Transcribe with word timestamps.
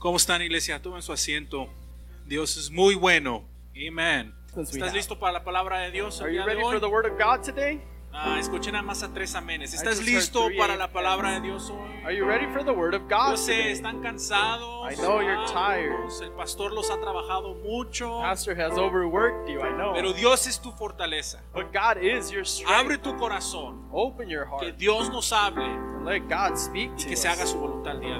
¿Cómo 0.00 0.16
están, 0.16 0.40
iglesia? 0.40 0.80
Tomen 0.80 1.02
su 1.02 1.12
asiento. 1.12 1.68
Dios 2.24 2.56
es 2.56 2.70
muy 2.70 2.94
bueno. 2.94 3.44
Amén. 3.86 4.34
¿Estás 4.56 4.94
listo 4.94 5.18
para 5.18 5.34
la 5.34 5.44
palabra 5.44 5.80
de 5.80 5.90
Dios 5.90 6.20
el 6.20 6.24
Are 6.24 6.34
you 6.34 6.38
día 6.38 6.46
de 6.46 6.54
ready 6.54 6.62
hoy? 6.66 6.72
for 6.72 6.80
the 6.80 6.86
word 6.86 7.04
of 7.04 7.18
God 7.18 7.44
today? 7.44 7.82
Ah, 8.10 8.38
escuchen 8.40 8.72
nada 8.72 8.82
más 8.82 9.02
a 9.02 9.12
tres 9.12 9.34
amenes. 9.34 9.74
¿Estás 9.74 10.02
listo 10.02 10.48
para 10.56 10.74
la 10.74 10.90
palabra 10.90 11.32
de 11.32 11.42
Dios 11.42 11.68
hoy? 11.68 12.02
Are 12.02 12.16
you 12.16 12.24
ready 12.24 12.46
for 12.46 12.64
the 12.64 12.72
word 12.72 12.94
of 12.94 13.02
God 13.10 13.32
Yo 13.32 13.36
sé, 13.36 13.70
están 13.70 14.00
cansados. 14.00 14.90
I 14.90 14.96
know 14.96 15.20
you're 15.20 15.46
tired. 15.52 15.94
El 16.22 16.32
pastor 16.32 16.72
los 16.72 16.90
ha 16.90 16.98
trabajado 16.98 17.54
mucho. 17.62 18.20
Pastor 18.22 18.56
has 18.58 18.78
overworked 18.78 19.50
you, 19.50 19.60
I 19.60 19.70
know. 19.74 19.92
Pero 19.92 20.14
Dios 20.14 20.46
es 20.46 20.58
tu 20.58 20.72
fortaleza. 20.72 21.40
but 21.52 21.72
God 21.74 22.02
is 22.02 22.30
your 22.30 22.46
strength. 22.46 22.72
Abre 22.72 22.96
tu 22.96 23.14
corazón. 23.18 23.86
Open 23.92 24.30
your 24.30 24.46
Que 24.46 24.68
heart 24.68 24.78
Dios 24.78 25.10
nos 25.10 25.30
hable 25.30 25.62
and 25.66 26.06
let 26.06 26.20
God 26.20 26.56
speak 26.56 26.90
y 26.98 27.04
que 27.04 27.16
se 27.16 27.28
haga 27.28 27.46
su 27.46 27.58
voluntad 27.58 27.96
el 27.96 28.00
día 28.00 28.18
de 28.18 28.19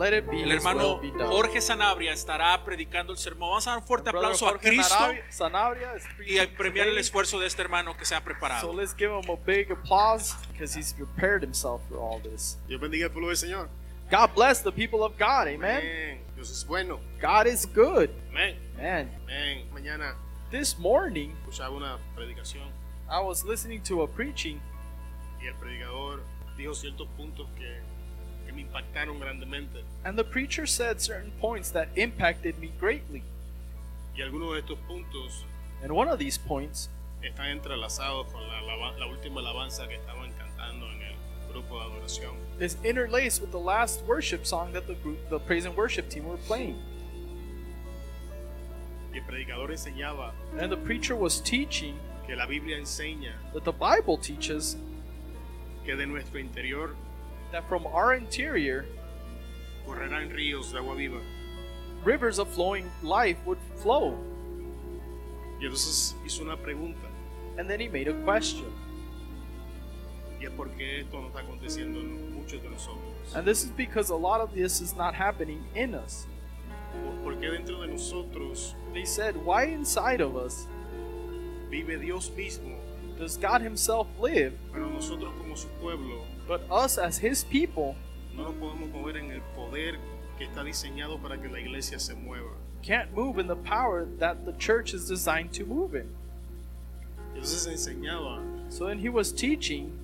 Let 0.00 0.14
it 0.16 0.30
be 0.30 0.42
El 0.42 0.50
hermano 0.52 0.94
will 0.98 1.10
be 1.12 1.18
done. 1.18 1.28
Jorge 1.30 1.60
Sanabria 1.60 2.12
estará 2.14 2.64
predicando 2.64 3.12
el 3.12 3.18
sermón. 3.18 3.50
Vamos 3.50 3.66
a 3.66 3.70
dar 3.72 3.78
un 3.80 3.84
fuerte 3.86 4.08
aplauso 4.08 4.48
a 4.48 4.58
Cristo 4.58 4.94
Sanabria- 5.28 5.92
y 6.26 6.38
a 6.38 6.48
premiar 6.56 6.88
el 6.88 6.96
esfuerzo 6.96 7.38
de 7.38 7.46
este 7.46 7.60
hermano 7.60 7.94
que 7.94 8.06
se 8.06 8.14
ha 8.14 8.18
So 8.20 8.24
preparado. 8.24 8.72
let's 8.72 8.94
give 8.96 9.10
him 9.12 9.28
a 9.30 9.36
big 9.36 9.70
applause 9.70 10.34
because 10.52 10.74
he's 10.74 10.94
prepared 10.94 11.42
himself 11.42 11.82
for 11.90 11.98
all 11.98 12.18
this. 12.22 12.56
Dios 12.66 12.80
bendiga 12.80 13.06
al 13.08 13.10
pueblo 13.12 13.28
del 13.28 13.36
Señor. 13.36 13.68
God 14.10 14.34
bless 14.34 14.62
the 14.62 14.72
people 14.72 15.02
of 15.04 15.12
God, 15.18 15.46
amen. 15.48 15.76
Amén. 15.82 16.20
Dios 16.34 16.50
es 16.50 16.64
bueno. 16.66 16.98
God 17.20 17.46
is 17.46 17.66
good, 17.66 18.08
Amén. 18.30 18.56
man. 18.78 19.10
Amén. 19.24 19.68
Mañana 19.70 20.14
This 20.50 20.78
morning, 20.78 21.30
escuchaba 21.42 21.76
una 21.76 21.98
predicación 22.16 22.64
I 23.10 23.20
was 23.20 23.44
listening 23.44 23.82
to 23.82 24.02
a 24.02 24.08
preaching, 24.08 24.60
y 25.42 25.46
el 25.46 25.54
predicador 25.56 26.22
dijo 26.56 26.74
ciertos 26.74 27.06
puntos 27.18 27.46
que, 27.58 27.80
que 28.50 28.56
me 28.56 28.62
impactaron 28.62 29.18
grandemente. 29.20 29.82
and 30.04 30.18
the 30.18 30.24
preacher 30.24 30.66
said 30.66 31.00
certain 31.00 31.30
points 31.40 31.70
that 31.70 31.88
impacted 31.96 32.58
me 32.58 32.72
greatly. 32.78 33.22
Y 34.16 34.22
algunos 34.22 34.52
de 34.54 34.60
estos 34.60 34.78
puntos 34.88 35.44
And 35.82 35.92
one 35.92 36.08
of 36.08 36.18
these 36.18 36.36
points 36.36 36.88
están 37.22 37.50
entrelazados 37.60 38.26
con 38.32 38.42
la, 38.46 38.58
alaba- 38.60 38.98
la 38.98 39.06
última 39.06 39.40
alabanza 39.40 39.86
que 39.88 39.94
estaban 39.96 40.30
cantando 40.38 40.86
en 40.92 41.02
el 41.02 41.14
grupo 41.52 41.78
de 41.78 41.84
adoración. 41.86 42.34
is 42.60 42.76
interlaced 42.84 43.40
with 43.40 43.50
the 43.52 43.58
last 43.58 44.02
worship 44.06 44.44
song 44.44 44.72
that 44.72 44.86
the 44.86 44.94
group, 44.96 45.18
the 45.30 45.38
praise 45.38 45.64
and 45.64 45.76
worship 45.76 46.08
team 46.10 46.26
were 46.26 46.36
playing. 46.46 46.76
Y 49.12 49.18
el 49.18 49.24
predicador 49.24 49.70
enseñaba 49.70 50.32
And 50.58 50.70
the 50.70 50.76
preacher 50.76 51.16
was 51.16 51.40
teaching 51.40 51.94
que 52.26 52.36
la 52.36 52.46
Biblia 52.46 52.76
enseña 52.78 53.32
that 53.52 53.64
the 53.64 53.72
Bible 53.72 54.16
teaches 54.18 54.76
que 55.84 55.96
de 55.96 56.06
nuestro 56.06 56.38
interior 56.38 56.94
that 57.52 57.68
from 57.68 57.86
our 57.86 58.14
interior, 58.14 58.86
correrán 59.86 60.30
ríos 60.30 60.72
de 60.72 60.78
agua 60.78 60.94
viva. 60.94 61.20
rivers 62.04 62.38
of 62.38 62.48
flowing 62.48 62.90
life 63.02 63.36
would 63.44 63.58
flow. 63.82 64.16
Y 65.60 65.66
entonces 65.66 66.14
hizo 66.24 66.42
una 66.42 66.56
pregunta. 66.56 67.06
And 67.58 67.68
then 67.68 67.80
he 67.80 67.88
made 67.88 68.08
a 68.08 68.14
question. 68.24 68.72
Y 70.40 70.46
es 70.46 70.52
porque 70.56 71.00
esto 71.00 71.20
no 71.20 71.28
está 71.28 71.40
aconteciendo 71.40 72.00
en 72.00 72.34
muchos 72.34 72.62
de 72.62 72.70
nosotros. 72.70 73.34
And 73.34 73.46
this 73.46 73.62
is 73.62 73.70
because 73.70 74.10
a 74.10 74.16
lot 74.16 74.40
of 74.40 74.54
this 74.54 74.80
is 74.80 74.96
not 74.96 75.14
happening 75.14 75.62
in 75.74 75.94
us. 75.94 76.26
¿Por 77.22 77.34
qué 77.34 77.50
dentro 77.50 77.80
de 77.80 77.88
nosotros 77.88 78.74
They 78.92 79.04
said, 79.04 79.36
Why 79.36 79.64
inside 79.64 80.20
of 80.20 80.34
us 80.36 80.66
vive 81.70 82.00
Dios 82.00 82.30
mismo, 82.30 82.76
does 83.18 83.36
God 83.36 83.60
Himself 83.60 84.08
live, 84.18 84.54
pero 84.72 84.88
nosotros 84.88 85.32
como 85.38 85.54
su 85.54 85.68
pueblo 85.80 86.24
but 86.50 86.62
us 86.68 86.98
as 86.98 87.16
His 87.16 87.44
people 87.44 87.94
no 88.36 88.50
nos 88.50 88.54
podemos 88.54 88.90
mover 88.92 89.16
en 89.16 89.30
el 89.30 89.40
poder 89.54 89.98
que 90.36 90.46
está 90.46 90.64
diseñado 90.64 91.22
para 91.22 91.38
que 91.38 91.48
la 91.48 91.60
iglesia 91.60 92.00
se 92.00 92.12
mueva? 92.14 92.50
can't 92.82 93.14
move 93.14 93.38
in 93.38 93.46
the 93.46 93.54
power 93.54 94.08
that 94.18 94.44
the 94.44 94.52
church 94.54 94.92
is 94.92 95.06
designed 95.06 95.52
to 95.52 95.64
move 95.64 95.94
in? 95.94 96.08
Entonces 97.36 97.68
enseñaba 97.68 98.42
So 98.68 98.86
then 98.88 98.98
he 98.98 99.08
was 99.08 99.32
teaching 99.32 99.96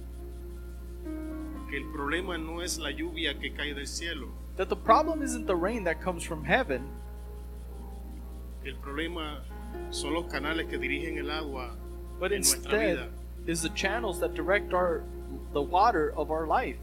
que 1.68 1.78
el 1.78 1.86
problema 1.92 2.38
no 2.38 2.60
es 2.60 2.78
la 2.78 2.90
lluvia 2.90 3.34
que 3.40 3.50
cae 3.50 3.74
del 3.74 3.86
cielo, 3.86 4.28
that 4.56 4.68
the 4.68 4.76
problem 4.76 5.22
isn't 5.22 5.46
the 5.46 5.56
rain 5.56 5.82
that 5.82 6.00
comes 6.00 6.22
from 6.22 6.44
heaven, 6.44 6.88
que 8.62 8.70
el 8.70 8.78
problema 8.78 9.40
son 9.90 10.14
los 10.14 10.26
canales 10.30 10.68
que 10.68 10.78
dirigen 10.78 11.18
el 11.18 11.28
agua 11.28 11.76
but 12.20 12.30
en 12.30 12.38
nuestra 12.38 12.70
instead 12.70 12.96
vida 12.96 13.08
is 13.48 13.62
the 13.62 13.68
channels 13.70 14.20
that 14.20 14.34
direct 14.34 14.72
our 14.72 15.02
the 15.52 15.62
water 15.62 16.12
of 16.16 16.30
our 16.30 16.46
life. 16.46 16.78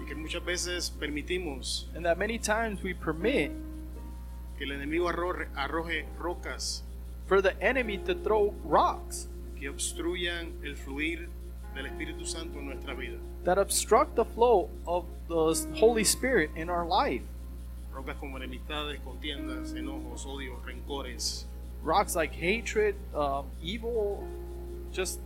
y 0.00 0.06
que 0.06 0.14
muchas 0.14 0.44
veces 0.44 0.90
permitimos 0.90 1.86
And 1.94 2.04
that 2.04 2.18
many 2.18 2.38
times 2.38 2.82
we 2.82 2.94
permit 2.94 3.50
que 4.58 4.64
el 4.66 4.72
enemigo 4.72 5.08
arroje, 5.08 5.46
arroje 5.56 6.04
rocas 6.18 6.82
for 7.26 7.40
the 7.40 7.54
enemy 7.62 7.98
to 7.98 8.14
throw 8.14 8.54
rocks 8.64 9.28
que 9.58 9.68
obstruyan 9.68 10.52
el 10.64 10.74
fluir 10.76 11.28
del 11.74 11.86
Espíritu 11.86 12.26
Santo 12.26 12.58
en 12.58 12.66
nuestra 12.66 12.94
vida. 12.94 13.16
that 13.44 13.58
obstruct 13.58 14.14
the 14.14 14.24
flow 14.24 14.68
of 14.86 15.04
the 15.28 15.54
Holy 15.78 16.04
Spirit 16.04 16.50
in 16.54 16.68
our 16.70 16.84
life. 16.86 17.22
Rocas 17.92 18.16
como 18.20 18.38
enemistades, 18.38 19.00
contiendas, 19.04 19.72
enojos, 19.74 20.24
odios, 20.26 20.64
rencores, 20.64 21.44
Rocks 21.82 22.14
like 22.14 22.32
hatred, 22.32 22.94
um, 23.14 23.46
evil, 23.60 24.22
just 24.92 25.18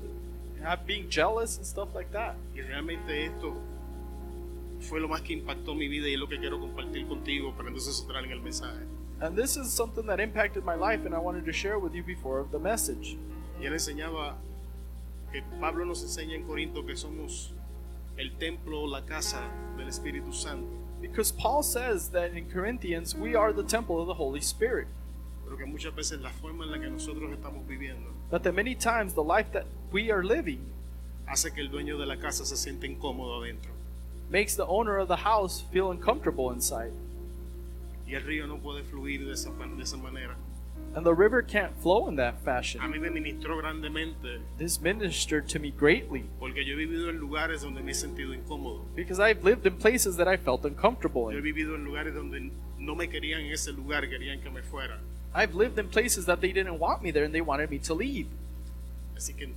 have, 0.62 0.86
being 0.86 1.08
jealous 1.08 1.56
and 1.56 1.66
stuff 1.66 1.94
like 1.94 2.10
that. 2.12 2.34
Y 2.54 2.60
realmente 2.62 3.26
esto 3.26 3.54
fue 4.80 5.00
lo 5.00 5.08
más 5.08 5.22
que 5.22 5.32
impactó 5.34 5.74
mi 5.74 5.88
vida 5.88 6.08
y 6.08 6.14
es 6.14 6.20
lo 6.20 6.28
que 6.28 6.38
quiero 6.38 6.58
compartir 6.60 7.06
contigo 7.06 7.54
para 7.56 7.68
entonces 7.68 8.00
entrar 8.00 8.24
en 8.24 8.32
el 8.32 8.40
mensaje. 8.40 8.84
And 9.20 9.36
this 9.36 9.56
is 9.56 9.72
something 9.72 10.06
that 10.06 10.20
impacted 10.20 10.64
my 10.64 10.74
life, 10.74 11.06
and 11.06 11.14
I 11.14 11.18
wanted 11.18 11.46
to 11.46 11.52
share 11.52 11.78
with 11.78 11.94
you 11.94 12.02
before 12.02 12.44
the 12.50 12.58
message. 12.58 13.16
Y 13.60 13.64
él 13.64 13.72
enseñaba 13.72 14.36
que 15.32 15.42
Pablo 15.60 15.84
nos 15.86 16.02
enseña 16.02 16.34
en 16.34 16.44
Corinto 16.46 16.84
que 16.84 16.96
somos 16.96 17.52
el 18.18 18.32
templo, 18.38 18.86
la 18.86 19.02
casa 19.02 19.40
del 19.76 19.88
Espíritu 19.88 20.32
Santo, 20.32 20.68
Because 21.00 21.30
Paul 21.30 21.62
says 21.62 22.08
that 22.10 22.32
in 22.32 22.50
Corinthians, 22.50 23.14
we 23.14 23.34
are 23.34 23.52
the 23.52 23.62
temple 23.62 24.00
of 24.00 24.06
the 24.06 24.14
Holy 24.14 24.40
Spirit. 24.40 24.88
pero 25.44 25.56
que 25.56 25.64
muchas 25.66 25.94
veces 25.94 26.20
la 26.20 26.30
forma 26.30 26.64
en 26.64 26.72
la 26.72 26.78
que 26.78 26.90
nosotros 26.90 27.30
estamos 27.30 27.66
viviendo 27.68 28.10
But 28.30 28.42
that 28.42 28.54
many 28.54 28.74
times 28.74 29.14
the 29.14 29.22
life 29.22 29.52
that 29.52 29.66
we 29.92 30.10
are 30.10 30.22
living 30.24 30.60
hace 31.26 31.50
que 31.52 31.60
el 31.62 31.68
dueño 31.70 31.98
de 31.98 32.06
la 32.06 32.16
casa 32.16 32.44
se 32.44 32.56
siente 32.56 32.86
incómodo 32.86 33.40
adentro. 33.42 33.70
makes 34.30 34.56
the 34.56 34.66
owner 34.66 34.98
of 34.98 35.06
the 35.08 35.16
house 35.24 35.62
feel 35.72 35.90
uncomfortable 35.90 36.50
inside. 36.52 36.92
Y 38.08 38.14
el 38.14 38.22
río 38.22 38.46
no 38.48 38.58
puede 38.58 38.82
fluir 38.84 39.24
de 39.24 39.32
esa, 39.32 39.50
de 39.50 39.82
esa 39.82 39.96
manera. 39.96 40.34
And 40.94 41.04
the 41.04 41.12
river 41.14 41.42
can't 41.42 41.72
flow 41.82 42.08
in 42.08 42.16
that 42.16 42.34
A 42.34 42.44
fashion. 42.44 42.80
mí 42.90 42.98
me 42.98 43.10
ministró 43.10 43.58
grandemente 43.58 44.40
This 44.58 44.80
ministered 44.80 45.46
to 45.48 45.58
me 45.58 45.70
greatly 45.70 46.24
porque 46.38 46.64
yo 46.64 46.72
he 46.74 46.76
vivido 46.76 47.10
en 47.10 47.18
lugares 47.18 47.62
donde 47.62 47.82
me 47.82 47.90
he 47.92 47.94
sentido 47.94 48.32
incómodo. 48.34 48.82
because 48.94 49.20
I've 49.20 49.44
lived 49.44 49.66
in 49.66 49.76
places 49.76 50.16
that 50.16 50.26
I 50.26 50.36
felt 50.36 50.64
uncomfortable 50.64 51.24
Yo 51.32 51.36
he 51.36 51.38
in. 51.38 51.42
vivido 51.44 51.74
en 51.74 51.84
lugares 51.84 52.14
donde 52.14 52.50
no 52.78 52.94
me 52.94 53.08
querían 53.08 53.42
en 53.42 53.52
ese 53.52 53.72
lugar, 53.72 54.08
querían 54.08 54.40
que 54.40 54.48
me 54.50 54.62
fuera. 54.62 54.98
I've 55.36 55.54
lived 55.54 55.78
in 55.78 55.88
places 55.88 56.24
that 56.26 56.40
they 56.40 56.50
didn't 56.52 56.78
want 56.78 57.02
me 57.02 57.10
there 57.12 57.24
and 57.24 57.34
they 57.34 57.42
wanted 57.42 57.70
me 57.70 57.78
to 57.80 57.94
leave. 57.94 58.26
Así 59.16 59.34
que 59.36 59.48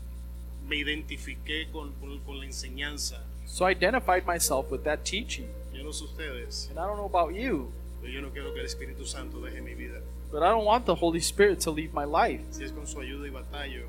me 0.67 0.75
identifiqué 0.77 1.71
con, 1.71 1.93
con- 2.01 2.19
con 2.25 2.37
la 2.39 2.45
enseñanza. 2.45 3.19
So 3.45 3.65
I 3.65 3.71
identified 3.71 4.25
myself 4.25 4.69
with 4.69 4.83
that 4.83 5.05
teaching. 5.05 5.47
Yo 5.73 5.83
no 5.83 5.91
sé 5.91 6.03
ustedes, 6.03 6.67
And 6.69 6.77
I 6.77 6.85
don't 6.85 6.97
know 6.97 7.05
about 7.05 7.33
you, 7.33 7.71
pero 8.01 8.11
yo 8.11 8.21
no 8.21 8.29
quiero 8.29 8.53
que 8.53 8.59
el 8.59 8.65
Espíritu 8.65 9.05
Santo 9.07 9.39
deje 9.39 9.61
mi 9.63 9.73
vida. 9.73 10.01
but 10.31 10.43
I 10.43 10.49
don't 10.49 10.65
want 10.65 10.85
the 10.85 10.95
Holy 10.95 11.19
Spirit 11.21 11.59
to 11.61 11.71
leave 11.71 11.93
my 11.93 12.03
life. 12.05 12.41
Si 12.51 12.63
es 12.63 12.71
con 12.71 12.85
su 12.85 12.99
ayuda 12.99 13.25
y 13.27 13.31
batallo, 13.31 13.85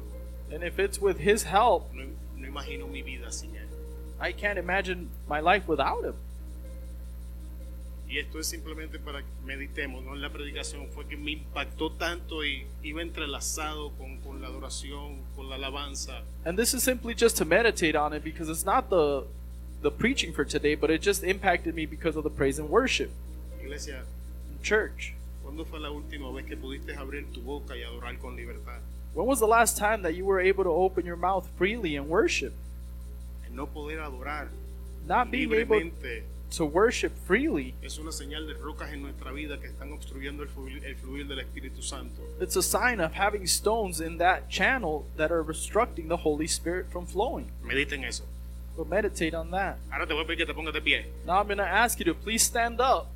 And 0.52 0.62
if 0.64 0.78
it's 0.78 1.00
with 1.00 1.18
His 1.18 1.42
help, 1.44 1.92
no, 1.92 2.04
no 2.36 2.48
imagino 2.48 2.88
mi 2.90 3.02
vida 3.02 3.30
sin 3.32 3.50
Él. 3.56 3.66
I 4.20 4.32
can't 4.32 4.58
imagine 4.58 5.10
my 5.28 5.40
life 5.40 5.66
without 5.68 6.04
Him. 6.04 6.14
Y 8.10 8.18
esto 8.18 8.40
es 8.40 8.48
simplemente 8.48 8.98
para 8.98 9.20
que 9.20 9.28
meditemos, 9.44 10.02
no 10.02 10.14
en 10.14 10.20
la 10.20 10.32
predicación, 10.32 10.88
fue 10.88 11.06
que 11.06 11.16
me 11.16 11.30
impactó 11.30 11.92
tanto 11.92 12.44
y 12.44 12.66
iba 12.82 13.02
entrelazado 13.02 13.92
con, 13.92 14.18
con 14.18 14.42
la 14.42 14.48
adoración, 14.48 15.22
con 15.36 15.48
la 15.48 15.54
alabanza. 15.54 16.24
And 16.44 16.58
this 16.58 16.74
is 16.74 16.82
simply 16.82 17.14
just 17.14 17.36
to 17.38 17.44
meditate 17.44 17.96
on 17.96 18.12
it 18.12 18.24
because 18.24 18.50
it's 18.50 18.64
not 18.64 18.90
the 18.90 19.26
the 19.80 19.92
preaching 19.92 20.32
for 20.32 20.44
today, 20.44 20.74
but 20.74 20.90
it 20.90 21.00
just 21.00 21.22
impacted 21.22 21.74
me 21.74 21.86
because 21.86 22.16
of 22.16 22.24
the 22.24 22.30
praise 22.30 22.58
and 22.58 22.68
worship 22.68 23.12
Iglesia, 23.62 24.02
church. 24.60 25.14
¿cuándo 25.44 25.64
fue 25.64 25.78
la 25.78 25.90
última 25.90 26.32
vez 26.32 26.46
que 26.46 26.56
pudiste 26.56 26.96
abrir 26.96 27.32
tu 27.32 27.40
boca 27.42 27.76
y 27.76 27.84
adorar 27.84 28.18
con 28.18 28.34
libertad? 28.34 28.80
When 29.14 29.26
was 29.26 29.38
the 29.38 29.46
last 29.46 29.78
time 29.78 30.02
that 30.02 30.14
you 30.14 30.24
were 30.24 30.40
able 30.40 30.64
to 30.64 30.70
open 30.70 31.06
your 31.06 31.16
mouth 31.16 31.48
freely 31.56 31.94
and 31.94 32.08
worship? 32.08 32.54
El 33.46 33.54
no 33.54 33.66
poder 33.66 34.00
adorar 34.00 34.48
Not 35.06 35.30
being 35.30 35.52
able 35.52 35.80
to 36.50 36.64
worship 36.64 37.12
freely, 37.26 37.74
es 37.82 37.98
una 37.98 38.10
señal 38.12 38.46
de 38.46 38.54
rocas 38.54 38.92
en 38.92 39.02
nuestra 39.02 39.32
vida 39.32 39.58
que 39.58 39.68
están 39.68 39.92
obstruyendo 39.92 40.42
el 40.42 40.48
fluir, 40.48 40.84
el 40.84 40.96
fluir 40.96 41.26
del 41.26 41.38
Espíritu 41.40 41.82
Santo. 41.82 42.22
it's 42.40 42.56
a 42.56 42.62
sign 42.62 43.00
of 43.00 43.12
having 43.12 43.46
stones 43.46 44.00
in 44.00 44.18
that 44.18 44.48
channel 44.48 45.04
that 45.16 45.30
are 45.30 45.40
obstructing 45.40 46.08
the 46.08 46.18
Holy 46.18 46.46
Spirit 46.46 46.90
from 46.90 47.06
flowing. 47.06 47.50
Mediten 47.62 48.04
eso. 48.04 48.24
But 48.76 48.88
meditate 48.88 49.34
on 49.34 49.50
that. 49.50 49.78
Ahora 49.92 50.06
te 50.06 50.14
voy 50.14 50.22
a 50.22 50.26
pedir 50.26 50.38
que 50.38 50.46
te 50.46 50.54
pongas 50.54 50.72
de 50.72 50.80
pie. 50.80 51.06
Now 51.26 51.40
I'm 51.40 51.46
going 51.46 51.58
to 51.58 51.64
ask 51.64 51.98
you 51.98 52.04
to 52.06 52.14
please 52.14 52.42
stand 52.42 52.80
up. 52.80 53.08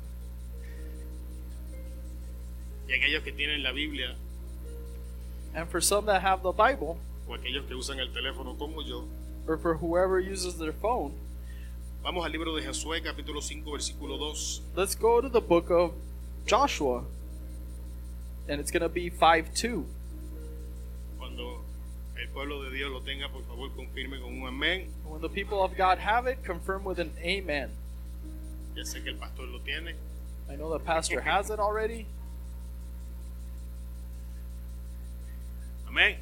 Y 2.87 2.93
aquellos 2.93 3.23
que 3.23 3.31
tienen 3.31 3.63
la 3.63 3.71
Biblia 3.71 4.15
And 5.55 5.69
for 5.69 5.79
some 5.79 6.05
that 6.07 6.21
have 6.21 6.43
the 6.43 6.51
Bible, 6.51 6.99
o 7.27 7.33
aquellos 7.33 7.65
que 7.65 7.75
usan 7.75 7.99
el 7.99 8.09
teléfono 8.11 8.57
como 8.57 8.81
yo, 8.81 9.07
or 9.47 9.57
for 9.57 9.75
whoever 9.75 10.19
uses 10.19 10.57
their 10.57 10.73
phone, 10.73 11.13
vamos 12.05 12.23
al 12.23 12.31
libro 12.31 12.53
de 12.53 12.63
Josué 12.63 13.01
capítulo 13.01 13.41
5 13.41 13.71
versículo 13.71 14.17
2. 14.17 14.61
let's 14.75 14.95
go 14.95 15.21
to 15.21 15.27
the 15.27 15.41
book 15.41 15.71
of 15.71 15.91
Joshua. 16.45 17.03
And 18.47 18.61
it's 18.61 18.69
going 18.69 18.83
to 18.83 18.89
be 18.89 19.09
5 19.09 19.55
2. 19.55 19.83
Cuando 21.17 21.63
el 22.15 22.29
pueblo 22.29 22.61
de 22.61 22.69
Dios 22.69 22.91
lo 22.91 23.01
tenga, 23.01 23.27
por 23.29 23.41
favor, 23.45 23.71
confirme 23.75 24.21
con 24.21 24.39
un 24.39 24.47
amén. 24.47 24.91
When 25.03 25.19
the 25.19 25.29
people 25.29 25.63
of 25.63 25.75
God 25.75 25.97
have 25.97 26.27
it, 26.27 26.43
confirm 26.43 26.83
with 26.83 26.99
an 26.99 27.11
amen. 27.17 27.71
Ya 28.75 28.83
sé 28.83 29.01
que 29.03 29.09
el 29.09 29.17
pastor 29.17 29.47
lo 29.47 29.57
tiene. 29.61 29.95
I 30.47 30.57
know 30.57 30.69
the 30.71 30.85
pastor 30.85 31.21
has 31.21 31.49
it 31.49 31.59
already. 31.59 32.05
Amén. 35.87 36.17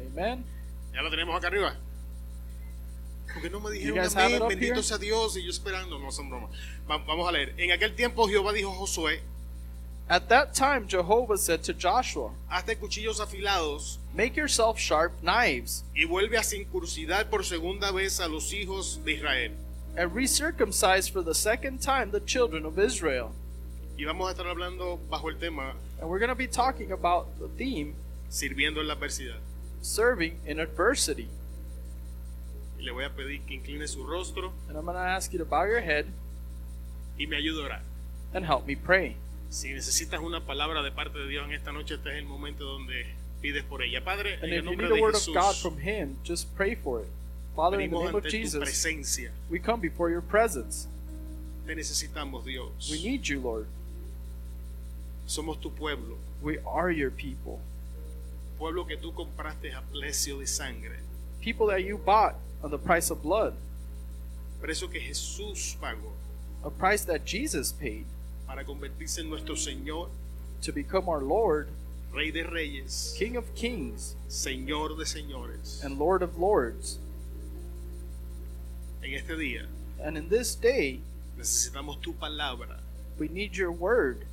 Amen. 0.00 0.44
Ya 0.94 1.02
lo 1.02 1.10
tenemos 1.10 1.36
acá 1.36 1.48
arriba. 1.48 1.76
Porque 3.32 3.50
no 3.50 3.58
me 3.60 3.70
dijeron 3.70 3.98
amén, 3.98 4.42
bendito 4.48 4.82
sea 4.82 4.98
Dios, 4.98 5.36
y 5.36 5.42
yo 5.44 5.50
esperando, 5.50 5.98
no 5.98 6.10
son 6.12 6.28
bromas. 6.30 6.50
Va- 6.88 6.98
vamos 6.98 7.28
a 7.28 7.32
leer. 7.32 7.54
En 7.58 7.72
aquel 7.72 7.94
tiempo 7.94 8.28
Jehová 8.28 8.52
dijo 8.52 8.70
a 8.70 8.74
Josué, 8.76 9.20
At 10.06 10.28
that 10.28 10.52
time, 10.54 10.86
Jehovah 10.86 11.38
said 11.38 11.62
to 11.64 11.72
Joshua, 11.72 12.30
hazte 12.50 12.76
cuchillos 12.78 13.20
afilados 13.20 13.98
Make 14.14 14.36
yourself 14.36 14.78
sharp 14.78 15.12
knives, 15.22 15.82
y 15.96 16.04
vuelve 16.04 16.36
a 16.36 16.42
circuncidar 16.44 17.30
por 17.30 17.42
segunda 17.42 17.90
vez 17.90 18.20
a 18.20 18.28
los 18.28 18.52
hijos 18.52 19.00
de 19.04 19.12
Israel. 19.14 19.52
and 19.96 20.12
recircumcise 20.14 21.08
for 21.10 21.22
the 21.22 21.34
second 21.34 21.80
time 21.80 22.10
the 22.10 22.20
children 22.20 22.66
of 22.66 22.78
Israel. 22.78 23.32
Y 23.96 24.04
vamos 24.04 24.28
a 24.28 24.32
estar 24.32 24.46
hablando 24.46 24.98
bajo 25.08 25.28
el 25.30 25.36
tema 25.38 25.72
And 26.00 26.10
we're 26.10 26.18
going 26.18 26.28
to 26.28 26.34
be 26.34 26.48
talking 26.48 26.92
about 26.92 27.26
the 27.38 27.48
theme 27.56 27.94
sirviendo 28.28 28.80
en 28.80 28.88
la 28.88 28.94
adversidad. 28.96 29.38
serving 29.80 30.38
in 30.46 30.60
adversity. 30.60 31.28
Le 32.84 32.92
voy 32.92 33.04
a 33.04 33.10
pedir 33.10 33.40
que 33.46 33.54
incline 33.54 33.88
su 33.88 34.04
rostro 34.04 34.52
And 34.68 34.76
I'm 34.76 34.84
going 34.84 34.94
to 34.96 35.00
ask 35.00 35.32
you 35.32 35.38
to 35.38 35.44
bow 35.46 35.64
your 35.64 35.80
head 35.80 36.04
y 37.18 37.26
me 37.26 37.36
ayude 37.36 37.62
a 37.62 37.66
orar. 37.66 37.82
and 38.34 38.44
help 38.44 38.66
me 38.66 38.76
pray. 38.76 39.16
Si 39.48 39.72
necesitas 39.72 40.20
una 40.20 40.40
palabra 40.44 40.82
de 40.82 40.90
parte 40.90 41.18
de 41.18 41.28
Dios 41.28 41.46
en 41.46 41.52
esta 41.54 41.72
noche, 41.72 41.94
este 41.94 42.10
es 42.10 42.16
el 42.18 42.24
momento 42.26 42.64
donde 42.64 43.06
pides 43.40 43.62
por 43.64 43.82
ella. 43.82 44.02
Padre, 44.04 44.34
And 44.42 44.44
en 44.44 44.50
if 44.52 44.58
el 44.58 44.64
you 44.64 44.70
nombre 44.70 44.86
need 44.88 44.92
a 44.92 44.96
de 44.96 45.00
word 45.02 45.14
of 45.14 45.20
Jesús, 45.22 45.34
God 45.34 45.54
from 45.56 45.78
Him, 45.78 46.16
just 46.24 46.54
pray 46.56 46.74
for 46.74 47.00
it. 47.00 47.08
Father, 47.54 47.80
in 47.80 47.90
the 47.90 47.96
venimos 47.96 48.04
name 48.06 48.14
of 48.16 48.24
ante 48.24 48.30
tu 48.30 48.36
Jesus, 48.36 48.62
presencia. 48.64 49.30
we 49.48 49.58
come 49.60 49.80
before 49.80 50.10
your 50.10 50.20
presence. 50.22 50.88
Te 51.66 51.74
necesitamos, 51.74 52.44
Dios. 52.44 52.90
We 52.90 53.00
need 53.02 53.26
you, 53.28 53.40
Lord. 53.40 53.66
Somos 55.26 55.58
tu 55.60 55.70
pueblo. 55.70 56.16
We 56.42 56.58
are 56.66 56.90
your 56.90 57.10
people. 57.10 57.60
Pueblo 58.58 58.84
que 58.86 58.96
tú 58.96 59.14
compraste 59.14 59.72
a 59.72 59.82
precio 59.82 60.40
de 60.40 60.46
sangre. 60.46 60.98
People 61.40 61.66
that 61.68 61.84
you 61.84 61.96
bought 61.98 62.34
on 62.64 62.70
the 62.70 62.78
price 62.78 63.10
of 63.10 63.22
blood, 63.22 63.54
Precio 64.60 64.88
que 64.88 64.98
Jesús 65.00 65.76
pagó 65.78 66.10
a 66.64 66.70
price 66.70 67.04
that 67.04 67.26
Jesus 67.26 67.70
paid 67.72 68.06
para 68.48 68.64
convertirse 68.64 69.18
en 69.20 69.28
nuestro 69.28 69.54
Señor, 69.54 70.08
to 70.62 70.72
become 70.72 71.08
our 71.08 71.20
Lord, 71.20 71.68
Rey 72.12 72.30
de 72.30 72.42
Reyes, 72.42 73.14
King 73.18 73.36
of 73.36 73.54
Kings, 73.54 74.16
Señor 74.28 74.96
de 74.96 75.04
Señores. 75.04 75.84
and 75.84 75.98
Lord 75.98 76.22
of 76.22 76.38
Lords. 76.38 76.98
En 79.02 79.12
este 79.12 79.36
día 79.36 79.66
And 80.02 80.16
in 80.16 80.28
this 80.30 80.54
day, 80.54 81.00
necesitamos 81.38 82.00
tu 82.00 82.14
palabra, 82.14 82.78
we 83.18 83.28
need 83.28 83.56
your 83.56 83.72
word, 83.72 84.24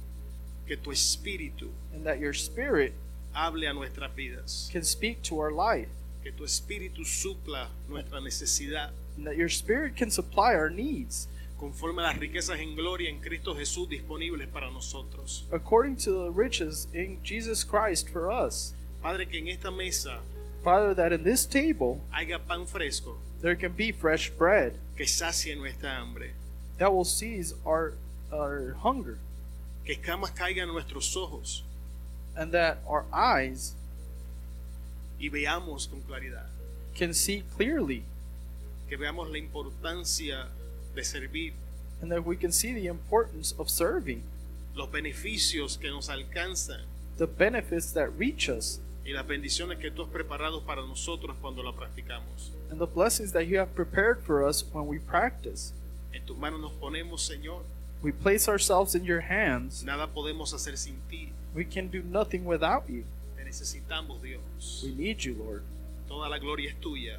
que 0.68 0.78
tu 0.78 0.92
espíritu 0.92 1.70
and 1.94 2.06
that 2.06 2.20
your 2.20 2.34
spirit 2.34 2.94
hable 3.34 3.64
a 3.66 3.74
nuestras 3.74 4.12
vidas, 4.16 4.70
can 4.72 4.84
speak 4.84 5.22
to 5.24 5.40
our 5.40 5.52
life, 5.52 5.90
que 6.24 6.32
tu 6.32 6.44
espíritu 6.44 7.04
supla 7.06 7.68
nuestra 7.90 8.20
necesidad 8.20 8.92
and 9.18 9.26
that 9.26 9.36
your 9.36 9.50
spirit 9.50 9.96
can 9.96 10.10
supply 10.10 10.54
our 10.54 10.70
needs 10.70 11.28
conforme 11.60 12.00
a 12.00 12.04
las 12.04 12.18
riquezas 12.18 12.60
en 12.60 12.76
gloria 12.76 13.10
en 13.10 13.20
Cristo 13.20 13.54
Jesús 13.54 13.88
disponibles 13.90 14.48
para 14.52 14.70
nosotros. 14.72 15.44
according 15.52 15.96
to 15.96 16.12
the 16.12 16.32
riches 16.32 16.88
in 16.94 17.18
Jesus 17.24 17.64
Christ 17.64 18.10
for 18.10 18.32
us. 18.32 18.74
Padre, 19.02 19.26
que 19.26 19.40
en 19.40 19.48
esta 19.48 19.72
mesa 19.72 20.20
Father, 20.64 20.94
that 20.94 21.12
in 21.12 21.24
this 21.24 21.46
table 21.46 22.02
haya 22.12 22.38
pan 22.40 22.66
fresco 22.66 23.18
there 23.42 23.56
can 23.56 23.72
be 23.72 23.92
fresh 23.92 24.30
bread 24.30 24.74
que 24.96 25.06
sacie 25.06 25.56
nuestra 25.56 25.90
hambre, 25.90 26.32
that 26.78 26.94
will 26.94 27.04
seize 27.06 27.54
our, 27.66 27.94
our 28.32 28.76
hunger, 28.84 29.18
que 29.84 29.96
escamas 29.96 30.32
caigan 30.32 30.68
nuestros 30.68 31.16
ojos 31.18 31.64
and 32.36 32.52
that 32.54 32.78
our 32.88 33.06
eyes 33.12 33.74
y 35.22 35.30
veamos 35.30 35.88
con 35.88 36.02
claridad, 36.02 36.48
can 36.98 37.14
see 37.14 37.44
clearly, 37.56 38.04
que 38.90 38.98
veamos 38.98 39.30
la 39.30 39.38
importancia 39.38 40.48
de 40.96 41.04
servir, 41.04 41.54
and 42.02 42.12
that 42.12 42.26
we 42.26 42.36
can 42.36 42.52
see 42.52 42.74
the 42.74 42.88
importance 42.88 43.54
of 43.58 43.70
serving, 43.70 44.24
los 44.76 44.90
beneficios 44.90 45.78
que 45.78 45.90
nos 45.90 46.10
alcanzan 46.10 46.82
the 47.18 47.28
benefits 47.28 47.92
that 47.94 48.10
reach 48.18 48.50
us, 48.50 48.80
y 49.06 49.12
las 49.14 49.26
bendiciones 49.28 49.78
que 49.80 49.92
tú 49.92 50.04
has 50.04 50.10
preparado 50.10 50.62
para 50.66 50.82
nosotros 50.82 51.36
cuando 51.40 51.62
la 51.64 51.72
practicamos. 51.72 52.52
and 52.72 52.80
the 52.80 52.88
blessings 52.88 53.32
that 53.34 53.46
you 53.48 53.60
have 53.60 53.76
prepared 53.76 54.20
for 54.24 54.44
us 54.44 54.64
when 54.74 54.88
we 54.88 54.98
practice. 54.98 55.74
En 56.14 56.22
tus 56.26 56.38
manos 56.38 56.60
nos 56.60 56.72
ponemos, 56.74 57.22
Señor. 57.22 57.62
We 58.02 58.12
place 58.12 58.48
ourselves 58.48 58.96
in 58.96 59.04
your 59.06 59.22
hands. 59.22 59.84
Nada 59.84 60.08
podemos 60.08 60.54
hacer 60.54 60.76
sin 60.78 60.98
ti. 61.10 61.32
We 61.54 61.64
can 61.66 61.90
do 61.90 62.02
nothing 62.02 62.46
without 62.46 62.90
you. 62.90 63.04
Necesitamos, 63.52 64.22
Dios. 64.22 64.82
We 64.82 64.94
need 64.96 65.26
you, 65.26 65.36
Lord. 65.36 65.64
Toda 66.08 66.30
la 66.30 66.38
gloria 66.40 66.70
es 66.70 66.76
tuya. 66.80 67.18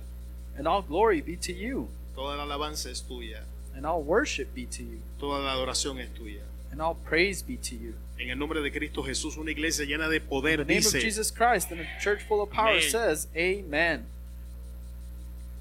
And 0.57 0.67
all 0.67 0.81
glory 0.81 1.21
be 1.21 1.37
to 1.37 1.53
you, 1.53 1.89
Toda 2.15 2.37
la 2.39 2.45
alabanza 2.45 2.91
es 2.91 3.03
tuya. 3.03 3.43
and 3.77 3.85
all 3.85 4.03
worship 4.03 4.55
be 4.55 4.65
to 4.65 4.83
you, 4.83 5.03
Toda 5.21 5.41
la 5.43 5.53
adoración 5.53 5.99
es 6.01 6.09
tuya. 6.15 6.41
and 6.71 6.81
all 6.81 6.95
praise 6.95 7.43
be 7.43 7.59
to 7.59 7.75
you. 7.75 7.95
En 8.19 8.31
el 8.31 8.39
nombre 8.39 8.63
de 8.63 8.71
Cristo 8.71 9.03
Jesús, 9.03 9.37
una 9.37 9.51
iglesia 9.51 9.85
llena 9.85 10.09
de 10.09 10.21
poder 10.21 10.61
In 10.61 10.67
the 10.67 10.73
name 10.75 10.87
of 10.87 10.93
dice, 10.93 11.03
Jesus 11.03 11.31
Christ 11.31 11.71
and 11.71 11.81
a 11.83 11.87
church 12.01 12.23
full 12.23 12.41
of 12.41 12.51
power 12.51 12.79
Amen. 12.79 12.91
says, 12.91 13.27
Amen. 13.37 14.07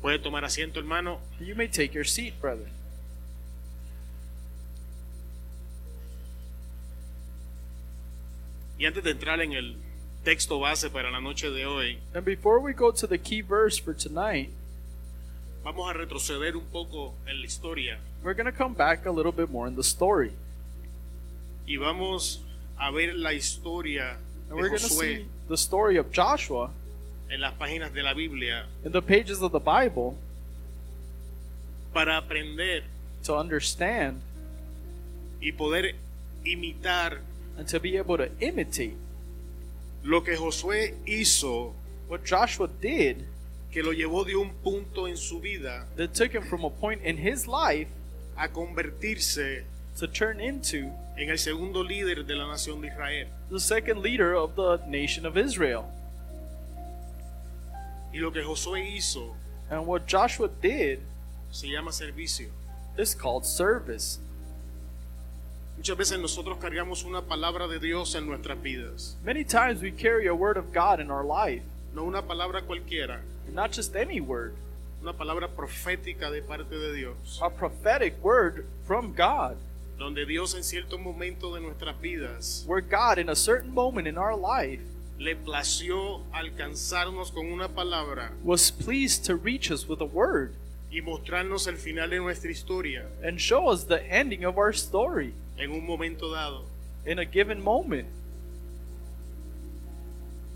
puede 0.02 0.20
tomar 0.24 0.46
asiento, 0.46 0.78
hermano. 0.80 1.20
You 1.42 1.56
may 1.56 1.68
take 1.68 1.94
your 1.94 2.06
seat, 2.06 2.40
brother. 2.40 2.70
Y 8.78 8.86
antes 8.86 9.04
de 9.04 9.12
entrar 9.12 9.42
en 9.42 9.54
el 9.54 9.76
texto 10.24 10.60
base 10.60 10.90
para 10.90 11.10
la 11.12 11.20
noche 11.20 11.50
de 11.50 11.66
hoy, 11.66 11.98
And 12.14 12.24
before 12.26 12.60
we 12.60 12.74
go 12.74 12.92
to 12.92 13.08
the 13.08 13.18
key 13.18 13.42
verse 13.42 13.78
for 13.80 13.94
tonight, 13.94 14.50
vamos 15.64 15.90
a 15.90 15.94
retroceder 15.94 16.56
un 16.56 16.66
poco 16.72 17.14
en 17.28 17.40
la 17.40 17.46
historia 17.46 17.98
we're 18.24 18.34
going 18.36 18.46
to 18.46 18.52
come 18.52 18.74
back 18.74 19.06
a 19.06 19.12
little 19.12 19.32
bit 19.32 19.50
more 19.50 19.68
in 19.68 19.76
the 19.76 19.84
story. 19.84 20.32
y 21.68 21.78
vamos 21.78 22.40
a 22.80 22.92
ver 22.92 23.14
la 23.16 23.32
historia 23.32 24.18
And 24.50 24.50
de 24.50 24.56
we're 24.56 24.70
going 24.70 24.82
to 24.82 24.90
see 24.90 25.26
the 25.48 25.58
story 25.58 25.98
of 25.98 26.12
Joshua 26.12 26.72
en 27.30 27.40
las 27.42 27.54
páginas 27.54 27.94
de 27.94 28.04
la 28.04 28.14
Biblia 28.14 28.66
in 28.84 28.92
the 28.92 29.02
pages 29.02 29.42
of 29.42 29.52
the 29.52 29.60
Bible 29.60 30.16
para 31.94 32.18
aprender 32.18 32.84
to 33.24 33.36
understand 33.36 34.22
y 35.42 35.52
poder 35.52 35.96
imitar 36.44 37.20
and 37.58 37.68
to 37.68 37.80
be 37.80 37.98
able 37.98 38.18
to 38.18 38.30
imitate 38.40 38.96
lo 40.04 40.22
que 40.24 40.36
Josué 40.36 40.96
hizo 41.06 41.74
what 42.10 42.22
Joshua 42.26 42.68
did 42.82 43.18
que 43.72 43.82
lo 43.82 43.92
llevó 43.94 44.26
de 44.26 44.36
un 44.36 44.52
punto 44.64 45.08
en 45.08 45.16
su 45.16 45.40
vida 45.40 45.86
that 45.96 46.14
took 46.14 46.34
him 46.34 46.44
from 46.44 46.66
a 46.66 46.70
point 46.70 47.02
in 47.04 47.18
his 47.18 47.48
life 47.48 47.88
a 48.38 48.48
convertirse 48.48 49.64
to 49.98 50.08
turn 50.08 50.40
into 50.40 50.92
en 51.18 51.30
el 51.30 51.38
segundo 51.38 51.84
líder 51.84 52.26
de 52.26 52.36
la 52.36 52.48
nación 52.48 52.82
de 52.82 52.88
Israel. 52.88 53.28
the 53.50 53.60
second 53.60 54.02
leader 54.02 54.34
of 54.34 54.56
the 54.56 54.80
nation 54.88 55.26
of 55.26 55.38
Israel. 55.38 55.86
Y 58.14 58.20
lo 58.20 58.32
que 58.32 58.42
Josué 58.44 58.96
hizo 58.96 59.36
And 59.70 59.86
what 59.88 60.06
Joshua 60.06 60.50
did 60.62 61.00
se 61.52 61.68
llama 61.68 61.92
servicio. 61.92 62.48
is 62.98 63.16
called 63.16 63.46
service. 63.46 64.20
Muchas 65.82 65.98
veces 65.98 66.20
nosotros 66.20 66.60
cargamos 66.60 67.04
una 67.06 67.24
palabra 67.24 67.68
de 67.68 67.80
Dios 67.80 68.14
en 68.14 68.28
nuestras 68.28 68.62
vidas, 68.62 69.18
Many 69.26 69.44
times 69.44 69.82
we 69.82 69.92
carry 69.92 70.28
a 70.28 70.32
word 70.32 70.56
of 70.56 70.72
God 70.72 71.00
in 71.00 71.10
our 71.10 71.26
life, 71.26 71.64
no 71.96 72.04
una 72.04 72.22
palabra 72.22 72.62
cualquiera, 72.62 73.22
not 73.52 73.72
just 73.72 73.96
any 73.96 74.22
word, 74.22 74.54
una 75.02 75.12
palabra 75.14 75.48
profética 75.48 76.30
de 76.30 76.44
parte 76.44 76.78
de 76.78 76.94
Dios, 76.94 77.40
a 77.42 77.50
prophetic 77.50 78.14
word 78.24 78.68
from 78.86 79.16
God, 79.16 79.58
donde 79.98 80.24
Dios 80.28 80.54
en 80.54 80.62
cierto 80.62 81.00
momento 81.00 81.52
de 81.56 81.62
nuestras 81.62 82.00
vidas 82.00 82.64
where 82.68 82.82
God, 82.82 83.18
in 83.18 83.30
a 83.30 83.36
certain 83.36 83.74
moment 83.74 84.08
in 84.08 84.20
our 84.20 84.38
life, 84.38 84.82
le 85.18 85.36
plació 85.36 86.22
alcanzarnos 86.32 87.32
con 87.34 87.52
una 87.52 87.70
palabra 87.70 88.30
was 88.44 88.70
pleased 88.70 89.26
to 89.26 89.36
reach 89.36 89.72
us 89.72 89.90
with 89.90 90.00
a 90.00 90.06
word 90.06 90.54
y 90.92 91.02
mostrarnos 91.02 91.66
el 91.66 91.78
final 91.78 92.08
de 92.08 92.20
nuestra 92.20 92.52
historia. 92.52 93.08
and 93.24 93.40
show 93.40 93.68
us 93.68 93.86
the 93.86 94.04
ending 94.12 94.46
of 94.46 94.60
our 94.60 94.72
story 94.72 95.34
en 95.62 95.72
un 95.72 95.86
momento 95.86 96.30
dado. 96.32 96.66
in 97.06 97.20
a 97.20 97.26
given 97.26 97.62
moment. 97.62 98.08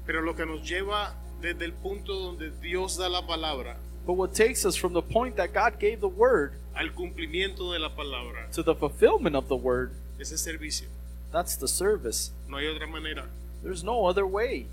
Pero 0.06 0.22
lo 0.22 0.36
que 0.36 0.46
nos 0.46 0.62
lleva 0.68 1.16
desde 1.42 1.66
el 1.66 1.74
punto 1.74 2.14
donde 2.14 2.52
Dios 2.62 2.98
da 2.98 3.10
la 3.10 3.26
palabra 3.26 3.78
But 4.06 4.14
what 4.18 4.34
takes 4.36 4.66
us 4.66 4.76
from 4.76 4.94
the 4.94 5.02
point 5.02 5.36
that 5.38 5.52
God 5.54 5.80
gave 5.80 6.00
the 6.00 6.08
word 6.08 6.54
al 6.76 6.90
cumplimiento 6.94 7.72
de 7.74 7.80
la 7.80 7.90
palabra 7.90 8.48
to 8.54 8.62
the 8.64 8.76
fulfillment 8.76 9.36
of 9.36 9.48
the 9.48 9.56
word, 9.56 9.92
es 10.20 10.32
el 10.32 10.38
servicio. 10.38 10.88
that's 11.32 11.56
the 11.56 11.68
service. 11.68 12.32
No 12.48 12.58
hay 12.58 12.68
otra 12.68 12.86
manera. 12.88 13.26
There's 13.64 13.84
no 13.84 14.06
other 14.06 14.26
way. 14.28 14.68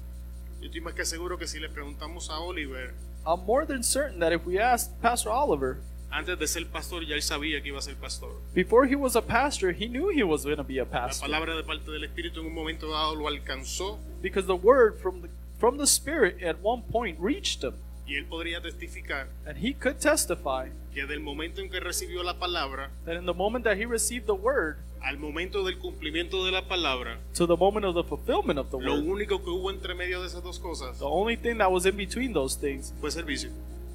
Yo 0.61 0.69
estoy 0.69 0.83
más 0.83 0.95
que 0.95 1.05
seguro 1.07 1.39
que 1.39 1.47
si 1.47 1.59
le 1.59 1.69
preguntamos 1.71 2.29
a 2.29 2.39
Oliver, 2.39 2.93
I'm 3.27 3.47
more 3.47 3.65
than 3.65 3.83
certain 3.83 4.19
that 4.21 4.33
if 4.33 4.45
we 4.45 4.59
asked 4.59 5.01
Pastor 5.01 5.31
Oliver, 5.31 5.79
antes 6.12 6.38
de 6.38 6.47
ser 6.47 6.66
pastor 6.66 7.04
ya 7.07 7.14
él 7.14 7.23
sabía 7.23 7.62
que 7.62 7.69
iba 7.69 7.78
a 7.78 7.83
ser 7.83 7.97
pastor. 7.97 8.31
before 8.54 8.87
he 8.87 8.95
was 8.95 9.16
a 9.16 9.23
pastor, 9.23 9.73
he 9.73 9.87
knew 9.88 10.11
he 10.11 10.23
was 10.23 10.45
going 10.45 10.57
to 10.57 10.62
be 10.64 10.78
a 10.78 10.85
La 10.85 10.90
pastor. 10.90 11.26
palabra 11.28 11.57
de 11.57 11.62
parte 11.64 11.90
del 11.90 12.04
Espíritu 12.04 12.40
en 12.40 12.47
un 12.47 12.54
momento 12.54 12.88
dado 12.90 13.14
lo 13.14 13.26
alcanzó 13.28 13.99
Because 14.23 14.47
the 14.47 14.54
word 14.57 14.99
from 15.00 15.23
the, 15.23 15.28
from 15.59 15.78
the 15.78 15.87
Spirit 15.87 16.42
at 16.42 16.57
one 16.62 16.83
point 16.83 17.19
reached 17.19 17.64
him. 17.64 17.73
y 18.07 18.16
él 18.16 18.26
podría 18.26 18.61
testificar 18.61 19.28
And 19.47 19.57
he 19.59 19.73
could 19.75 19.99
testify 20.00 20.69
que 20.92 21.07
del 21.07 21.21
momento 21.21 21.61
en 21.62 21.71
que 21.71 21.81
recibió 21.81 22.23
la 22.23 22.38
palabra 22.38 22.90
that 23.07 23.16
in 23.16 23.25
the 23.25 23.33
moment 23.33 23.64
that 23.64 23.78
he 23.78 23.87
received 23.87 24.26
the 24.26 24.35
word 24.35 24.76
al 25.02 25.16
momento 25.19 25.64
del 25.64 25.78
cumplimiento 25.78 26.45
de 26.45 26.52
la 26.52 26.69
palabra, 26.69 27.19
to 27.35 27.47
the 27.47 27.57
moment 27.57 27.85
of 27.87 27.95
the 27.95 28.04
fulfillment 28.04 28.59
of 28.59 28.71
the 28.71 28.76
lo 28.76 28.95
word, 28.97 29.04
único 29.07 29.42
que 29.42 29.50
hubo 29.50 29.71
entre 29.71 29.95
medio 29.95 30.21
de 30.21 30.26
esas 30.28 30.42
dos 30.42 30.59
cosas 30.59 30.99
the 30.99 31.04
only 31.07 31.37
thing 31.37 31.57
that 31.59 31.71
was 31.73 31.87
in 31.87 31.97
between 31.97 32.33
those 32.35 32.54
things 32.57 32.92
fue 33.00 33.11
servicio. 33.11 33.50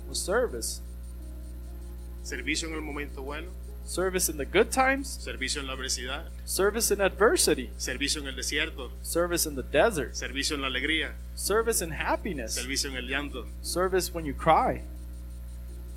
was 0.10 0.18
service. 0.20 0.82
Servicio 2.28 2.68
en 2.68 2.74
el 2.74 2.82
momento 2.82 3.22
bueno, 3.22 3.48
Service 3.86 4.30
in 4.30 4.36
the 4.38 4.44
good 4.44 4.68
times, 4.70 5.08
servicio 5.08 5.62
en 5.62 5.68
la 5.68 5.72
adversidad, 5.74 6.26
service 6.44 6.92
in 6.94 7.00
adversity, 7.00 7.70
servicio 7.78 8.20
en 8.22 8.28
el 8.28 8.36
desierto, 8.36 8.92
service 9.02 9.48
in 9.48 9.56
the 9.56 9.64
desert, 9.64 10.14
servicio 10.14 10.56
en 10.58 10.62
la 10.62 10.68
alegría, 10.68 11.16
service 11.36 11.82
in 11.82 11.94
happiness, 11.94 12.54
servicio 12.54 12.90
en 12.90 12.98
el 12.98 13.08
llanto. 13.08 13.48
service 13.62 14.12
when 14.14 14.26
you 14.26 14.34
cry. 14.34 14.82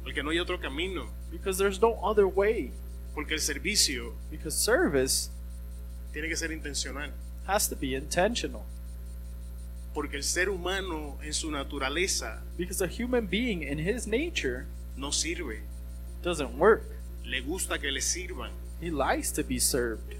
Porque 0.04 0.22
no 0.22 0.30
hay 0.30 0.38
otro 0.38 0.56
camino. 0.60 1.08
Because 1.32 1.58
there's 1.58 1.80
no 1.80 1.98
other 2.00 2.26
way. 2.28 2.70
Porque 3.12 3.32
el 3.34 3.40
servicio 3.40 4.12
Because 4.30 4.56
service 4.56 5.30
tiene 6.12 6.28
que 6.28 6.36
ser 6.36 6.52
intencional. 6.52 7.10
has 7.48 7.68
to 7.68 7.74
be 7.74 7.96
intentional. 7.96 8.62
Porque 9.92 10.14
el 10.16 10.22
ser 10.22 10.48
humano 10.48 11.18
en 11.24 11.32
su 11.32 11.50
naturaleza 11.50 12.40
Because 12.56 12.80
a 12.80 12.86
human 12.86 13.26
being 13.26 13.64
in 13.64 13.80
his 13.80 14.06
nature 14.06 14.66
no 14.96 15.10
sirve. 15.10 15.62
Doesn't 16.22 16.58
work. 16.58 16.82
Le 17.24 17.40
gusta 17.40 17.78
que 17.78 17.90
le 17.90 18.00
sirvan. 18.00 18.50
He 18.80 18.90
likes 18.90 19.30
to 19.32 19.42
be 19.44 19.58
served. 19.58 20.16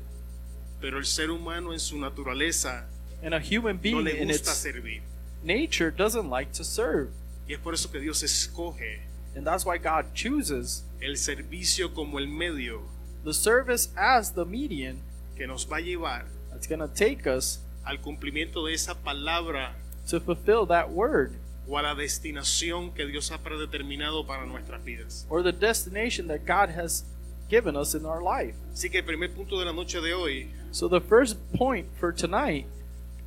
Pero 0.81 0.99
el 0.99 1.05
ser 1.05 1.31
humano 1.31 1.73
en 1.73 1.79
su 1.79 1.97
naturaleza 1.99 2.85
And 3.23 3.35
a 3.35 3.41
human 3.41 3.77
no 3.77 3.83
being 3.83 4.05
le 4.05 4.11
in 4.19 4.29
gusta 4.29 4.51
its 4.51 4.59
servir. 4.59 5.03
nature 5.43 5.91
doesn't 5.91 6.29
like 6.31 6.53
to 6.53 6.65
serve. 6.65 7.11
Y 7.47 7.55
es 7.55 7.61
por 7.61 7.75
eso 7.75 7.89
que 7.91 8.01
Dios 8.01 8.23
escoge 8.23 9.01
And 9.35 9.47
that's 9.47 9.65
why 9.65 9.79
God 9.79 10.15
chooses 10.15 10.83
el 11.03 11.17
servicio 11.17 11.95
como 11.95 12.19
el 12.19 12.27
medio 12.27 12.83
the 13.25 13.35
service 13.35 13.89
as 13.97 14.33
the 14.33 14.45
median 14.45 15.01
que 15.37 15.47
nos 15.47 15.67
va 15.67 15.77
a 15.77 15.81
llevar 15.81 16.25
that's 16.51 16.67
going 16.67 16.81
to 16.81 16.89
take 16.89 17.27
us 17.27 17.59
al 17.87 17.99
cumplimiento 17.99 18.67
de 18.67 18.73
esa 18.75 18.95
palabra 18.95 19.73
to 20.09 20.19
fulfill 20.21 20.67
that 20.67 20.91
word 20.91 21.33
o 21.69 21.79
a 21.79 21.83
la 21.83 21.95
destinación 21.95 22.93
que 22.95 23.07
Dios 23.07 23.31
ha 23.31 23.39
predeterminado 23.39 24.27
para 24.27 24.45
nuestras 24.47 24.83
vidas. 24.85 25.27
or 25.29 25.43
the 25.43 25.53
destination 25.53 26.27
that 26.29 26.41
God 26.47 26.71
has 26.75 27.05
given 27.49 27.77
us 27.77 27.95
in 27.95 28.05
our 28.05 28.23
life. 28.23 28.55
Así 28.73 28.91
que 28.91 28.99
el 28.99 29.05
primer 29.05 29.33
punto 29.35 29.59
de 29.59 29.65
la 29.65 29.73
noche 29.73 30.01
de 30.01 30.13
hoy, 30.15 30.51
So 30.73 30.89
the 30.89 31.01
first 31.01 31.37
point 31.57 31.87
for 31.99 32.13
tonight, 32.15 32.67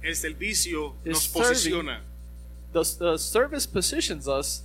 el 0.02 0.16
servicio 0.16 0.96
Es 1.06 1.13
nos 1.13 1.24
serving. 1.24 1.44
posiciona. 1.44 2.02
the, 2.74 2.84
the 3.00 3.18
service 3.18 3.68
positions 3.68 4.28
us, 4.28 4.63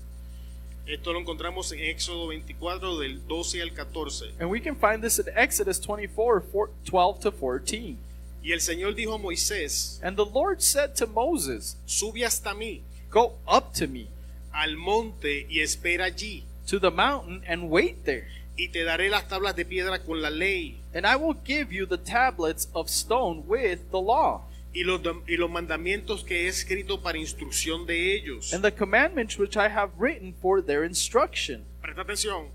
Esto 0.86 1.12
lo 1.12 1.20
encontramos 1.20 1.70
en 1.72 1.80
Éxodo 1.80 2.28
24 2.28 2.98
del 2.98 3.20
12 3.28 3.60
al 3.62 3.74
14. 3.74 4.34
and 4.40 4.48
we 4.50 4.58
can 4.60 4.74
find 4.74 5.02
this 5.02 5.18
in 5.18 5.26
Exodus 5.36 5.78
24 5.80 6.40
4, 6.40 6.70
12 6.84 7.20
to 7.20 7.30
14. 7.30 7.96
Y 8.42 8.52
el 8.52 8.60
Señor 8.60 8.94
dijo 8.94 9.14
a 9.14 9.18
Moisés, 9.18 10.00
And 10.02 10.16
the 10.16 10.24
Lord 10.24 10.62
said 10.62 10.94
to 10.96 11.06
Moses, 11.06 11.76
sube 11.84 12.24
hasta 12.24 12.54
mí 12.54 12.82
Go 13.10 13.38
up 13.46 13.72
to 13.74 13.86
me 13.86 14.08
al 14.52 14.76
monte 14.76 15.46
y 15.48 15.60
espera 15.60 16.06
allí, 16.06 16.44
to 16.66 16.78
the 16.78 16.90
mountain 16.90 17.42
and 17.46 17.70
wait 17.70 18.04
there, 18.04 18.26
y 18.56 18.68
te 18.68 18.84
daré 18.84 19.08
las 19.08 19.28
tablas 19.28 19.54
de 19.56 19.64
piedra 19.64 19.98
con 20.04 20.20
la 20.20 20.30
ley 20.30 20.76
and 20.92 21.06
I 21.06 21.16
will 21.16 21.36
give 21.44 21.72
you 21.72 21.86
the 21.86 21.96
tablets 21.98 22.68
of 22.74 22.88
stone 22.88 23.44
with 23.46 23.90
the 23.90 24.00
law, 24.00 24.42
y 24.74 24.82
los, 24.84 25.00
y 25.26 25.36
los 25.36 25.48
mandamientos 25.50 26.24
que 26.24 26.44
he 26.44 26.48
escrito 26.48 27.00
para 27.00 27.16
instrucción 27.18 27.86
de 27.86 28.14
ellos. 28.14 28.52
and 28.52 28.62
the 28.62 28.72
commandments 28.72 29.38
which 29.38 29.56
I 29.56 29.68
have 29.68 29.90
written 29.96 30.34
for 30.42 30.60
their 30.60 30.84
instruction. 30.84 31.64
Presta 31.82 32.02
atención. 32.02 32.48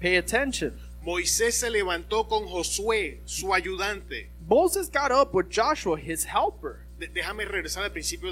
Pay 0.00 0.16
attention. 0.16 0.72
Moisés 1.04 1.54
se 1.54 1.70
levantó 1.70 2.28
con 2.28 2.46
Josué, 2.46 3.20
su 3.24 3.54
ayudante. 3.54 4.28
Moses 4.48 4.88
got 4.90 5.12
up 5.12 5.32
with 5.34 5.48
Joshua, 5.50 5.96
his 5.98 6.24
helper. 6.24 6.80
Déjame 7.08 7.44
regresar 7.44 7.84
al 7.84 7.92
principio. 7.92 8.30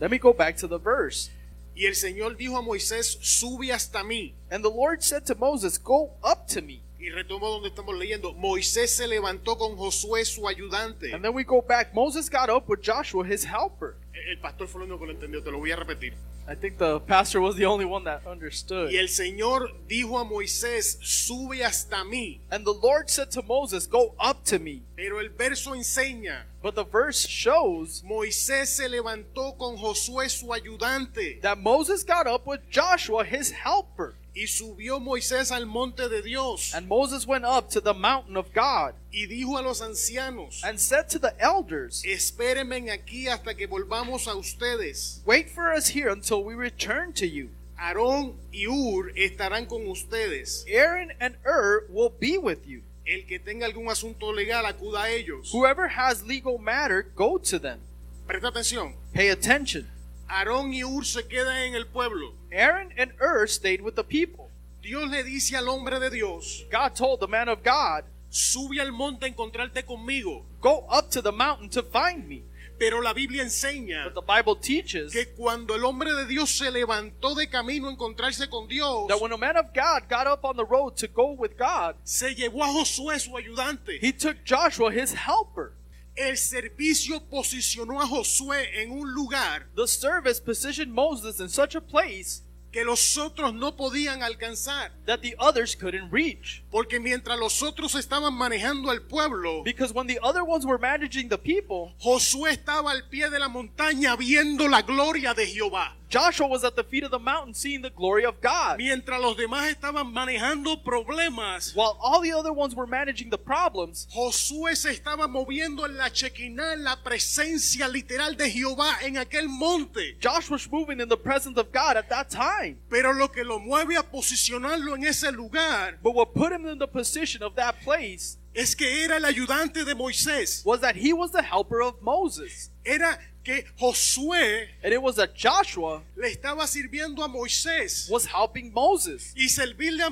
Let 0.00 0.10
me 0.10 0.18
go 0.18 0.32
back 0.32 0.56
to 0.58 0.68
the 0.68 0.78
verse. 0.78 1.30
Y 1.74 1.86
el 1.86 1.94
Señor 1.96 2.36
dijo 2.36 2.56
a 2.56 2.62
Moisés, 2.62 3.18
sube 3.20 3.72
hasta 3.72 4.04
mí. 4.04 4.36
And 4.50 4.62
the 4.62 4.70
Lord 4.70 5.02
said 5.02 5.24
to 5.26 5.34
Moses, 5.34 5.76
Go 5.76 6.16
up 6.22 6.46
to 6.54 6.62
me. 6.62 6.83
Y 7.04 7.10
retomo 7.10 7.50
donde 7.50 7.68
estamos 7.68 7.94
leyendo. 7.98 8.32
Moisés 8.32 8.96
se 8.96 9.06
levantó 9.06 9.58
con 9.58 9.76
Josué, 9.76 10.24
su 10.24 10.48
ayudante. 10.48 11.12
And 11.12 11.22
then 11.22 11.34
we 11.34 11.44
go 11.44 11.60
back. 11.60 11.92
Moses 11.92 12.30
got 12.30 12.48
up 12.48 12.64
with 12.66 12.80
Joshua, 12.82 13.26
his 13.26 13.44
helper. 13.44 13.96
El 14.14 14.38
pastor 14.38 14.66
fue 14.66 14.80
el 14.82 14.88
único 14.88 15.00
que 15.00 15.06
lo 15.08 15.12
entendió, 15.12 15.42
te 15.42 15.50
lo 15.50 15.58
voy 15.58 15.70
a 15.70 15.76
repetir. 15.76 16.14
I 16.46 16.54
think 16.54 16.78
the 16.78 17.00
pastor 17.00 17.40
was 17.42 17.56
the 17.56 17.66
only 17.66 17.84
one 17.84 18.04
that 18.04 18.26
understood. 18.26 18.90
Y 18.90 18.96
el 18.96 19.08
Señor 19.08 19.70
dijo 19.86 20.18
a 20.18 20.24
Moisés, 20.24 20.98
sube 21.02 21.62
hasta 21.62 22.04
mí. 22.04 22.40
And 22.50 22.64
the 22.64 22.72
Lord 22.72 23.10
said 23.10 23.30
to 23.32 23.42
Moses, 23.42 23.86
Go 23.86 24.14
up 24.18 24.42
to 24.46 24.58
me. 24.58 24.82
Pero 24.96 25.20
el 25.20 25.28
verso 25.28 25.74
enseña, 25.74 26.46
But 26.62 26.74
the 26.74 26.84
verse 26.84 27.26
shows 27.28 28.02
Moisés 28.02 28.68
se 28.68 28.88
levantó 28.88 29.58
con 29.58 29.76
Josué, 29.76 30.30
su 30.30 30.46
ayudante. 30.54 31.40
that 31.42 31.58
Moses 31.58 32.02
got 32.02 32.26
up 32.26 32.46
with 32.46 32.60
Joshua, 32.70 33.24
his 33.24 33.50
helper. 33.50 34.14
Y 34.34 34.46
subió 34.48 34.98
Moisés 34.98 35.52
al 35.52 35.66
monte 35.66 36.08
de 36.08 36.20
Dios. 36.20 36.74
And 36.74 36.88
Moses 36.88 37.26
went 37.26 37.44
up 37.44 37.70
to 37.70 37.80
the 37.80 37.94
mountain 37.94 38.36
of 38.36 38.52
God 38.52 38.94
Y 39.12 39.26
dijo 39.26 39.56
a 39.56 39.62
los 39.62 39.80
ancianos, 39.80 40.62
and 40.64 40.80
said 40.80 41.08
to 41.08 41.20
the 41.20 41.32
elders, 41.38 42.02
espérenme 42.04 42.90
aquí 42.90 43.28
hasta 43.28 43.54
que 43.54 43.68
volvamos 43.68 44.26
a 44.26 44.34
ustedes. 44.34 45.22
Wait 45.24 45.48
for 45.48 45.72
us 45.72 45.86
here 45.86 46.08
until 46.08 46.42
we 46.42 46.54
return 46.54 47.12
to 47.12 47.26
you. 47.26 47.50
Aarón 47.78 48.34
y 48.52 48.66
Ur 48.66 49.12
estarán 49.16 49.68
con 49.68 49.86
ustedes. 49.86 50.64
Aaron 50.68 51.12
and 51.20 51.36
Ur 51.46 51.86
will 51.88 52.10
be 52.10 52.38
with 52.38 52.66
you. 52.66 52.82
El 53.06 53.24
que 53.26 53.38
tenga 53.38 53.66
algún 53.66 53.88
asunto 53.88 54.32
legal 54.32 54.64
acuda 54.66 55.04
a 55.04 55.10
ellos. 55.10 55.52
Whoever 55.52 55.86
has 55.88 56.24
legal 56.24 56.58
matter, 56.58 57.02
go 57.14 57.38
to 57.38 57.60
them. 57.60 57.78
Presta 58.26 58.48
atención. 58.48 58.96
Pay 59.12 59.28
attention. 59.28 59.86
Aarón 60.28 60.72
y 60.72 60.82
Ur 60.82 61.04
se 61.04 61.22
quedan 61.28 61.68
en 61.68 61.74
el 61.74 61.86
pueblo. 61.86 62.34
Aaron 62.54 62.92
and 62.96 63.12
Ur 63.20 63.46
stayed 63.46 63.80
with 63.80 63.96
the 63.96 64.04
people. 64.04 64.48
Dios 64.80 65.10
le 65.10 65.22
dice 65.24 65.54
al 65.54 65.68
hombre 65.68 65.98
de 65.98 66.10
Dios, 66.10 66.64
God 66.70 66.94
told 66.94 67.20
the 67.20 67.26
man 67.26 67.48
of 67.48 67.62
God, 67.62 68.04
sube 68.30 68.78
al 68.78 68.92
monte 68.92 69.24
a 69.24 69.28
encontrarte 69.28 69.84
conmigo. 69.84 70.44
Go 70.60 70.86
up 70.90 71.10
to 71.10 71.20
the 71.20 71.32
mountain 71.32 71.68
to 71.70 71.82
find 71.82 72.28
me. 72.28 72.44
Pero 72.78 73.00
la 73.00 73.12
Biblia 73.12 73.42
enseña 73.44 74.04
But 74.04 74.14
the 74.14 74.34
Bible 74.34 74.56
teaches 74.56 75.12
que 75.12 75.26
cuando 75.36 75.74
el 75.74 75.84
hombre 75.84 76.12
de 76.12 76.26
Dios 76.26 76.50
se 76.50 76.70
levantó 76.70 77.34
de 77.34 77.46
camino 77.48 77.88
a 77.88 77.92
encontrarse 77.92 78.48
con 78.50 78.68
Dios, 78.68 79.06
that 79.08 79.20
when 79.20 79.32
a 79.32 79.38
man 79.38 79.56
of 79.56 79.72
God 79.72 80.08
got 80.08 80.26
up 80.26 80.44
on 80.44 80.56
the 80.56 80.64
road 80.64 80.96
to 80.96 81.06
go 81.06 81.32
with 81.32 81.56
God, 81.56 81.94
se 82.04 82.34
llevó 82.34 82.62
a 82.62 82.66
Josué 82.66 83.20
su 83.20 83.30
ayudante. 83.36 83.98
he 84.00 84.12
took 84.12 84.44
Joshua, 84.44 84.90
his 84.90 85.14
helper. 85.14 85.72
El 86.16 86.36
servicio 86.36 87.20
posicionó 87.28 88.00
a 88.00 88.06
Josué 88.06 88.82
en 88.82 88.92
un 88.92 89.12
lugar 89.12 89.66
The 89.74 89.86
service 89.88 90.40
positioned 90.40 90.92
Moses 90.92 91.40
in 91.40 91.48
such 91.48 91.74
a 91.74 91.80
place 91.80 92.42
que 92.72 92.84
los 92.84 93.16
otros 93.18 93.54
no 93.54 93.76
podían 93.76 94.22
alcanzar. 94.22 94.90
that 95.06 95.20
the 95.22 95.34
others 95.38 95.76
couldn't 95.76 96.10
reach. 96.12 96.62
Porque 96.72 96.98
mientras 96.98 97.38
los 97.38 97.62
otros 97.62 97.94
estaban 97.94 98.34
manejando 98.34 98.90
al 98.90 99.02
pueblo, 99.02 99.62
Because 99.62 99.92
when 99.92 100.08
the 100.08 100.18
other 100.22 100.42
ones 100.42 100.64
were 100.66 100.78
managing 100.78 101.28
the 101.28 101.38
people, 101.38 101.94
Josué 102.00 102.50
estaba 102.52 102.90
al 102.90 103.08
pie 103.08 103.30
de 103.30 103.38
la 103.38 103.48
montaña 103.48 104.16
viendo 104.16 104.66
la 104.68 104.82
gloria 104.82 105.34
de 105.34 105.46
Jehová. 105.46 105.96
Joshua 106.14 106.46
was 106.46 106.62
at 106.62 106.76
the 106.76 106.84
feet 106.84 107.02
of 107.02 107.10
the 107.10 107.18
mountain 107.18 107.52
seeing 107.54 107.82
the 107.82 107.90
glory 107.90 108.24
of 108.24 108.40
God. 108.40 108.78
Mientras 108.78 109.20
los 109.20 109.36
demás 109.36 109.68
estaban 109.68 110.12
manejando 110.12 110.80
problemas, 110.84 111.74
While 111.74 111.98
all 112.00 112.20
the 112.20 112.30
other 112.30 112.52
ones 112.52 112.72
were 112.72 112.86
managing 112.86 113.30
the 113.30 113.36
problems, 113.36 114.06
Josué 114.14 114.76
se 114.76 114.90
estaba 114.90 115.26
moviendo 115.26 115.84
en 115.84 115.96
la 115.96 116.08
en 116.38 116.84
la 116.84 117.02
presencia 117.02 117.88
literal 117.88 118.36
de 118.36 118.48
Jehová 118.48 118.98
en 119.02 119.16
aquel 119.16 119.48
monte. 119.48 120.16
Joshua 120.22 120.54
was 120.54 120.70
moving 120.70 121.00
in 121.00 121.08
the 121.08 121.16
presence 121.16 121.58
of 121.58 121.72
God 121.72 121.96
at 121.96 122.08
that 122.10 122.30
time. 122.30 122.78
Pero 122.88 123.12
lo 123.12 123.26
que 123.26 123.42
lo 123.42 123.58
mueve 123.58 123.96
a 123.96 124.04
posicionarlo 124.04 124.94
en 124.94 125.04
ese 125.04 125.32
lugar 125.32 125.98
But 126.00 126.14
what 126.14 126.32
put 126.32 126.52
him 126.52 126.64
in 126.64 126.78
the 126.78 126.86
position 126.86 127.42
of 127.42 127.56
that 127.56 127.82
place 127.82 128.38
es 128.54 128.76
que 128.76 129.02
era 129.04 129.16
el 129.16 129.24
ayudante 129.24 129.84
de 129.84 129.96
Moisés. 129.96 130.64
was 130.64 130.80
that 130.80 130.94
he 130.94 131.12
was 131.12 131.32
the 131.32 131.42
helper 131.42 131.82
of 131.82 132.00
Moses. 132.02 132.70
Era 132.84 133.18
que 133.44 133.64
Josué 133.78 134.68
And 134.82 134.92
it 134.92 135.02
was 135.02 135.16
that 135.16 135.34
Joshua 135.34 136.02
le 136.16 136.28
estaba 136.28 136.66
sirviendo 136.66 137.22
a 137.22 137.28
Moisés. 137.28 138.08
was 138.10 138.26
helping 138.26 138.72
Moses. 138.72 139.34
Y 139.36 139.48
servirle 139.48 140.02
a 140.02 140.10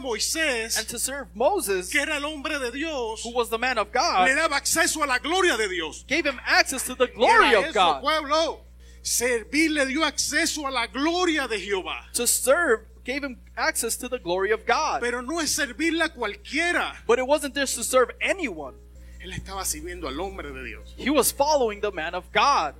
And 0.78 0.88
to 0.88 0.98
serve 0.98 1.28
Moses, 1.34 1.90
que 1.90 2.00
era 2.00 2.16
el 2.16 2.24
hombre 2.24 2.58
de 2.58 2.70
Dios, 2.70 3.24
who 3.24 3.30
was 3.32 3.48
the 3.48 3.58
man 3.58 3.78
of 3.78 3.88
le 3.88 3.92
God, 3.92 4.28
daba 4.28 4.56
acceso 4.56 5.02
a 5.02 5.06
la 5.06 5.18
gloria 5.18 5.56
de 5.56 5.68
Dios. 5.68 6.04
gave 6.06 6.26
him 6.26 6.38
access 6.46 6.84
to 6.84 6.94
the 6.94 7.06
glory 7.08 7.54
of 7.54 7.72
God. 7.72 8.02
pueblo. 8.02 8.60
Servir 9.02 9.70
le 9.70 9.86
dio 9.86 10.04
acceso 10.04 10.66
a 10.66 10.70
la 10.70 10.86
gloria 10.86 11.48
de 11.48 11.58
Jehová. 11.58 12.04
To 12.14 12.26
serve 12.26 12.86
gave 13.04 13.24
him 13.24 13.38
access 13.56 13.96
to 13.96 14.08
the 14.08 14.18
glory 14.18 14.52
of 14.52 14.64
God. 14.64 15.00
Pero 15.00 15.22
no 15.22 15.40
es 15.40 15.50
servirle 15.50 16.04
a 16.04 16.08
cualquiera. 16.08 16.94
But 17.06 17.18
it 17.18 17.26
wasn't 17.26 17.54
just 17.54 17.74
to 17.76 17.82
serve 17.84 18.10
anyone. 18.20 18.74
Él 19.20 19.32
estaba 19.32 19.64
sirviendo 19.64 20.08
al 20.08 20.20
hombre 20.20 20.52
de 20.52 20.64
Dios. 20.64 20.94
He 20.96 21.10
was 21.10 21.32
following 21.32 21.80
the 21.80 21.92
man 21.92 22.14
of 22.14 22.30
God. 22.32 22.74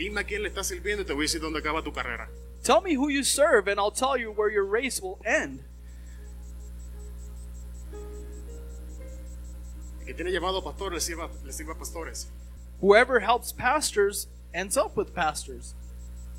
Dime 0.00 0.18
a 0.22 0.24
quién 0.24 0.42
le 0.42 0.48
está 0.48 0.64
sirviendo 0.64 1.02
y 1.02 1.04
te 1.04 1.12
voy 1.12 1.24
a 1.24 1.26
decir 1.26 1.42
dónde 1.42 1.58
acaba 1.58 1.82
tu 1.82 1.92
carrera. 1.92 2.26
Tell 2.62 2.80
me 2.80 2.94
who 2.94 3.10
you 3.10 3.22
serve, 3.22 3.68
and 3.68 3.78
I'll 3.78 3.90
tell 3.92 4.16
you 4.16 4.32
where 4.32 4.50
your 4.50 4.64
race 4.64 4.98
will 4.98 5.18
end. 5.26 5.62
El 10.00 10.06
que 10.06 10.14
tiene 10.14 10.32
llamado 10.32 10.64
pastor 10.64 10.94
le 10.94 11.00
sirva, 11.00 11.28
le 11.44 11.52
sirva 11.52 11.72
a 11.72 11.78
pastores. 11.78 12.28
Whoever 12.80 13.20
helps 13.20 13.52
pastors 13.52 14.26
ends 14.54 14.78
up 14.78 14.96
with 14.96 15.14
pastors. 15.14 15.74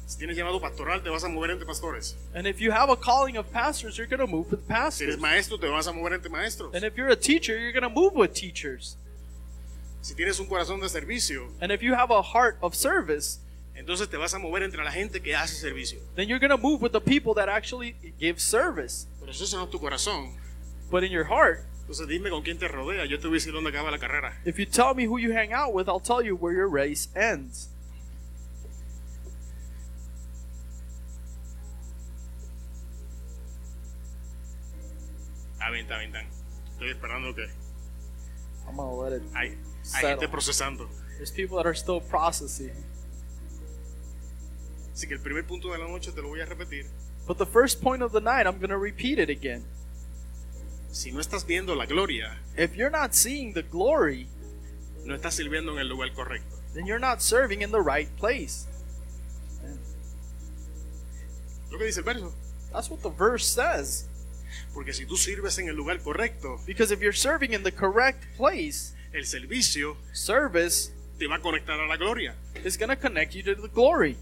Si 0.08 0.18
tienes 0.18 0.36
llamado 0.36 0.60
pastoral, 0.60 1.04
te 1.04 1.12
vas 1.12 1.24
a 1.24 1.30
mover 1.30 1.52
entre 1.52 1.68
pastores. 1.68 2.16
And 2.34 2.48
if 2.48 2.60
you 2.60 2.72
have 2.72 2.90
a 2.90 2.96
calling 2.96 3.38
of 3.38 3.52
pastors, 3.54 3.96
you're 3.96 4.08
going 4.08 4.22
to 4.22 4.26
move 4.28 4.50
with 4.50 4.62
Si 4.62 4.74
pastors. 4.74 5.08
eres 5.08 5.20
maestro, 5.20 5.58
te 5.58 5.68
vas 5.70 5.86
a 5.86 5.94
mover 5.94 6.16
entre 6.16 6.32
maestros. 6.32 6.74
And 6.74 6.84
if 6.84 6.98
you're 6.98 7.10
a 7.10 7.16
teacher, 7.16 7.60
you're 7.60 7.72
going 7.72 7.84
to 7.84 7.90
move 7.90 8.16
with 8.16 8.34
teachers. 8.34 8.98
Si 10.02 10.16
tienes 10.16 10.40
un 10.40 10.48
corazón 10.48 10.82
de 10.82 10.90
servicio, 10.90 11.48
And 11.62 11.72
if 11.72 11.84
you 11.84 11.94
have 11.94 12.10
a 12.10 12.24
heart 12.24 12.58
of 12.64 12.74
service, 12.74 13.38
entonces 13.82 14.08
te 14.10 14.18
vas 14.18 14.34
a 14.34 14.40
mover 14.40 14.64
entre 14.64 14.84
la 14.84 14.92
gente 14.92 15.22
que 15.22 15.36
hace 15.36 15.56
servicio. 15.56 16.00
then 16.16 16.28
you're 16.28 16.40
going 16.40 16.56
to 16.56 16.58
move 16.58 16.82
with 16.82 16.92
the 16.92 17.02
people 17.02 17.34
that 17.34 17.50
actually 17.50 17.96
give 18.20 18.40
service. 18.40 19.08
Pero 19.20 19.32
eso 19.32 19.58
no 19.58 19.64
es 19.66 19.70
tu 19.70 19.80
corazón, 19.80 20.34
But 20.90 21.04
in 21.04 21.12
your 21.12 21.26
heart, 21.26 21.66
entonces 21.82 22.08
dime 22.08 22.30
con 22.30 22.44
quién 22.44 22.58
te 22.58 22.68
rodea. 22.68 23.06
Yo 23.06 23.18
te 23.18 23.28
voy 23.28 23.38
a 23.38 23.40
decir 23.40 23.54
dónde 23.54 23.70
acaba 23.70 23.90
la 23.92 23.98
carrera. 23.98 24.38
if 24.46 24.58
you 24.58 24.66
tell 24.66 24.94
me 24.94 25.06
who 25.06 25.18
you 25.18 25.34
hang 25.34 25.52
out 25.52 25.74
with, 25.74 25.88
I'll 25.90 26.00
tell 26.00 26.22
you 26.22 26.36
where 26.36 26.54
your 26.54 26.70
race 26.70 27.10
ends. 27.16 27.70
Está 35.92 35.98
bien. 35.98 36.14
Estoy 36.74 36.90
esperando 36.90 37.36
que 37.36 37.48
I'm 38.68 38.78
to 38.78 39.02
let 39.02 39.14
it. 39.14 39.24
hay, 39.34 39.58
hay 39.94 40.02
gente 40.02 40.28
procesando. 40.28 40.88
There's 41.18 41.32
people 41.32 41.58
that 41.58 41.66
are 41.66 41.76
still 41.76 42.02
processing. 42.02 42.72
Así 45.02 45.08
que 45.08 45.16
el 45.16 45.20
primer 45.20 45.44
punto 45.48 45.72
de 45.72 45.80
la 45.80 45.88
noche 45.88 46.12
te 46.12 46.22
lo 46.22 46.28
voy 46.28 46.42
a 46.42 46.46
repetir. 46.46 46.86
But 47.26 47.40
the 47.40 47.46
first 47.48 47.82
point 47.82 48.04
of 48.04 48.12
the 48.12 48.22
night, 48.22 48.46
I'm 48.46 48.60
going 48.60 48.70
to 48.70 48.78
repeat 48.78 49.18
it 49.18 49.32
again. 49.32 49.64
Si 50.92 51.12
no 51.12 51.20
estás 51.20 51.44
viendo 51.44 51.74
la 51.74 51.88
gloria, 51.88 52.38
If 52.56 52.76
you're 52.76 52.92
not 52.92 53.16
seeing 53.16 53.52
the 53.54 53.64
glory, 53.64 54.28
no 55.04 55.16
estás 55.16 55.34
sirviendo 55.34 55.72
en 55.72 55.80
el 55.80 55.88
lugar 55.88 56.14
correcto. 56.14 56.56
then 56.76 56.86
you're 56.86 57.00
not 57.00 57.20
serving 57.24 57.64
in 57.64 57.72
the 57.72 57.82
right 57.82 58.16
place. 58.16 58.68
Lo 61.72 61.80
que 61.80 61.86
dice 61.86 62.02
el 62.02 62.04
verso. 62.04 62.32
That's 62.72 62.92
what 62.92 63.02
the 63.02 63.10
verse 63.10 63.48
says. 63.48 64.08
Porque 64.72 64.94
si 64.94 65.08
tú 65.08 65.18
sirves 65.18 65.58
en 65.58 65.68
el 65.68 65.76
lugar 65.76 65.98
correcto, 66.04 66.60
Because 66.68 66.92
if 66.92 67.02
you're 67.02 67.12
serving 67.12 67.54
in 67.54 67.64
the 67.64 67.72
correct 67.72 68.24
place, 68.38 68.94
el 69.14 69.26
servicio 69.26 69.98
service 70.14 70.92
te 71.18 71.26
va 71.26 71.38
a 71.38 71.40
conectar 71.42 71.80
a 71.80 71.88
la 71.88 71.98
gloria. 71.98 72.36
is 72.64 72.78
going 72.78 72.90
to 72.90 72.96
connect 72.96 73.34
you 73.34 73.42
to 73.42 73.56
the 73.60 73.68
glory. 73.68 74.16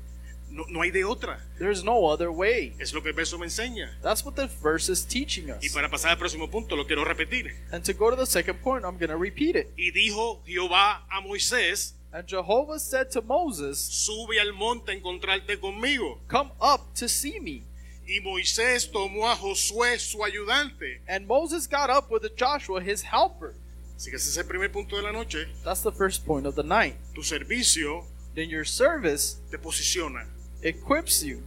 No, 0.49 0.65
no 0.69 0.81
hay 0.81 0.91
de 0.91 1.03
otra. 1.03 1.39
There's 1.57 1.83
no 1.83 2.05
other 2.05 2.31
way. 2.31 2.75
Es 2.79 2.93
lo 2.93 3.01
que 3.01 3.09
el 3.09 3.15
verso 3.15 3.37
me 3.37 3.45
enseña. 3.45 3.91
That's 4.01 4.23
what 4.25 4.35
the 4.35 4.47
verse 4.61 4.89
is 4.89 5.05
teaching 5.05 5.51
us. 5.51 5.63
Y 5.63 5.69
para 5.69 5.89
pasar 5.89 6.11
al 6.11 6.17
próximo 6.17 6.49
punto, 6.49 6.75
lo 6.75 6.85
quiero 6.85 7.05
repetir. 7.05 7.55
And 7.71 7.83
to 7.85 7.93
go 7.93 8.09
to 8.09 8.15
the 8.15 8.25
second 8.25 8.61
point, 8.61 8.83
I'm 8.83 8.97
going 8.97 9.09
to 9.09 9.17
repeat 9.17 9.55
it. 9.55 9.67
Y 9.77 9.91
dijo 9.91 10.41
Jehová 10.45 11.03
a 11.09 11.21
Moisés, 11.21 11.93
And 12.11 12.27
Jehovah 12.27 12.79
said 12.79 13.11
to 13.11 13.21
Moses, 13.21 13.77
sube 13.79 14.39
al 14.39 14.53
monte 14.53 14.91
a 14.91 14.95
encontrarte 14.95 15.59
conmigo. 15.59 16.17
Come 16.27 16.51
up 16.59 16.93
to 16.95 17.07
see 17.07 17.39
me. 17.39 17.63
Y 18.07 18.19
Moisés 18.23 18.91
tomó 18.91 19.29
a 19.29 19.35
Josué, 19.35 19.99
su 19.99 20.17
ayudante. 20.23 21.01
And 21.07 21.27
Moses 21.27 21.67
got 21.67 21.91
up 21.91 22.09
with 22.09 22.23
Joshua, 22.35 22.81
his 22.81 23.03
helper. 23.03 23.53
Así 23.95 24.09
que 24.09 24.15
ese 24.15 24.29
es 24.29 24.37
el 24.37 24.45
primer 24.45 24.71
punto 24.71 24.95
de 24.95 25.03
la 25.03 25.11
noche. 25.11 25.47
That's 25.63 25.83
the 25.83 25.91
first 25.91 26.25
point 26.25 26.47
of 26.47 26.55
the 26.55 26.63
night. 26.63 26.95
Tu 27.13 27.21
servicio 27.21 28.05
Then 28.35 28.49
your 28.49 28.63
service 28.63 29.37
te 29.51 29.57
posiciona. 29.57 30.25
Equips 30.61 31.23
you. 31.23 31.41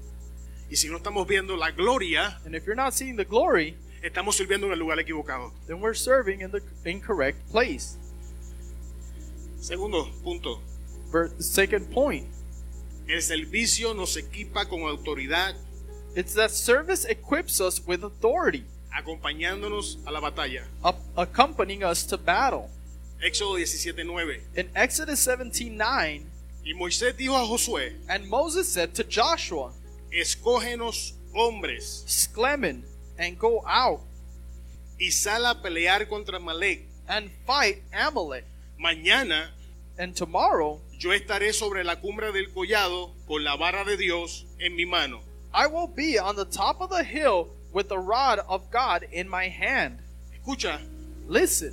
Y 0.71 0.77
si 0.77 0.89
no 0.89 0.97
estamos 0.99 1.27
viendo 1.29 1.57
la 1.57 1.71
gloria, 1.71 2.41
And 2.45 2.55
if 2.55 2.65
you're 2.67 2.75
not 2.77 2.95
seeing 2.95 3.17
the 3.17 3.25
glory, 3.25 3.77
estamos 4.03 4.37
sirviendo 4.37 4.67
en 4.67 4.73
el 4.73 4.79
lugar 4.79 4.99
equivocado. 4.99 5.53
then 5.67 5.81
we're 5.81 5.95
serving 5.95 6.41
in 6.41 6.51
the 6.51 6.61
incorrect 6.85 7.39
place. 7.51 7.97
Segundo 9.61 10.09
punto. 10.25 10.61
Ver- 11.13 11.31
Second 11.41 11.91
point, 11.93 12.27
El 13.09 13.21
servicio 13.21 13.95
nos 13.95 14.17
equipa 14.17 14.67
con 14.69 14.81
autoridad, 14.83 15.55
it's 16.17 16.35
that 16.35 16.51
service 16.51 17.05
equips 17.05 17.61
us 17.61 17.81
with 17.87 18.03
authority, 18.03 18.65
acompañándonos 18.93 19.99
a 20.07 20.11
la 20.11 20.21
batalla. 20.21 20.65
up, 20.83 20.97
accompanying 21.17 21.83
us 21.85 22.07
to 22.07 22.17
battle. 22.17 22.71
Éxodo 23.23 23.57
17:9. 23.59 24.41
In 24.57 24.71
Exodus 24.75 25.21
17:9, 25.21 26.25
Y 26.65 26.75
Moisés 26.75 27.17
dijo 27.17 27.35
a 27.37 27.45
Josué, 27.47 27.97
and 28.09 28.27
Moses 28.29 28.69
said 28.69 28.95
to 28.95 29.03
Joshua, 29.05 29.73
escógenos 30.13 31.15
hombres 31.35 32.05
Sklemen, 32.07 32.85
and 33.19 33.39
go 33.39 33.63
out 33.67 34.01
y 35.01 35.11
sal 35.11 35.45
a 35.47 35.61
pelear 35.63 36.09
contra 36.09 36.39
Malek. 36.39 36.87
and 37.09 37.31
fight 37.47 37.83
Amalek. 37.93 38.45
Mañana 38.79 39.49
And 39.99 40.15
tomorrow 40.17 40.81
yo 40.99 41.11
estaré 41.11 41.53
sobre 41.53 41.85
la 41.85 41.97
cumbre 41.97 42.33
del 42.33 42.47
collado 42.55 43.11
con 43.27 43.43
la 43.45 43.57
vara 43.57 43.85
de 43.85 43.97
Dios 43.97 44.47
en 44.61 44.75
mi 44.77 44.85
mano. 44.87 45.21
I 45.53 45.67
will 45.67 45.87
be 45.89 46.19
on 46.19 46.37
the 46.37 46.47
top 46.47 46.81
of 46.81 46.89
the 46.91 47.05
hill 47.05 47.49
with 47.73 47.89
the 47.89 47.99
rod 47.99 48.39
of 48.49 48.71
God 48.71 49.05
in 49.13 49.29
my 49.29 49.49
hand. 49.49 49.99
Escucha, 50.35 50.81
Listen, 51.29 51.73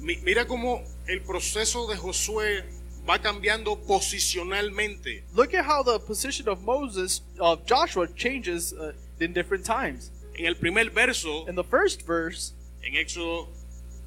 mi- 0.00 0.18
mira 0.22 0.44
cómo 0.46 0.82
el 1.08 1.20
proceso 1.20 1.86
de 1.86 1.96
Josué 1.96 2.64
va 3.08 3.18
cambiando 3.18 3.76
posicionalmente. 3.86 5.22
look 5.34 5.54
at 5.54 5.64
how 5.64 5.82
the 5.82 5.98
position 6.00 6.48
of 6.48 6.62
Moses, 6.64 7.22
of 7.38 7.64
Joshua, 7.66 8.06
changes 8.16 8.72
uh, 8.72 8.92
in 9.20 9.32
different 9.32 9.64
times. 9.64 10.10
En 10.38 10.46
el 10.46 10.54
primer 10.54 10.90
verso, 10.90 11.46
In 11.48 11.54
the 11.54 11.64
first 11.64 12.02
verse, 12.06 12.52
en 12.84 12.94
Éxodo 12.94 13.48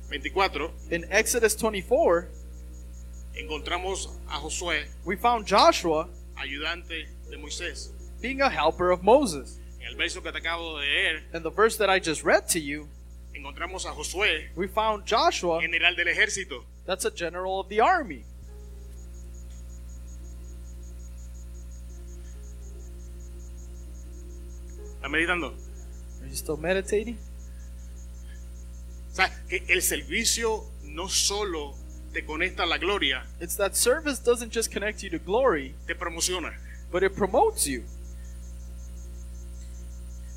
24, 0.09 0.69
in 0.91 1.05
Exodus 1.11 1.55
24, 1.55 2.27
encontramos 3.35 4.09
a 4.29 4.39
Josué, 4.39 4.85
we 5.05 5.15
found 5.15 5.45
Joshua 5.47 6.07
ayudante 6.37 7.07
de 7.29 7.37
Moisés. 7.37 7.89
being 8.21 8.41
a 8.41 8.49
helper 8.49 8.91
of 8.91 9.01
Moses. 9.03 9.57
En 9.81 9.87
el 9.87 9.95
verso 9.95 10.21
que 10.21 10.31
te 10.31 10.39
acabo 10.39 10.77
de 10.79 10.85
leer, 10.85 11.23
In 11.33 11.41
the 11.43 11.49
verse 11.51 11.77
that 11.77 11.89
I 11.89 11.99
just 11.99 12.23
read 12.23 12.47
to 12.49 12.59
you, 12.59 12.87
encontramos 13.33 13.85
a 13.85 13.89
Josué, 13.93 14.49
we 14.55 14.67
found 14.67 15.05
Joshua, 15.05 15.61
general 15.61 15.95
del 15.95 16.07
ejército. 16.07 16.63
that's 16.85 17.05
a 17.05 17.11
general 17.11 17.59
of 17.59 17.69
the 17.69 17.79
army. 17.79 18.23
¿Está 24.99 25.07
meditando? 25.09 25.47
Are 26.21 26.27
you 26.29 26.35
still 26.35 26.57
meditating? 26.57 27.17
O 29.11 29.15
sea, 29.15 29.29
que 29.47 29.63
el 29.69 29.81
servicio 29.81 30.65
no 30.83 31.07
solo 31.07 31.73
te 32.13 32.25
conecta 32.25 32.63
a 32.63 32.65
la 32.65 32.77
gloria, 32.77 33.25
It's 33.39 33.55
that 33.57 33.73
service 33.75 34.21
doesn't 34.23 34.53
just 34.53 34.71
connect 34.73 35.01
you 35.01 35.09
to 35.09 35.19
glory, 35.19 35.73
te 35.87 35.95
promociona, 35.95 36.51
but 36.91 37.01
it 37.03 37.13
promotes 37.15 37.65
you. 37.65 37.83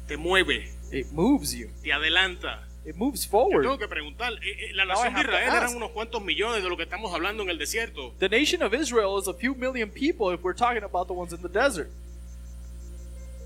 te 0.07 0.17
mueve, 0.17 0.69
It 0.93 1.11
moves 1.13 1.53
you. 1.55 1.69
te 1.83 1.93
adelanta. 1.93 2.67
It 2.85 2.97
moves 2.97 3.25
Yo 3.25 3.31
forward. 3.31 3.63
tengo 3.63 3.79
que 3.79 3.89
preguntar, 3.89 4.33
eh, 4.35 4.71
eh, 4.71 4.75
la 4.75 4.85
nación 4.85 5.15
de 5.15 5.21
Israel 5.21 5.49
eran 5.57 5.77
unos 5.77 5.91
cuantos 5.93 6.23
millones 6.23 6.63
de 6.63 6.69
lo 6.69 6.77
que 6.77 6.83
estamos 6.83 7.13
hablando 7.15 7.43
en 7.45 7.51
el 7.51 7.59
desierto. 7.59 8.13
The 8.19 8.29
nation 8.29 8.63
of 8.63 8.75
Israel 8.75 9.19
is 9.21 9.29
a 9.29 9.35
few 9.35 9.55
million 9.55 9.89
people 9.91 10.33
if 10.35 10.43
we're 10.43 10.57
talking 10.57 10.83
about 10.83 11.07
the 11.09 11.15
ones 11.15 11.33
in 11.33 11.41
the 11.43 11.49
desert. 11.49 11.89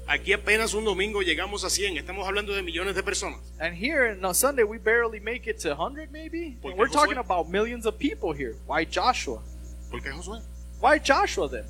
Aquí 0.09 0.33
apenas 0.33 0.73
un 0.73 0.85
domingo 0.85 1.21
llegamos 1.21 1.65
a 1.65 1.71
100, 1.71 1.97
estamos 1.97 2.27
hablando 2.29 2.55
de 2.55 2.63
millones 2.63 2.95
de 2.95 3.03
personas. 3.03 3.41
And 3.59 3.75
here 3.75 4.17
on 4.23 4.35
Sunday, 4.35 4.63
we 4.63 4.79
barely 4.79 5.19
make 5.19 5.51
it 5.51 5.59
to 5.63 5.71
100, 5.75 6.13
maybe? 6.13 6.57
¿Por 6.63 6.71
And 6.71 6.79
we're 6.81 6.89
talking 6.89 7.17
Josué? 7.17 7.25
about 7.25 7.49
millions 7.49 7.87
of 7.87 7.99
people 7.99 8.33
here. 8.33 8.55
Why 8.69 8.87
Joshua? 8.87 9.43
¿Por 9.91 10.01
qué 10.01 10.13
Josué? 10.13 10.41
Why 10.81 10.99
Joshua 10.99 11.49
then? 11.49 11.65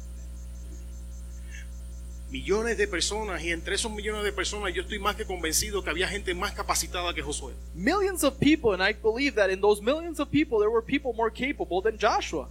millones 2.29 2.77
de 2.77 2.89
personas 2.89 3.43
y 3.43 3.53
entre 3.53 3.77
esos 3.77 3.91
millones 3.93 4.25
de 4.25 4.33
personas 4.33 4.75
yo 4.75 4.83
estoy 4.83 4.99
más 4.99 5.15
que 5.17 5.25
convencido 5.25 5.83
que 5.83 5.91
había 5.91 6.09
gente 6.09 6.35
más 6.35 6.53
capacitada 6.53 7.15
que 7.15 7.23
Josué. 7.23 7.55
Millions 7.75 8.25
of 8.25 8.39
people, 8.39 8.73
and 8.75 8.83
I 8.83 8.93
believe 8.93 9.37
that 9.37 9.49
in 9.49 9.61
those 9.61 9.81
millions 9.81 10.19
of 10.21 10.29
people, 10.29 10.59
there 10.59 10.71
were 10.71 10.85
people 10.85 11.13
more 11.15 11.31
capable 11.31 11.81
than 11.81 11.97
Joshua. 11.97 12.49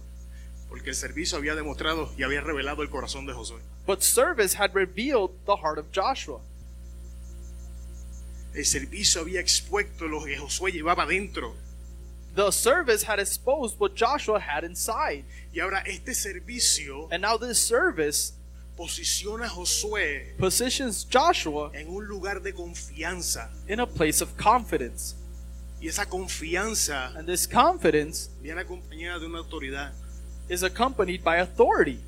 Porque 0.68 0.90
el 0.90 0.96
servicio 0.96 1.38
había 1.38 1.54
demostrado 1.54 2.12
y 2.18 2.22
había 2.22 2.40
revelado 2.40 2.82
el 2.82 2.90
corazón 2.90 3.24
de 3.26 3.32
Josué. 3.32 3.60
But 3.86 4.02
service 4.02 4.56
had 4.56 4.74
revealed 4.74 5.30
the 5.46 5.56
heart 5.56 5.78
of 5.78 5.86
Joshua. 5.94 6.40
El 8.54 8.64
servicio 8.64 9.20
había 9.20 9.40
expuesto 9.40 10.08
lo 10.08 10.24
que 10.24 10.36
Josué 10.36 10.72
llevaba 10.72 11.06
dentro. 11.06 11.54
The 12.34 12.50
service 12.52 13.02
had 13.06 13.18
exposed 13.18 13.78
what 13.78 13.92
Joshua 13.96 14.38
had 14.40 14.64
inside. 14.64 15.24
Y 15.52 15.60
ahora 15.60 15.82
este 15.86 16.14
servicio 16.14 17.08
And 17.10 17.22
now 17.22 17.38
this 17.38 17.58
service 17.58 18.32
posiciona 18.76 19.46
a 19.46 19.48
Josué 19.48 20.36
positions 20.38 21.06
Joshua 21.10 21.70
en 21.74 21.88
un 21.88 22.06
lugar 22.06 22.42
de 22.42 22.52
confianza. 22.52 23.50
in 23.68 23.80
a 23.80 23.86
place 23.86 24.20
of 24.22 24.36
confidence. 24.36 25.14
Y 25.80 25.88
esa 25.88 26.06
confianza 26.06 27.14
And 27.16 27.26
this 27.26 27.46
confidence 27.46 28.30
viene 28.42 28.60
acompañada 28.60 29.18
de 29.20 29.26
una 29.26 29.38
autoridad. 29.38 29.92
Is 30.48 30.62
accompanied 30.62 31.22
by 31.22 31.36
authority. 31.38 31.98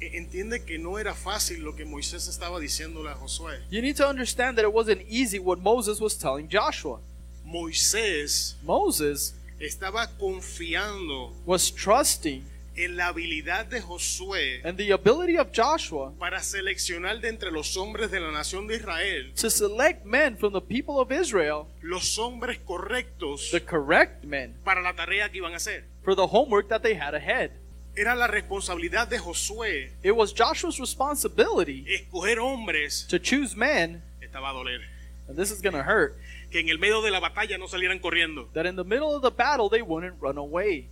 E- 0.00 0.16
Entiende 0.16 0.64
que 0.64 0.78
no 0.78 0.98
era 0.98 1.14
fácil 1.14 1.62
lo 1.64 1.74
que 1.74 1.84
Moisés 1.84 2.28
estaba 2.28 2.60
diciéndole 2.60 3.10
a 3.10 3.14
Josué. 3.14 3.58
You 3.70 3.82
need 3.82 3.96
to 3.96 4.08
understand 4.08 4.56
that 4.56 4.64
it 4.64 4.72
wasn't 4.72 5.02
easy 5.08 5.38
what 5.38 5.58
Moses 5.58 6.00
was 6.00 6.16
telling 6.16 6.48
Joshua. 6.48 7.00
Moisés 7.44 8.56
Moses 8.62 9.34
estaba 9.58 10.06
confiando 10.18 11.32
was 11.46 11.70
trusting 11.70 12.44
en 12.76 12.96
la 12.96 13.08
habilidad 13.08 13.66
de 13.66 13.80
Josué 13.80 14.60
and 14.64 14.78
the 14.78 14.92
ability 14.92 15.36
of 15.36 15.48
Joshua 15.52 16.12
para 16.20 16.40
seleccionar 16.40 17.20
de 17.20 17.28
entre 17.28 17.50
los 17.50 17.76
hombres 17.76 18.10
de 18.12 18.20
la 18.20 18.30
nación 18.30 18.68
de 18.68 18.76
Israel 18.76 19.32
to 19.34 19.50
select 19.50 20.04
men 20.04 20.36
from 20.36 20.52
the 20.52 20.60
people 20.60 21.00
of 21.00 21.10
Israel, 21.10 21.66
los 21.82 22.16
hombres 22.18 22.58
correctos 22.64 23.50
the 23.50 23.60
correct 23.60 24.22
men, 24.24 24.54
para 24.64 24.80
la 24.80 24.92
tarea 24.94 25.28
que 25.28 25.38
iban 25.38 25.54
a 25.54 25.56
hacer. 25.56 25.84
for 26.04 26.14
the 26.14 26.26
homework 26.28 26.68
that 26.68 26.82
they 26.82 26.94
had 26.94 27.14
ahead. 27.14 27.50
Era 27.98 28.14
la 28.14 28.28
responsabilidad 28.28 29.08
de 29.08 29.18
Josué 29.18 29.90
It 30.04 30.12
was 30.14 30.32
Joshua's 30.32 30.78
responsibility 30.78 31.84
escoger 31.88 32.38
hombres. 32.38 33.06
to 33.08 33.18
choose 33.18 33.56
men, 33.56 34.02
Estaba 34.22 34.50
a 34.50 34.52
doler. 34.54 34.80
and 35.28 35.36
this 35.36 35.50
is 35.50 35.60
going 35.60 35.74
to 35.74 35.82
hurt, 35.82 36.16
Que 36.52 36.60
en 36.60 36.68
el 36.68 36.78
medio 36.78 37.02
de 37.02 37.10
la 37.10 37.18
batalla 37.20 37.58
no 37.58 37.66
salieran 37.66 37.98
corriendo. 38.00 38.48
that 38.54 38.66
in 38.66 38.76
the 38.76 38.84
middle 38.84 39.14
of 39.16 39.22
the 39.22 39.30
battle 39.30 39.68
they 39.68 39.82
wouldn't 39.82 40.14
run 40.20 40.38
away. 40.38 40.86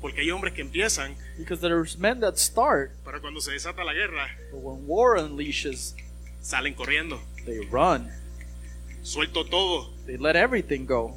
Porque 0.00 0.20
hay 0.20 0.30
hombres 0.30 0.52
que 0.52 0.62
empiezan, 0.62 1.16
Because 1.38 1.60
there's 1.60 1.96
men 1.98 2.20
that 2.20 2.36
start, 2.38 2.92
pero 3.04 3.20
cuando 3.20 3.40
se 3.40 3.52
desata 3.52 3.82
la 3.84 3.94
guerra, 3.94 4.28
but 4.52 4.60
when 4.60 4.86
war 4.86 5.16
unleashes, 5.16 5.94
salen 6.42 6.74
corriendo. 6.74 7.18
they 7.46 7.60
run. 7.70 8.10
Suelto 9.02 9.44
todo. 9.48 9.90
They 10.06 10.16
let 10.16 10.36
everything 10.36 10.86
go. 10.86 11.16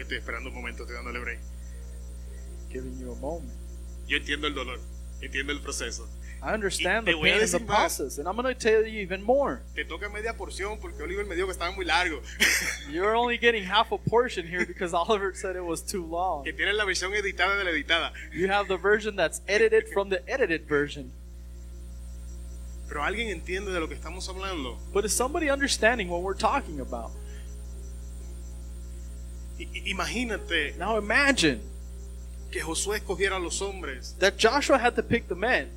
Aquí 0.00 0.04
estoy 0.04 0.16
esperando 0.16 0.48
un 0.48 0.54
momento, 0.54 0.84
estoy 0.84 0.96
dándole 0.96 1.18
break. 1.20 1.38
Giving 2.70 2.98
you 2.98 3.12
a 3.12 3.16
moment. 3.16 3.52
Yo 4.08 4.16
entiendo 4.16 4.46
el 4.46 4.54
dolor, 4.54 4.80
entiendo 5.20 5.52
el 5.52 5.60
proceso. 5.60 6.08
I 6.42 6.54
understand 6.54 7.06
the 7.06 7.12
pain 7.12 7.38
and 7.38 7.50
the 7.50 7.60
process, 7.60 8.16
and 8.16 8.26
I'm 8.26 8.34
going 8.34 8.46
to 8.46 8.58
tell 8.58 8.82
you 8.82 9.00
even 9.00 9.22
more. 9.22 9.60
Te 9.74 9.84
toca 9.84 10.08
media 10.08 10.32
porción 10.32 10.80
porque 10.80 11.02
Oliver 11.02 11.26
me 11.26 11.34
dijo 11.34 11.48
que 11.48 11.52
estaba 11.52 11.70
muy 11.72 11.84
largo. 11.84 12.22
You're 12.90 13.14
only 13.14 13.36
getting 13.36 13.62
half 13.62 13.92
a 13.92 13.98
portion 13.98 14.46
here 14.46 14.64
because 14.64 14.94
Oliver 14.94 15.34
said 15.34 15.54
it 15.54 15.64
was 15.66 15.82
too 15.82 16.06
long. 16.06 16.44
que 16.44 16.54
tienes 16.54 16.74
la 16.74 16.86
versión 16.86 17.12
editada 17.14 17.58
de 17.58 17.64
la 17.64 17.70
editada. 17.70 18.12
You 18.32 18.48
have 18.48 18.68
the 18.68 18.78
version 18.78 19.16
that's 19.16 19.42
edited 19.46 19.86
from 19.92 20.08
the 20.08 20.26
edited 20.26 20.66
version. 20.66 21.12
Pero 22.88 23.02
alguien 23.02 23.28
entiende 23.28 23.70
de 23.70 23.78
lo 23.80 23.86
que 23.86 23.96
estamos 23.96 24.30
hablando. 24.30 24.78
But 24.94 25.04
is 25.04 25.14
somebody 25.14 25.50
understanding 25.50 26.08
what 26.08 26.22
we're 26.22 26.32
talking 26.32 26.80
about? 26.80 27.10
Imagínate 29.86 30.76
Now 30.78 30.96
imagine 30.98 31.60
que 32.50 32.60
Josué 32.62 32.96
escogiera 32.98 33.36
a 33.36 33.38
los 33.38 33.60
hombres 33.60 34.14
that 34.18 34.34
Joshua 34.38 34.78
had 34.78 34.94
to 34.96 35.02
pick 35.02 35.28
the 35.28 35.34
men, 35.34 35.68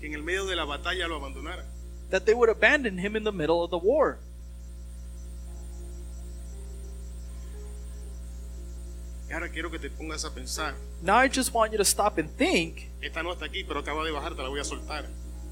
que 0.00 0.06
en 0.08 0.14
el 0.14 0.22
medio 0.22 0.46
de 0.46 0.56
la 0.56 0.64
batalla 0.64 1.06
lo 1.08 1.16
abandonaran. 1.20 1.64
that 2.10 2.24
they 2.24 2.34
would 2.34 2.48
abandon 2.48 2.98
him 2.98 3.16
in 3.16 3.24
the 3.24 3.32
middle 3.32 3.62
of 3.62 3.70
the 3.70 3.78
war. 3.78 4.18
Ahora 9.32 9.48
quiero 9.50 9.70
que 9.70 9.78
te 9.78 9.90
pongas 9.90 10.24
a 10.24 10.30
pensar. 10.30 10.74
Now 11.02 11.16
I 11.16 11.28
just 11.28 11.52
want 11.52 11.72
you 11.72 11.78
to 11.78 11.84
stop 11.84 12.16
and 12.18 12.30
think, 12.30 12.88
Esta 13.02 13.22
no 13.22 13.32
está 13.34 13.46
aquí, 13.46 13.64
pero 13.66 13.80
acaba 13.80 14.04
de 14.04 14.12
bajar, 14.12 14.34
te 14.36 14.42
la 14.42 14.48
voy 14.48 14.60
a 14.60 14.64
soltar. 14.64 15.04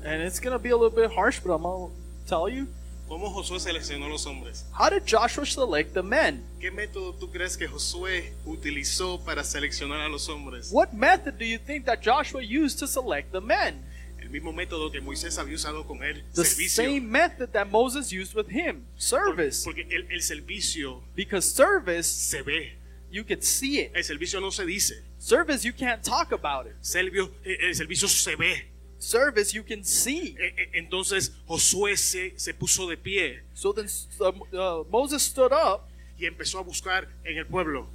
and 0.05 0.23
it's 0.23 0.39
going 0.39 0.53
to 0.53 0.59
be 0.59 0.71
a 0.71 0.77
little 0.77 0.95
bit 0.95 1.11
harsh, 1.13 1.41
but 1.41 1.53
I'm 1.53 1.63
going 1.63 1.91
to 1.91 2.29
tell 2.29 2.49
you. 2.49 2.69
¿Cómo 3.09 3.31
Josué 3.31 3.61
seleccionó 3.61 4.07
a 4.07 4.09
los 4.09 4.25
hombres? 4.27 4.65
How 4.73 4.89
did 4.91 5.03
Joshua 5.07 5.45
select 5.45 5.93
the 5.93 6.03
men? 6.03 6.43
¿Qué 6.59 6.71
método 6.71 7.15
tú 7.15 7.31
crees 7.31 7.57
que 7.57 7.67
Josué 7.69 8.33
utilizó 8.47 9.23
para 9.25 9.45
seleccionar 9.45 10.01
a 10.01 10.09
los 10.09 10.29
hombres? 10.29 10.71
What 10.73 10.93
method 10.93 11.35
do 11.39 11.45
you 11.45 11.59
think 11.59 11.85
that 11.85 11.99
Joshua 12.03 12.41
used 12.43 12.79
to 12.81 12.87
select 12.87 13.31
the 13.33 13.41
men? 13.41 13.85
El 14.19 14.31
mismo 14.31 14.55
método 14.55 14.91
que 14.91 15.03
Moisés 15.03 15.37
había 15.39 15.55
usado 15.55 15.87
con 15.87 16.03
él, 16.03 16.25
The 16.35 16.45
servicio. 16.47 16.83
same 16.85 17.01
method 17.03 17.51
that 17.53 17.67
Moses 17.67 18.11
used 18.11 18.35
with 18.35 18.49
him 18.49 18.87
service. 18.97 19.65
Porque 19.65 19.83
el, 19.91 20.11
el 20.11 20.23
servicio 20.23 21.05
Because 21.15 21.47
service, 21.55 22.09
se 22.09 22.41
ve, 22.41 22.79
you 23.11 23.23
can 23.23 23.43
see 23.43 23.81
it. 23.81 23.93
el 23.95 24.03
servicio 24.03 24.41
no 24.41 24.51
se 24.51 24.65
dice. 24.65 24.95
Service, 25.19 25.63
you 25.63 25.75
can't 25.75 26.03
talk 26.03 26.33
about 26.33 26.67
it. 26.67 26.73
Servio- 26.83 27.31
eh, 27.45 27.69
el 27.69 27.75
servicio 27.75 28.09
se 28.09 28.35
ve. 28.35 28.71
Service, 29.05 29.53
you 29.55 29.63
can 29.63 29.85
see. 29.85 30.37
Eh, 30.39 30.55
eh, 30.57 30.71
Entonces 30.75 31.33
Josué 31.47 31.97
se, 31.97 32.33
se 32.39 32.55
puso 32.55 32.89
de 32.89 32.97
pie 32.97 33.43
So 33.55 33.73
then 33.73 33.87
uh, 34.21 34.85
Moses 34.91 35.23
stood 35.23 35.53
up, 35.53 35.83
y 36.19 36.27
empezó 36.27 36.59
a 36.59 36.63
buscar 36.63 37.09
en 37.25 37.39
el 37.39 37.47
pueblo. 37.47 37.87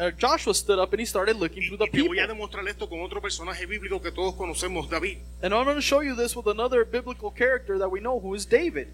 uh, 0.00 0.10
Joshua 0.20 0.52
stood 0.54 0.78
up, 0.78 0.92
and 0.92 1.00
he 1.00 1.06
started 1.06 1.36
looking 1.36 1.62
Y, 1.62 1.66
through 1.68 1.78
the 1.78 1.84
y 1.86 1.90
te 1.90 2.02
voy 2.02 2.18
a 2.18 2.22
people. 2.26 2.34
demostrar 2.34 2.68
esto 2.68 2.88
con 2.88 3.00
otro 3.00 3.20
personaje 3.20 3.66
bíblico 3.66 4.00
que 4.00 4.12
todos 4.12 4.34
conocemos, 4.34 4.88
David. 4.88 5.18
And 5.42 5.52
I'm 5.54 5.64
going 5.64 5.76
to 5.76 5.82
show 5.82 6.00
you 6.02 6.14
this 6.14 6.36
with 6.36 6.46
another 6.46 6.84
biblical 6.84 7.30
character 7.32 7.78
that 7.78 7.88
we 7.90 8.00
know 8.00 8.20
who 8.20 8.34
is 8.34 8.46
David. 8.46 8.88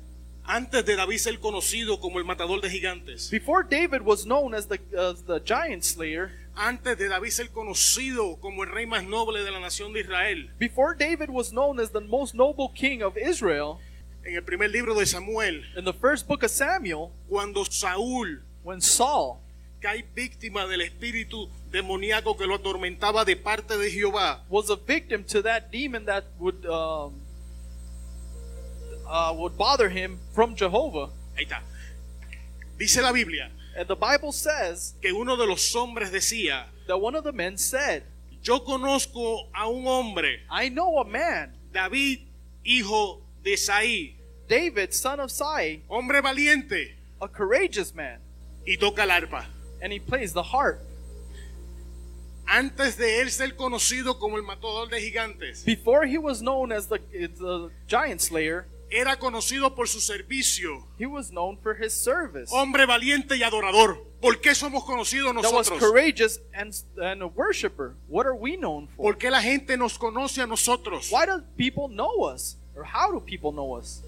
Antes 0.46 0.84
de 0.84 0.94
David 0.96 1.16
ser 1.18 1.38
conocido 1.40 1.98
como 1.98 2.18
el 2.18 2.24
matador 2.24 2.60
de 2.60 2.68
gigantes, 2.68 3.30
Before 3.30 3.64
David 3.64 4.02
was 4.02 4.26
known 4.26 4.54
as 4.54 4.66
the, 4.68 4.78
as 4.94 5.22
the 5.24 5.40
giant 5.42 5.82
slayer, 5.84 6.30
antes 6.56 6.96
de 6.98 7.08
David 7.08 7.30
ser 7.30 7.50
conocido 7.50 8.36
como 8.40 8.64
el 8.64 8.70
rey 8.70 8.86
más 8.86 9.04
noble 9.04 9.42
de 9.42 9.50
la 9.50 9.60
nación 9.60 9.92
de 9.92 10.00
Israel, 10.00 10.50
before 10.58 10.96
David 10.96 11.28
was 11.30 11.50
known 11.50 11.80
as 11.80 11.90
the 11.92 12.00
most 12.00 12.34
noble 12.34 12.70
king 12.74 13.02
of 13.02 13.16
Israel, 13.16 13.78
en 14.24 14.36
el 14.36 14.42
primer 14.42 14.70
libro 14.70 14.94
de 14.94 15.06
Samuel, 15.06 15.64
in 15.76 15.84
the 15.84 15.92
first 15.92 16.26
book 16.26 16.42
of 16.42 16.50
Samuel, 16.50 17.12
cuando 17.28 17.64
Saúl 17.64 18.42
when 18.62 18.80
Saul 18.80 19.40
cae 19.80 20.02
víctima 20.14 20.66
del 20.66 20.80
espíritu 20.80 21.50
demoníaco 21.70 22.36
que 22.36 22.46
lo 22.46 22.54
atormentaba 22.54 23.24
de 23.24 23.36
parte 23.36 23.76
de 23.76 23.90
Jehová, 23.90 24.44
was 24.48 24.70
a 24.70 24.76
victim 24.76 25.24
to 25.24 25.42
that 25.42 25.70
demon 25.70 26.06
that 26.06 26.24
would 26.38 26.64
um, 26.66 27.20
uh, 29.06 29.34
would 29.36 29.56
bother 29.58 29.90
him 29.90 30.18
from 30.32 30.54
Jehovah. 30.54 31.10
ahí 31.36 31.44
está. 31.44 31.62
Dice 32.78 33.02
la 33.02 33.12
Biblia 33.12 33.50
And 33.76 33.88
the 33.88 33.96
Bible 33.96 34.32
says 34.32 34.94
que 35.02 35.12
uno 35.14 35.36
de 35.36 35.46
los 35.46 35.72
hombres 35.74 36.10
decía, 36.10 36.64
that 36.86 36.98
one 36.98 37.16
of 37.16 37.24
the 37.24 37.32
men 37.32 37.56
said, 37.58 38.04
yo 38.42 38.60
conozco 38.60 39.48
a 39.54 39.68
un 39.68 39.84
hombre, 39.86 40.40
I 40.50 40.68
know 40.68 40.98
a 40.98 41.04
man, 41.04 41.54
David, 41.72 42.20
hijo 42.64 43.20
de 43.42 43.56
Saí, 43.56 44.14
David, 44.48 44.92
son 44.92 45.18
of 45.20 45.30
Sai, 45.30 45.82
hombre 45.88 46.20
valiente, 46.20 46.94
a 47.20 47.26
courageous 47.28 47.94
man, 47.94 48.18
y 48.66 48.76
toca 48.76 49.02
el 49.02 49.08
arpa. 49.10 49.44
and 49.82 49.92
he 49.92 49.98
plays 49.98 50.32
the 50.32 50.42
harp. 50.42 50.80
Antes 52.46 52.96
de 52.96 53.20
él 53.22 53.30
ser 53.30 53.56
conocido 53.56 54.18
como 54.18 54.36
el 54.36 54.42
matador 54.42 54.88
de 54.90 55.00
gigantes, 55.00 55.64
Before 55.64 56.04
he 56.06 56.18
was 56.18 56.42
known 56.42 56.72
as 56.72 56.86
the, 56.88 56.98
the 57.10 57.70
giant 57.86 58.20
slayer, 58.20 58.66
era 58.90 59.18
conocido 59.18 59.74
por 59.74 59.88
su 59.88 60.00
servicio, 60.00 60.86
he 60.98 61.06
was 61.06 61.30
known 61.30 61.58
for 61.58 61.74
his 61.74 61.92
service. 61.92 62.50
hombre 62.54 62.86
valiente 62.86 63.36
y 63.36 63.42
adorador. 63.42 64.04
¿Por 64.20 64.40
qué 64.40 64.54
somos 64.54 64.84
conocidos 64.84 65.34
That 65.34 65.52
was 65.52 65.70
nosotros? 65.70 65.80
courageous 65.80 66.40
and, 66.54 66.72
and 67.02 67.22
a 67.22 67.26
worshiper. 67.26 67.94
What 68.08 68.26
are 68.26 68.34
we 68.34 68.56
known 68.56 68.88
for? 68.88 69.04
¿Por 69.12 69.18
qué 69.18 69.30
la 69.30 69.42
gente 69.42 69.76
nos 69.76 69.98
conoce 69.98 70.40
a 70.42 70.46
nosotros? 70.46 71.10
Why 71.10 71.26
do 71.26 71.42
people 71.56 71.88
know 71.88 72.24
us? 72.24 72.56
Or 72.76 72.84
how 72.84 73.12
do 73.12 73.20
people 73.20 73.52
know 73.52 73.76
us? 73.76 74.02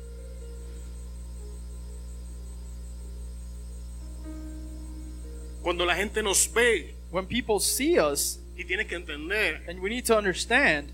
Cuando 5.62 5.84
la 5.84 5.94
gente 5.94 6.22
nos 6.22 6.46
ve, 6.52 6.94
When 7.10 7.26
people 7.26 7.60
see 7.60 7.98
us, 7.98 8.40
y 8.56 8.64
tienes 8.64 8.88
que 8.88 8.96
entender 8.96 9.62
and 9.68 9.80
we 9.80 9.88
need 9.90 10.04
to 10.06 10.16
understand 10.16 10.92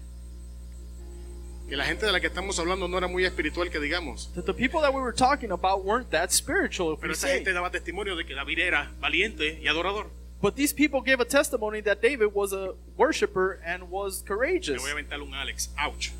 que 1.73 1.77
la 1.79 1.87
gente 1.87 2.05
de 2.05 2.13
la 2.13 2.21
que 2.21 2.27
estamos 2.27 2.59
hablando 2.59 2.87
no 2.87 2.99
era 2.99 3.09
muy 3.09 3.25
espiritual, 3.25 3.71
que 3.71 3.81
digamos. 3.81 4.31
That 4.35 4.45
the 4.45 4.53
people 4.53 4.83
that 4.83 4.93
we 4.93 5.01
were 5.01 5.11
talking 5.15 5.51
about 5.53 5.87
weren't 5.87 6.11
that 6.11 6.31
spiritual, 6.31 6.93
if 6.93 7.01
Pero 7.01 7.13
we 7.13 7.15
esa 7.15 7.29
say. 7.29 7.37
gente 7.39 7.51
daba 7.55 7.71
testimonio 7.71 8.15
de 8.15 8.27
que 8.27 8.35
David 8.35 8.59
era 8.59 8.91
valiente 9.01 9.59
y 9.59 9.69
adorador. 9.69 10.11
But 10.43 10.55
these 10.55 10.75
people 10.75 11.01
gave 11.01 11.19
a 11.21 11.25
testimony 11.25 11.81
that 11.81 12.03
David 12.03 12.35
was 12.35 12.53
a 12.53 12.75
worshiper 12.99 13.59
and 13.65 13.85
was 13.91 14.21
Le 14.21 14.27
courageous. 14.37 14.83
voy 14.83 14.91
a 14.91 14.93
aventar 14.93 15.23
un 15.23 15.33
Alex. 15.33 15.71
Ouch. 15.79 16.13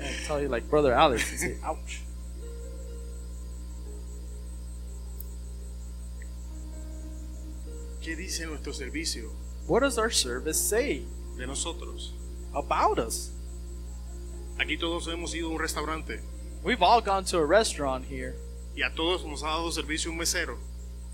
I 0.00 0.14
tell 0.26 0.40
you, 0.40 0.48
like 0.48 0.66
brother 0.70 0.94
Alex, 0.94 1.30
you 1.30 1.36
say, 1.36 1.58
"Ouch." 1.62 2.00
¿Qué 8.02 8.16
dice 8.16 8.46
nuestro 8.46 8.72
servicio 8.72 9.30
What 9.66 9.80
does 9.80 9.98
our 9.98 10.10
service 10.10 10.58
say 10.58 11.02
de 11.36 11.46
nosotros? 11.46 12.14
about 12.54 12.98
us? 12.98 13.30
Aquí 14.58 14.76
todos 14.76 15.06
hemos 15.08 15.34
ido 15.34 15.48
a 15.48 15.52
un 15.52 15.58
restaurante 15.58 16.20
We've 16.64 16.82
all 16.82 17.00
gone 17.00 17.24
to 17.26 17.38
a 17.38 17.46
restaurant 17.46 18.04
here, 18.10 18.34
y 18.76 18.82
a 18.82 18.92
todos 18.94 19.24
nos 19.24 19.42
ha 19.42 19.48
dado 19.48 19.70
servicio 19.70 20.10
un 20.10 20.18
mesero. 20.18 20.58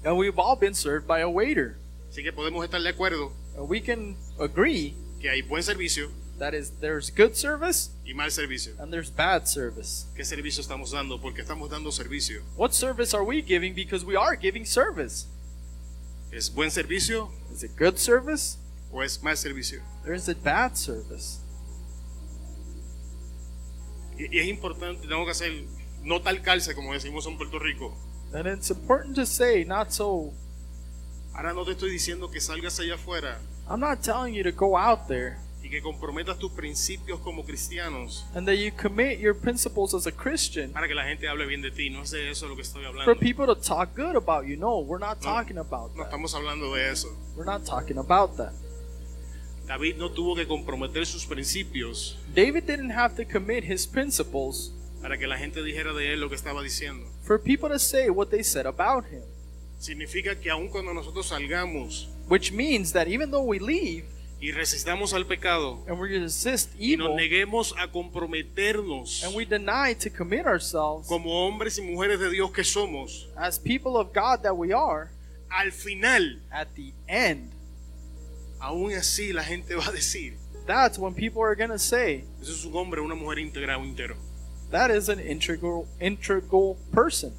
and 0.04 0.16
we've 0.16 0.38
all 0.38 0.56
been 0.56 0.74
served 0.74 1.06
by 1.06 1.20
a 1.20 1.28
waiter. 1.28 1.76
Así 2.10 2.22
que 2.22 2.32
podemos 2.32 2.64
estar 2.64 2.80
de 2.82 2.88
acuerdo 2.88 3.32
And 3.56 3.68
we 3.68 3.80
can 3.80 4.16
agree 4.38 4.94
que 5.20 5.28
hay 5.30 5.42
buen 5.42 5.62
servicio 5.62 6.10
that 6.38 6.52
is 6.54 6.70
there's 6.80 7.10
good 7.10 7.36
service 7.36 7.90
y 8.04 8.12
mal 8.14 8.30
servicio. 8.30 8.72
and 8.80 8.90
there's 8.92 9.10
bad 9.10 9.46
service. 9.46 10.06
¿Qué 10.16 10.24
servicio 10.24 10.60
estamos 10.62 10.90
dando? 10.92 11.18
Porque 11.20 11.42
estamos 11.42 11.70
dando 11.70 11.90
servicio. 11.92 12.42
What 12.56 12.72
service 12.72 13.14
are 13.14 13.22
we 13.24 13.42
giving? 13.42 13.74
Because 13.74 14.04
we 14.04 14.16
are 14.16 14.36
giving 14.36 14.64
service. 14.64 15.26
¿Es 16.32 16.48
buen 16.52 16.70
servicio 16.70 17.30
Is 17.52 17.62
it 17.62 17.76
good 17.76 17.98
service 17.98 18.56
o 18.90 19.02
es 19.02 19.22
mal 19.22 19.36
servicio? 19.36 19.80
or 20.06 20.14
is 20.14 20.28
it 20.28 20.42
bad 20.42 20.76
service? 20.76 21.38
Y, 24.18 24.36
y 24.36 24.40
es 24.40 24.46
importante, 24.48 25.06
tengo 25.06 25.24
que 25.24 25.30
hacer 25.32 25.52
no 26.02 26.20
tal 26.22 26.42
calce 26.42 26.74
como 26.74 26.92
decimos 26.92 27.26
en 27.26 27.36
Puerto 27.36 27.58
Rico. 27.58 27.96
And 28.32 28.46
it's 28.46 28.70
important 28.70 29.14
to 29.16 29.26
say, 29.26 29.64
not 29.64 29.90
so. 29.90 30.32
Ahora 31.34 31.52
no 31.52 31.64
te 31.64 31.72
estoy 31.72 31.90
diciendo 31.90 32.30
que 32.30 32.40
salgas 32.40 32.78
allá 32.80 32.94
afuera 32.94 33.40
I'm 33.68 33.80
not 33.80 34.02
telling 34.02 34.34
you 34.34 34.44
to 34.44 34.52
go 34.52 34.76
out 34.78 35.08
there 35.08 35.38
y 35.62 35.70
que 35.70 35.80
comprometas 35.80 36.38
tus 36.38 36.52
principios 36.52 37.18
como 37.20 37.42
cristianos 37.44 38.26
and 38.34 38.46
that 38.46 38.56
you 38.56 38.70
commit 38.70 39.18
your 39.18 39.34
principles 39.34 39.94
as 39.94 40.06
a 40.06 40.12
Christian 40.12 40.70
para 40.72 40.86
que 40.86 40.94
la 40.94 41.04
gente 41.04 41.26
hable 41.26 41.46
bien 41.46 41.62
de 41.62 41.70
ti. 41.70 41.88
No 41.90 42.02
es 42.02 42.10
de 42.10 42.30
eso 42.30 42.46
lo 42.48 42.54
que 42.54 42.62
estoy 42.62 42.84
hablando. 42.84 43.04
for 43.04 43.16
people 43.18 43.46
to 43.46 43.54
talk 43.56 43.96
good 43.96 44.14
about 44.14 44.44
you. 44.46 44.56
No, 44.56 44.80
we're 44.80 44.98
not 45.00 45.16
No, 45.22 45.30
talking 45.30 45.56
about 45.58 45.90
No 45.96 46.02
that. 46.04 46.12
estamos 46.12 46.34
hablando 46.34 46.72
de 46.74 46.90
eso. 46.90 47.08
We're 47.34 47.46
not 47.46 47.64
talking 47.64 47.96
about 47.98 48.36
that. 48.36 48.52
David 49.66 49.96
no 49.96 50.10
tuvo 50.10 50.36
que 50.36 50.46
comprometer 50.46 51.06
sus 51.06 51.24
principios 51.24 52.18
David 52.34 52.64
didn't 52.64 52.90
have 52.92 53.14
to 53.16 53.30
commit 53.30 53.64
his 53.64 53.86
principles 53.86 54.72
para 55.00 55.18
que 55.18 55.26
la 55.26 55.36
gente 55.38 55.62
dijera 55.62 55.92
de 55.92 56.12
él 56.12 56.20
lo 56.20 56.28
que 56.28 56.34
estaba 56.36 56.62
diciendo. 56.62 57.06
for 57.22 57.38
people 57.40 57.68
to 57.68 57.78
say 57.78 58.08
what 58.10 58.28
they 58.28 58.42
said 58.42 58.66
about 58.66 59.04
him. 59.10 59.22
Significa 59.78 60.34
que 60.38 60.50
aun 60.50 60.68
cuando 60.68 60.94
nosotros 60.94 61.26
salgamos 61.26 62.08
Which 62.28 62.52
means 62.52 62.92
that 62.92 63.06
even 63.06 63.30
though 63.30 63.44
we 63.44 63.58
leave 63.58 64.04
y 64.40 64.50
resistamos 64.52 65.12
al 65.14 65.24
pecado 65.26 65.82
and 65.86 65.98
we 65.98 66.08
resist 66.08 66.70
y 66.78 66.96
nos 66.96 67.08
evil 67.08 67.16
neguemos 67.16 67.74
a 67.78 67.88
comprometernos 67.90 69.24
and 69.24 69.34
we 69.34 69.44
deny 69.44 69.94
to 69.94 70.10
commit 70.10 70.46
ourselves 70.46 71.06
como 71.08 71.46
hombres 71.46 71.78
y 71.78 71.82
mujeres 71.82 72.18
de 72.20 72.30
Dios 72.30 72.50
que 72.50 72.64
somos, 72.64 73.28
as 73.36 73.58
people 73.58 73.96
of 73.96 74.12
God 74.12 74.42
that 74.42 74.54
we 74.54 74.72
are, 74.72 75.10
al 75.50 75.70
final, 75.70 76.40
at 76.50 76.68
the 76.74 76.92
end, 77.08 77.50
aún 78.64 78.92
así 78.94 79.32
la 79.32 79.42
gente 79.44 79.74
va 79.74 79.86
a 79.88 79.92
decir, 79.92 80.36
that's 80.66 80.98
when 80.98 81.12
people 81.14 81.42
are 81.42 81.54
going 81.54 81.70
to 81.70 81.78
say, 81.78 82.24
eso 82.40 82.52
es 82.52 82.64
un 82.64 82.72
hombre 82.74 83.00
una 83.00 83.14
mujer 83.14 83.38
íntegra 83.38 83.76
o 83.78 83.82
entero. 83.84 84.16
that 84.70 84.90
is 84.90 85.08
an 85.08 85.20
integral 85.20 85.86
integral 86.00 86.76
person 86.92 87.32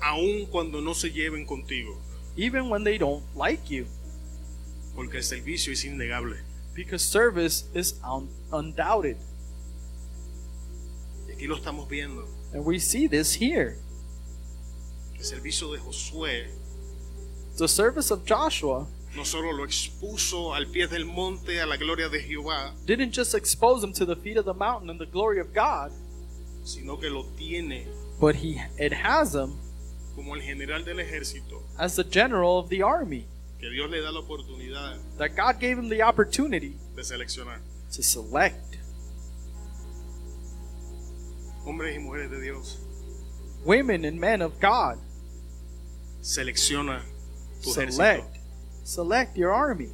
Aun 0.00 0.46
cuando 0.50 0.80
no 0.80 0.92
se 0.94 1.10
lleven 1.10 1.46
contigo, 1.46 1.96
even 2.36 2.68
when 2.68 2.82
they 2.84 2.98
don't 2.98 3.22
like 3.36 3.70
you 3.70 3.86
porque 4.96 5.14
el 5.18 5.22
servicio 5.22 5.72
es 5.72 5.84
innegable. 5.84 6.36
because 6.74 7.02
service 7.04 7.64
is 7.74 7.94
un- 8.02 8.28
undoubted 8.52 9.16
Y 11.28 11.32
aquí 11.34 11.46
lo 11.46 11.56
estamos 11.56 11.88
viendo. 11.88 12.26
and 12.52 12.64
we 12.64 12.78
see 12.78 13.06
this 13.06 13.34
here 13.34 13.76
El 15.16 15.24
servicio 15.24 15.70
de 15.72 15.78
Josué 15.78 16.48
the 17.56 17.68
service 17.68 18.10
of 18.10 18.24
Joshua 18.26 18.86
no 19.14 19.24
solo 19.24 19.52
lo 19.52 19.64
expuso 19.64 20.54
al 20.54 20.66
pie 20.66 20.86
del 20.86 21.04
monte 21.04 21.60
a 21.60 21.66
la 21.66 21.76
gloria 21.76 22.08
de 22.08 22.20
Jehová, 22.20 22.72
didn't 22.86 23.12
just 23.12 23.34
expose 23.34 23.84
him 23.84 23.92
to 23.92 24.06
the 24.06 24.16
feet 24.16 24.36
of 24.36 24.44
the 24.44 24.54
mountain 24.54 24.88
and 24.88 24.98
the 24.98 25.06
glory 25.06 25.38
of 25.40 25.52
God 25.52 25.92
sino 26.64 26.96
que 26.96 27.10
lo 27.10 27.24
tiene 27.36 27.86
but 28.20 28.36
he 28.36 28.60
it 28.78 28.92
has 28.92 29.34
him 29.34 29.58
como 30.14 30.34
el 30.34 30.40
general 30.40 30.84
del 30.84 30.98
ejército, 30.98 31.62
as 31.78 31.96
the 31.96 32.04
general 32.04 32.58
of 32.58 32.68
the 32.68 32.82
army 32.82 33.26
que 33.60 33.70
Dios 33.70 33.90
le 33.90 34.00
da 34.00 34.10
la 34.10 34.20
oportunidad 34.20 34.98
that 35.18 35.36
God 35.36 35.60
gave 35.60 35.78
him 35.78 35.88
the 35.88 36.02
opportunity 36.02 36.76
de 36.96 37.02
seleccionar. 37.02 37.58
to 37.92 38.02
select 38.02 38.78
Hombres 41.64 41.94
y 41.94 42.00
mujeres 42.00 42.28
de 42.30 42.40
Dios, 42.40 42.78
women 43.64 44.04
and 44.04 44.18
men 44.18 44.42
of 44.42 44.58
God 44.58 44.98
selecciona 46.20 47.02
tu 47.62 47.70
ejército. 47.70 48.41
Select 48.84 49.36
your 49.36 49.52
army 49.52 49.88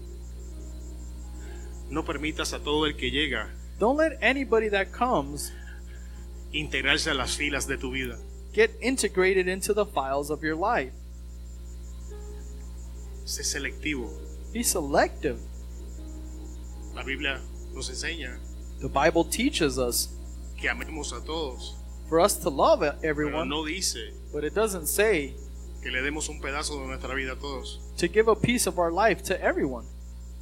No 1.90 2.04
permitas 2.04 2.52
a 2.52 2.58
todo 2.58 2.84
el 2.86 2.94
que 2.96 3.10
llega 3.10 3.48
don't 3.78 3.96
let 3.98 4.18
anybody 4.20 4.68
that 4.68 4.90
comes 4.92 5.52
integrarse 6.52 7.10
a 7.10 7.14
las 7.14 7.36
filas 7.36 7.66
de 7.66 7.76
tu 7.76 7.90
vida. 7.92 8.18
get 8.52 8.70
integrated 8.80 9.46
into 9.48 9.72
the 9.74 9.84
files 9.86 10.30
of 10.30 10.42
your 10.42 10.56
life 10.56 10.92
Sé 13.24 13.44
selectivo. 13.44 14.10
be 14.52 14.62
selective 14.62 15.38
La 16.94 17.02
Biblia 17.04 17.40
nos 17.74 17.88
enseña 17.90 18.38
the 18.80 18.88
Bible 18.88 19.24
teaches 19.24 19.78
us 19.78 20.08
que 20.56 20.68
amemos 20.68 21.12
a 21.12 21.20
todos, 21.24 21.74
for 22.08 22.18
us 22.20 22.36
to 22.36 22.48
love 22.50 22.80
pero 22.80 22.98
everyone 23.02 23.48
no 23.48 23.64
dice 23.64 24.12
but 24.32 24.42
it 24.44 24.54
doesn't 24.54 24.86
say 24.86 25.34
que 25.82 25.90
le 25.90 26.00
demos 26.02 26.28
un 26.28 26.40
pedazo 26.40 26.80
de 26.80 26.86
nuestra 26.88 27.14
vida 27.14 27.32
a 27.32 27.36
todos. 27.36 27.80
To 27.98 28.08
give 28.08 28.28
a 28.28 28.34
piece 28.34 28.66
of 28.66 28.78
our 28.78 28.90
life 28.90 29.22
to 29.24 29.40
everyone 29.42 29.84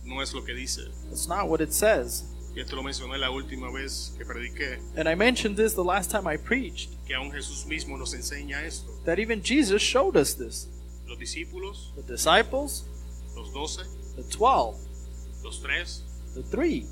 No 0.04 0.20
es 0.20 0.32
lo 0.32 0.42
que 0.42 0.54
dice. 0.54 0.82
that's 1.10 1.26
not 1.28 1.48
what 1.48 1.60
it 1.60 1.72
says 1.72 2.24
Y 2.54 2.60
esto 2.60 2.74
lo 2.76 2.82
mencioné 2.82 3.18
la 3.18 3.30
última 3.30 3.70
vez 3.70 4.14
que 4.16 4.24
prediqué, 4.24 4.78
and 4.96 5.08
I 5.08 5.14
mentioned 5.14 5.56
this 5.56 5.74
the 5.74 5.84
last 5.84 6.10
time 6.10 6.26
I 6.26 6.36
preached 6.38 6.88
que 7.06 7.14
aún 7.14 7.30
Jesús 7.32 7.66
mismo 7.66 7.98
nos 7.98 8.14
enseña 8.14 8.62
esto. 8.64 8.90
that 9.04 9.18
even 9.18 9.42
Jesus 9.42 9.82
showed 9.82 10.16
us 10.16 10.34
this 10.34 10.68
Los 11.06 11.18
discípulos, 11.18 11.92
the 11.96 12.02
disciples 12.02 12.84
los 13.36 13.52
doce, 13.52 13.82
the 14.16 14.22
12 14.22 14.76
los 15.44 15.60
tres 15.60 16.02
the 16.34 16.42
3 16.42 16.86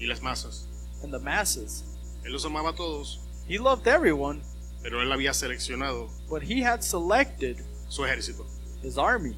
y 0.00 0.06
las 0.06 0.20
masas. 0.20 0.66
and 1.02 1.12
the 1.12 1.18
masses 1.18 1.82
Él 2.24 2.32
los 2.32 2.44
amaba 2.46 2.70
a 2.70 2.72
todos, 2.74 3.18
he 3.46 3.58
loved 3.58 3.86
everyone 3.86 4.40
pero 4.82 5.02
él 5.02 5.12
había 5.12 5.34
seleccionado 5.34 6.08
but 6.30 6.42
he 6.42 6.60
had 6.62 6.82
selected 6.82 7.58
su 7.88 8.02
ejército. 8.04 8.46
his 8.82 8.96
army 8.96 9.36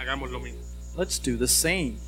Hagamos 0.00 0.30
lo 0.30 0.40
mismo. 0.40 0.60
let's 0.96 1.18
do 1.18 1.36
the 1.36 1.46
same 1.46 1.98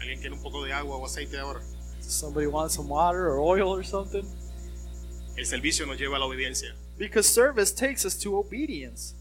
¿Alguien 0.00 0.20
quiere 0.20 0.34
un 0.34 0.42
poco 0.42 0.62
de 0.64 0.72
agua 0.72 0.96
o 0.96 1.04
aceite 1.04 1.38
ahora? 1.38 1.60
somebody 2.00 2.46
wants 2.46 2.74
some 2.74 2.88
water 2.88 3.26
or 3.28 3.38
oil 3.40 3.68
or 3.68 3.82
something 3.84 4.24
El 5.36 5.44
servicio 5.46 5.84
nos 5.86 5.98
lleva 5.98 6.16
a 6.16 6.18
la 6.20 6.26
obediencia. 6.26 6.74
because 6.98 7.26
service 7.28 7.72
takes 7.72 8.04
us 8.04 8.14
to 8.18 8.36
obedience 8.38 9.14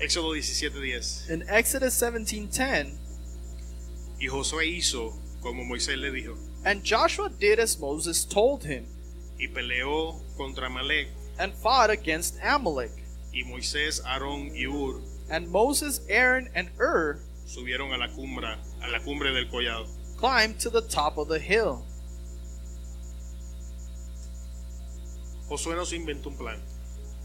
Éxodo 0.00 0.36
17:10. 0.36 1.30
in 1.30 1.42
Exodus 1.48 1.94
17:10 1.94 2.96
Y 4.20 4.26
Josué 4.28 4.66
hizo 4.66 5.12
como 5.40 5.64
Moisés 5.64 5.96
le 5.98 6.10
dijo, 6.12 6.36
and 6.64 6.84
Joshua 6.84 7.28
did 7.28 7.58
as 7.58 7.78
Moses 7.78 8.24
told 8.24 8.64
him 8.64 8.84
y 9.38 9.46
peleó 9.48 10.20
contra 10.36 10.66
Amalek. 10.66 11.08
And 11.38 11.52
fought 11.54 11.90
against 11.90 12.38
Amalek 12.42 12.90
Y 13.32 13.42
Moisés, 13.46 14.02
Aarón 14.04 14.50
y 14.54 14.66
Ur 14.66 15.00
and 15.30 15.48
Moses 15.48 16.00
Aaron 16.08 16.48
and 16.54 16.68
Ur 16.78 17.20
subieron 17.46 17.92
a 17.94 17.98
la 17.98 18.08
cumbre, 18.08 18.56
a 18.82 18.88
la 18.88 18.98
cumbre 19.00 19.32
del 19.32 19.46
collado. 19.46 19.86
climbed 20.16 20.58
to 20.58 20.70
the 20.70 20.82
top 20.82 21.18
of 21.18 21.28
the 21.28 21.38
hill 21.38 21.84
Josué 25.48 25.76
no 25.76 25.84
se 25.84 25.96
inventó 25.96 26.26
un 26.26 26.36
plan. 26.36 26.60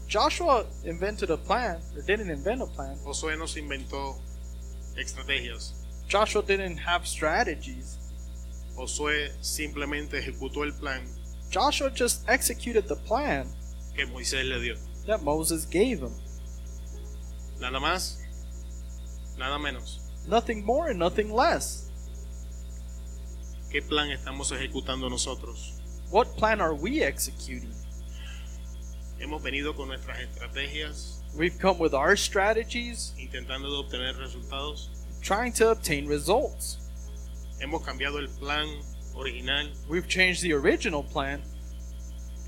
Joshua 0.08 0.64
invented 0.84 1.30
a 1.30 1.36
plan 1.36 1.80
or 1.94 2.02
didn't 2.02 2.30
invent 2.30 2.62
a 2.62 2.66
plan 2.66 2.96
Josué 3.04 3.36
no 3.36 3.44
inventó 3.44 4.16
estrategias. 4.96 5.72
Joshua 6.08 6.42
didn't 6.42 6.78
have 6.78 7.06
strategies 7.06 7.98
Josué 8.76 9.30
simplemente 9.40 10.18
ejecutó 10.18 10.64
el 10.64 10.72
plan 10.72 11.02
Joshua 11.50 11.90
just 11.90 12.28
executed 12.28 12.86
the 12.88 12.96
plan 12.96 13.46
que 13.94 14.06
Moisés 14.06 14.44
le 14.48 14.60
dio. 14.60 14.76
that 15.06 15.22
Moses 15.22 15.64
gave 15.66 16.00
him 16.00 16.12
Nada 17.60 17.78
más, 17.78 18.18
nada 19.38 19.58
menos. 19.58 20.00
Nothing 20.26 20.64
more 20.64 20.88
and 20.90 20.98
nothing 20.98 21.30
less. 21.32 21.90
¿Qué 23.70 23.80
plan 23.80 24.10
estamos 24.10 24.50
ejecutando 24.52 25.08
nosotros? 25.08 25.80
What 26.10 26.36
plan 26.36 26.60
are 26.60 26.74
we 26.74 27.02
executing? 27.02 27.72
Hemos 29.20 29.42
venido 29.42 29.74
con 29.76 29.88
nuestras 29.88 30.18
estrategias, 30.18 31.20
We've 31.36 31.58
come 31.58 31.78
with 31.78 31.94
our 31.94 32.16
strategies, 32.16 33.12
intentando 33.18 33.70
de 33.70 33.76
obtener 33.88 34.16
resultados. 34.18 34.90
trying 35.22 35.52
to 35.54 35.70
obtain 35.70 36.06
results. 36.06 36.78
Hemos 37.60 37.82
cambiado 37.84 38.18
el 38.18 38.28
plan 38.28 38.66
original 39.16 39.68
We've 39.88 40.08
changed 40.08 40.42
the 40.42 40.52
original 40.52 41.02
plan 41.04 41.42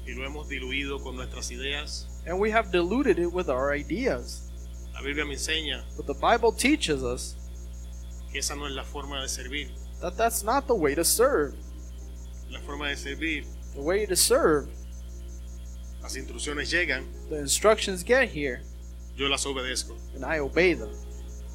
y 0.07 0.13
lo 0.15 0.25
hemos 0.25 0.49
diluido 0.49 1.03
con 1.03 1.17
nuestras 1.17 1.51
ideas. 1.51 2.07
and 2.27 2.39
we 2.39 2.51
have 2.51 2.71
diluted 2.73 3.19
it 3.19 3.33
with 3.33 3.49
our 3.49 3.73
ideas. 3.75 4.51
La 4.95 5.01
Biblia 5.03 5.25
me 5.25 5.35
enseña 5.35 5.85
But 5.97 6.07
the 6.07 6.15
Bible 6.15 6.53
teaches 6.53 7.03
us 7.03 7.37
que 8.33 8.39
esa 8.41 8.55
no 8.57 8.67
es 8.67 8.73
la 8.73 8.83
forma 8.85 9.21
de 9.23 9.29
servir. 9.29 9.71
that 10.01 10.17
that's 10.17 10.43
not 10.43 10.67
the 10.67 10.75
way 10.75 10.95
to 10.95 11.05
serve. 11.05 11.55
La 12.51 12.61
forma 12.61 12.89
de 12.89 12.97
servir, 12.97 13.45
The 13.75 13.81
way 13.83 14.07
to 14.07 14.17
serve, 14.17 14.69
las 16.03 16.17
instrucciones 16.17 16.71
llegan, 16.71 17.05
the 17.29 17.39
instructions 17.39 18.03
get 18.05 18.29
here 18.31 18.63
yo 19.17 19.27
las 19.29 19.45
obedezco. 19.47 19.95
and 20.15 20.25
I 20.25 20.39
obey 20.39 20.75
them. 20.75 20.91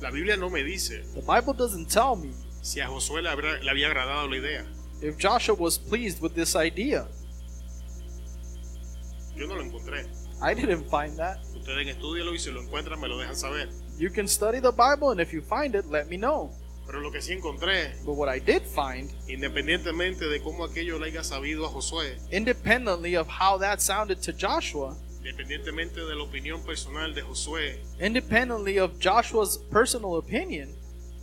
La 0.02 0.10
Biblia 0.12 0.36
no 0.36 0.50
me 0.50 0.64
dice 0.64 1.02
The 1.14 1.22
Bible 1.22 1.54
doesn't 1.54 1.88
tell 1.90 2.16
me 2.16 2.32
si 2.62 2.80
a 2.80 2.88
Josué 2.88 3.22
le, 3.24 3.30
había 3.70 3.88
agradado 3.88 4.30
la 4.30 4.38
idea. 4.38 4.66
if 5.02 5.18
Joshua 5.18 5.56
was 5.56 5.78
pleased 5.78 6.22
with 6.22 6.34
this 6.36 6.56
idea. 6.56 7.08
Yo 9.42 9.48
no 9.48 9.56
lo 9.56 9.64
encontré. 9.64 10.06
I 10.40 10.54
didn't 10.54 10.88
find 10.88 11.18
that. 11.18 11.40
Ustedes 11.56 11.88
estudienlo 11.88 12.32
y 12.36 12.38
si 12.38 12.52
lo 12.52 12.62
encuentran 12.62 13.00
me 13.00 13.08
lo 13.08 13.18
dejan 13.18 13.36
saber. 13.36 13.70
You 13.98 14.12
can 14.12 14.28
study 14.28 14.60
the 14.60 14.72
Bible 14.72 15.10
and 15.10 15.20
if 15.20 15.34
you 15.34 15.42
find 15.42 15.74
it, 15.74 15.88
let 15.90 16.08
me 16.10 16.16
know. 16.18 16.52
Pero 16.86 17.00
lo 17.00 17.12
que 17.12 17.22
sí 17.22 17.34
encontré, 17.34 17.92
But 18.06 18.14
what 18.18 18.30
I 18.30 18.38
did 18.40 18.62
find, 18.68 19.10
independientemente 19.28 20.30
de 20.30 20.42
cómo 20.42 20.64
aquello 20.64 21.00
le 21.00 21.08
haya 21.08 21.24
sabido 21.24 21.66
a 21.66 21.70
Josué, 21.70 22.20
independently 22.32 23.16
of 23.16 23.28
how 23.28 23.58
that 23.58 23.82
sounded 23.82 24.22
to 24.22 24.32
Joshua, 24.32 24.96
independientemente 25.24 25.96
de 25.96 26.16
la 26.16 26.24
opinión 26.24 26.64
personal 26.64 27.16
de 27.16 27.24
Josué, 27.24 27.80
independently 28.00 28.78
of 28.78 29.00
Joshua's 29.00 29.58
personal 29.72 30.18
opinion, 30.18 30.70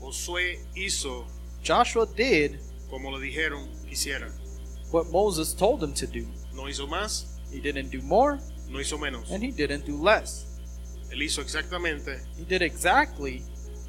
Josué 0.00 0.58
hizo 0.74 1.24
Joshua 1.62 2.04
did 2.16 2.58
como 2.90 3.16
le 3.16 3.20
dijeron 3.24 3.68
que 3.84 3.92
hiciera. 3.92 4.32
what 4.90 5.06
Moses 5.12 5.52
told 5.52 5.84
him 5.84 5.92
to 5.94 6.06
do. 6.06 6.26
No 6.54 6.64
hizo 6.64 6.88
más, 6.88 7.37
He 7.50 7.60
didn't 7.60 7.90
do 7.90 8.00
more 8.02 8.38
no 8.68 8.78
hizo 8.78 8.98
menos. 8.98 9.30
and 9.30 9.42
he 9.42 9.50
didn't 9.50 9.84
do 9.86 9.96
less. 9.96 10.46
Él 11.10 11.22
hizo 11.22 11.40
exactamente 11.40 12.20
He 12.36 12.44
did 12.44 12.60
exactly 12.62 13.42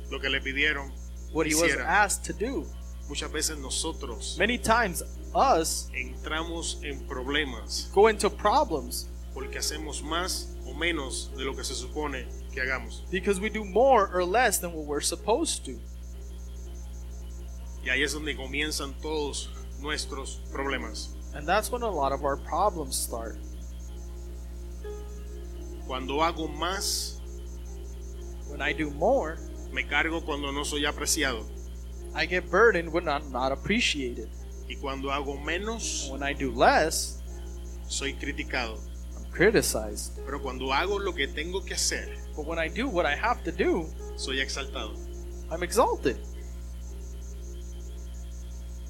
lo 0.10 0.20
que 0.20 0.30
le 0.30 0.40
pidieron 0.40 0.92
what 1.34 1.46
he 1.46 1.54
was 1.56 1.76
asked 1.76 2.24
to 2.26 2.34
do. 2.34 2.66
Muchas 3.10 3.32
veces 3.32 3.58
nosotros 3.58 4.38
Many 4.38 4.58
times, 4.58 5.04
us 5.36 5.90
entramos 5.94 6.78
en 6.84 7.06
problemas 7.08 7.92
go 7.94 8.08
into 8.08 8.30
problems 8.30 9.10
porque 9.34 9.58
hacemos 9.58 10.02
más 10.02 10.56
o 10.66 10.74
menos 10.74 11.32
de 11.36 11.44
lo 11.44 11.54
que 11.56 11.64
se 11.64 11.74
supone 11.74 12.26
que 12.54 12.62
hagamos. 12.62 13.04
because 13.12 13.40
we 13.40 13.50
do 13.50 13.64
more 13.66 14.10
or 14.14 14.24
less 14.24 14.60
than 14.60 14.72
what 14.74 14.86
we're 14.86 15.02
supposed 15.02 15.66
to. 15.66 15.80
Y 17.84 17.90
ahí 17.90 18.04
es 18.04 18.14
donde 18.14 18.36
comienzan 18.36 18.94
todos 19.02 19.50
nuestros 19.82 20.42
problemas. 20.52 21.10
And 21.34 21.48
that's 21.48 21.72
when 21.72 21.82
a 21.84 21.90
lot 21.90 22.12
of 22.12 22.24
our 22.24 22.38
problems 22.38 22.96
start. 22.96 23.38
Cuando 25.90 26.24
hago 26.24 26.48
más, 26.48 27.16
When 28.48 28.62
I 28.62 28.74
do 28.74 28.92
more, 28.92 29.38
me 29.74 29.84
cargo 29.88 30.24
cuando 30.24 30.52
no 30.52 30.64
soy 30.64 30.86
apreciado. 30.86 31.48
I 32.14 32.28
get 32.28 32.48
burdened 32.52 32.94
when 32.94 33.10
I'm 33.10 33.32
not 33.32 33.52
appreciated. 33.52 34.30
Y 34.68 34.76
cuando 34.76 35.10
hago 35.10 35.44
menos, 35.44 36.08
When 36.12 36.22
I 36.22 36.34
do 36.34 36.52
less, 36.52 37.24
soy 37.88 38.14
criticado. 38.14 38.78
I'm 39.18 39.32
criticized. 39.32 40.20
Pero 40.28 40.40
cuando 40.40 40.72
hago 40.72 41.00
lo 41.00 41.12
que 41.12 41.28
tengo 41.28 41.66
que 41.66 41.74
hacer, 41.74 42.08
But 42.36 42.46
when 42.46 42.60
I 42.60 42.70
do 42.70 42.88
what 42.88 43.08
I 43.08 43.16
have 43.16 43.44
to 43.46 43.52
do, 43.52 43.90
soy 44.16 44.42
exaltado. 44.42 44.94
I'm 45.50 45.64
exalted. 45.64 46.18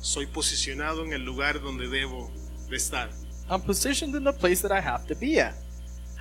Soy 0.02 0.26
posicionado 0.26 1.06
en 1.06 1.14
el 1.14 1.24
lugar 1.24 1.62
donde 1.62 1.88
debo 1.88 2.30
de 2.70 2.76
estar. 2.76 3.10
I'm 3.50 3.62
positioned 3.62 4.16
in 4.16 4.26
the 4.26 4.34
place 4.34 4.62
that 4.62 4.74
I 4.74 4.82
have 4.82 5.08
to 5.08 5.16
be 5.16 5.40
at. 5.40 5.56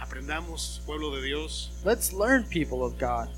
Aprendamos, 0.00 0.80
pueblo 0.86 1.10
de 1.16 1.22
Dios, 1.22 1.70
Let's 1.84 2.12
learn, 2.12 2.44
people 2.44 2.82
of 2.84 2.98
God, 2.98 3.28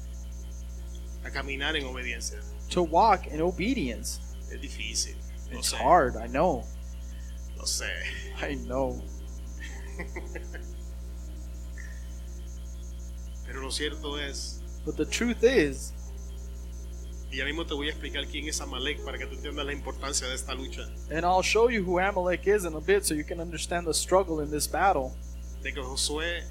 a 1.25 1.31
caminar 1.31 1.75
en 1.77 1.85
obediencia. 1.87 2.41
to 2.71 2.83
walk 2.83 3.27
in 3.27 3.41
obedience. 3.41 4.21
Es 4.53 4.61
difícil. 4.61 5.17
Lo 5.51 5.59
It's 5.59 5.73
sé. 5.73 5.77
hard, 5.79 6.17
I 6.17 6.27
know. 6.29 6.65
Lo 7.57 7.65
sé. 7.65 7.89
I 8.43 8.55
know. 8.57 9.03
Pero 13.47 13.61
lo 13.63 13.71
cierto 13.71 14.19
es, 14.19 14.61
But 14.85 14.97
the 14.97 15.05
truth 15.05 15.43
is, 15.43 15.93
y 17.31 17.37
ya 17.39 17.45
mismo 17.45 17.67
te 17.67 17.75
voy 17.75 17.89
a 17.89 17.91
explicar 17.91 18.27
quién 18.27 18.49
es 18.49 18.61
Amalek 18.61 19.05
para 19.05 19.19
que 19.19 19.27
tú 19.27 19.35
entiendas 19.35 19.65
la 19.67 19.73
importancia 19.73 20.27
de 20.29 20.35
esta 20.35 20.55
lucha. 20.55 20.89
and 21.11 21.25
I'll 21.25 21.43
show 21.43 21.69
you 21.69 21.83
who 21.85 21.99
Amalek 21.99 22.47
is 22.47 22.65
in 22.65 22.75
a 22.75 22.81
bit 22.81 23.05
so 23.05 23.15
you 23.15 23.25
can 23.25 23.41
understand 23.41 23.87
the 23.87 23.95
struggle 23.95 24.41
in 24.41 24.51
this 24.51 24.67
battle. 24.69 25.15
De 25.63 25.73
que 25.73 25.83
Josué 25.83 26.43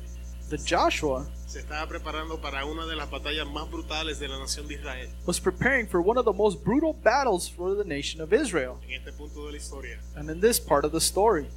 That 0.50 0.60
Joshua 0.66 1.28
se 1.46 1.60
estaba 1.60 1.88
preparando 1.88 2.40
para 2.42 2.66
una 2.66 2.86
de 2.88 2.96
las 2.96 3.10
batallas 3.10 3.48
más 3.48 3.70
brutales 3.70 4.20
de 4.20 4.28
la 4.28 4.38
nación 4.40 4.68
de 4.68 4.76
Israel 4.76 5.10
was 5.26 5.40
preparing 5.40 5.88
for 5.88 6.00
one 6.02 6.18
of 6.20 6.26
the 6.26 6.34
most 6.34 6.64
brutal 6.64 6.94
battles 6.94 7.48
for 7.50 7.76
the 7.76 7.84
nation 7.84 8.22
of 8.22 8.32
Israel. 8.34 8.78
en 8.88 8.94
este 8.94 9.12
punto 9.14 9.46
de 9.46 9.52
la 9.52 9.58
historia. 9.58 10.00
And 10.16 10.30
in 10.30 10.40
this 10.42 10.60
part 10.60 10.86
of 10.86 10.92
the 10.92 11.00
story, 11.00 11.48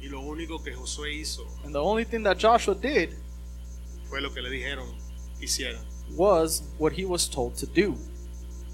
Y 0.00 0.08
lo 0.08 0.20
único 0.20 0.62
que 0.62 0.72
Josué 0.74 1.12
hizo 1.14 1.42
and 1.64 1.74
the 1.74 1.82
only 1.82 2.04
thing 2.04 2.22
that 2.24 2.36
Joshua 2.38 2.74
did 2.74 3.10
fue 4.08 4.20
lo 4.20 4.30
que 4.32 4.40
le 4.42 4.48
dijeron 4.50 4.86
hiciera. 5.40 5.78
was 6.16 6.62
what 6.78 6.92
he 6.92 7.04
was 7.04 7.28
told 7.28 7.54
to 7.56 7.66
do. 7.66 7.96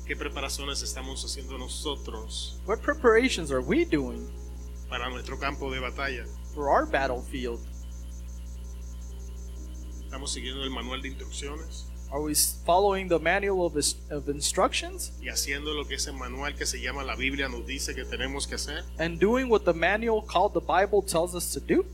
¿Qué 0.07 0.15
preparaciones 0.17 0.83
estamos 0.83 1.25
haciendo 1.25 1.57
nosotros 1.59 2.61
What 2.67 2.81
preparations 2.83 3.51
are 3.51 3.61
we 3.63 3.85
doing 3.85 4.29
para 4.89 5.09
nuestro 5.09 5.37
campo 5.39 5.71
de 5.73 5.81
batalla? 5.81 6.27
for 6.55 6.69
our 6.69 6.85
battlefield? 6.87 7.59
¿Estamos 10.15 10.31
siguiendo 10.31 10.63
el 10.63 10.71
manual 10.71 11.03
de 11.03 11.09
instrucciones 11.09 11.87
Are 12.13 12.21
we 12.23 12.37
following 12.65 13.09
the 13.09 13.19
manual 13.19 13.67
of, 13.67 13.75
of 14.13 14.29
instructions 14.29 15.11
y 15.21 15.29
haciendo 15.29 15.75
lo 15.75 15.85
que 15.89 15.97
ese 15.97 16.13
manual 16.13 16.55
que 16.55 16.67
se 16.67 16.81
llama 16.81 17.03
la 17.03 17.17
Biblia 17.17 17.49
nos 17.49 17.67
dice 17.67 17.97
que 17.97 18.05
tenemos 18.05 18.47
que 18.47 18.55
hacer? 18.55 18.85
and 19.01 19.19
doing 19.19 19.49
what 19.51 19.63
the 19.65 19.73
manual 19.73 20.23
called 20.23 20.53
the 20.53 20.61
Bible 20.61 21.03
tells 21.03 21.35
us 21.35 21.53
to 21.53 21.59
do? 21.59 21.85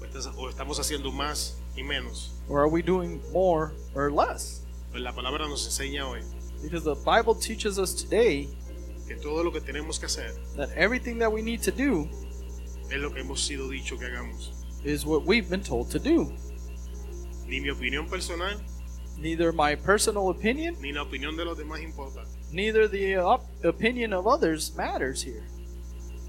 ¿O 0.00 0.04
estás- 0.04 0.26
¿O 0.36 0.48
estamos 0.48 0.80
haciendo 0.80 1.12
más 1.12 1.58
y 1.76 1.84
menos? 1.84 2.32
Or 2.48 2.58
are 2.58 2.68
we 2.68 2.82
doing 2.82 3.20
more 3.32 3.70
or 3.94 4.10
less? 4.10 4.62
Pues 4.90 5.00
la 5.00 5.12
palabra 5.14 5.46
nos 5.46 5.64
enseña 5.64 6.08
hoy 6.08 6.22
Because 6.64 6.82
the 6.82 6.96
Bible 7.04 7.36
teaches 7.36 7.78
us 7.78 7.94
today 7.94 8.48
que 9.06 9.14
todo 9.14 9.44
lo 9.44 9.52
que 9.52 9.60
tenemos 9.60 10.00
que 10.00 10.06
hacer 10.06 10.34
that 10.56 10.70
everything 10.76 11.20
that 11.20 11.30
we 11.32 11.40
need 11.40 11.60
to 11.62 11.70
do 11.70 12.08
es 12.90 12.98
lo 12.98 13.12
que 13.12 13.20
hemos 13.20 13.40
sido 13.40 13.68
dicho 13.68 13.96
que 13.96 14.06
hagamos. 14.06 14.50
is 14.82 15.06
what 15.06 15.24
we've 15.24 15.48
been 15.48 15.62
told 15.62 15.88
to 15.88 16.00
do. 16.00 16.32
Ni 17.50 17.60
mi 17.60 17.68
opinión 17.70 18.08
personal 18.08 18.58
Neither 19.18 19.52
my 19.52 19.74
personal 19.76 20.30
opinion, 20.30 20.76
ni 20.80 20.92
la 20.92 21.02
opinión 21.02 21.36
de 21.36 21.44
los 21.44 21.58
demás 21.58 21.80
importa. 21.82 22.24
neither 22.52 22.88
the 22.88 23.18
uh, 23.18 23.24
op- 23.26 23.64
opinion 23.64 24.12
of 24.14 24.26
others 24.26 24.72
matters 24.76 25.22
here. 25.22 25.42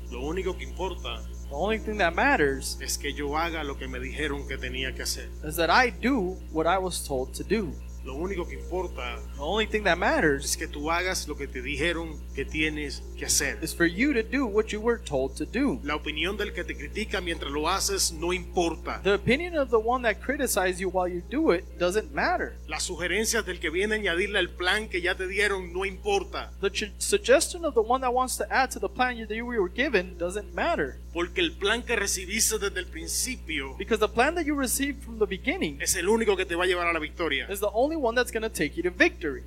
Lo 0.10 0.22
único 0.26 0.58
que 0.58 0.66
importa 0.66 1.22
The 1.50 1.56
only 1.58 1.80
thing 1.80 1.98
that 2.00 2.14
matters 2.16 2.78
es 2.82 2.98
que 2.98 3.14
yo 3.14 3.38
haga 3.38 3.64
lo 3.64 3.78
que 3.78 3.88
me 3.88 4.00
dijeron 4.00 4.48
que 4.48 4.58
tenía 4.58 4.94
que 4.96 5.04
hacer. 5.04 5.30
is 5.46 5.56
that 5.56 5.70
I 5.70 5.90
do 5.92 6.38
what 6.52 6.66
I 6.66 6.78
was 6.80 7.06
told 7.08 7.34
to 7.36 7.44
do. 7.44 7.72
Lo 8.04 8.16
único 8.16 8.48
que 8.48 8.56
importa 8.56 9.18
The 9.36 9.42
only 9.42 9.68
thing 9.68 9.84
that 9.84 9.98
matters 9.98 10.46
es 10.46 10.58
que 10.58 10.68
tú 10.68 10.90
hagas 10.92 11.28
lo 11.28 11.36
que 11.38 11.48
te 11.48 11.62
dijeron 11.62 12.20
que 12.36 12.46
tienes 12.46 13.04
que 13.18 13.26
hacer. 13.26 13.60
is 13.62 13.76
for 13.76 13.86
you 13.86 14.14
to 14.14 14.24
do 14.24 14.46
what 14.46 14.68
you 14.72 14.80
were 14.82 15.00
told 15.04 15.36
to 15.38 15.46
do. 15.46 15.80
La 15.84 15.96
opinión 15.96 16.36
del 16.38 16.54
que 16.54 16.64
te 16.64 16.76
critica 16.76 17.22
mientras 17.22 17.52
lo 17.52 17.70
haces 17.70 18.12
no 18.12 18.34
importa. 18.34 19.02
The 19.04 19.14
opinion 19.14 19.58
of 19.58 19.70
the 19.70 19.78
one 19.78 20.04
that 20.04 20.20
criticizes 20.24 20.80
you 20.80 20.90
while 20.90 21.08
you 21.12 21.22
do 21.30 21.52
it 21.54 21.64
doesn't 21.78 22.12
matter. 22.14 22.54
Las 22.68 22.84
sugerencias 22.84 23.46
del 23.46 23.60
que 23.60 23.70
viene 23.70 23.96
a 23.96 23.98
añadirle 24.00 24.40
al 24.40 24.50
plan 24.50 24.90
que 24.90 25.02
ya 25.02 25.16
te 25.16 25.28
dieron 25.28 25.72
no 25.74 25.86
importa. 25.86 26.52
The 26.62 26.70
ch- 26.72 26.92
suggestion 26.98 27.66
of 27.66 27.74
the 27.76 27.82
one 27.82 28.02
that 28.02 28.12
wants 28.14 28.38
to 28.38 28.46
add 28.50 28.72
to 28.72 28.80
the 28.80 28.90
plan 28.90 29.18
that 29.28 29.36
you 29.36 29.46
were 29.46 29.70
given 29.72 30.18
doesn't 30.18 30.54
matter. 30.54 30.98
Porque 31.14 31.42
el 31.42 31.52
plan 31.52 31.84
que 31.84 31.96
recibiste 31.96 32.58
desde 32.58 32.80
el 32.80 32.88
principio 32.88 33.76
Because 33.78 34.00
the 34.00 34.08
plan 34.08 34.34
that 34.36 34.46
you 34.46 34.56
received 34.56 35.04
from 35.04 35.20
the 35.20 35.26
beginning 35.26 35.80
es 35.82 35.96
el 35.96 36.08
único 36.08 36.38
que 36.38 36.46
te 36.46 36.56
va 36.56 36.64
a 36.64 36.68
llevar 36.68 36.88
a 36.88 36.94
la 36.94 37.00
victoria. 37.00 37.48
is 37.52 37.60
the 37.60 37.70
only 37.74 37.91
one 37.96 38.16
that's 38.16 38.32
going 38.32 38.44
to 38.44 38.50
take 38.50 38.76
you 38.76 38.84
to 38.84 38.92
victory. 38.92 39.44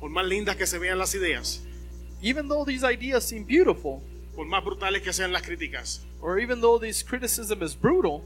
Por 0.00 0.10
más 0.10 0.26
lindas 0.26 0.56
que 0.56 0.66
se 0.66 0.78
vean 0.78 0.98
las 0.98 1.14
ideas, 1.14 1.60
Even 2.22 2.48
though 2.48 2.66
these 2.66 2.84
ideas 2.84 3.24
seem 3.24 3.44
beautiful, 3.44 4.02
por 4.34 4.44
más 4.46 4.62
brutales 4.62 5.02
que 5.02 5.12
sean 5.12 5.32
las 5.32 5.42
críticas, 5.42 6.00
or 6.20 6.38
even 6.38 6.60
though 6.60 6.78
this 6.78 7.02
criticism 7.02 7.62
is 7.62 7.74
brutal, 7.74 8.22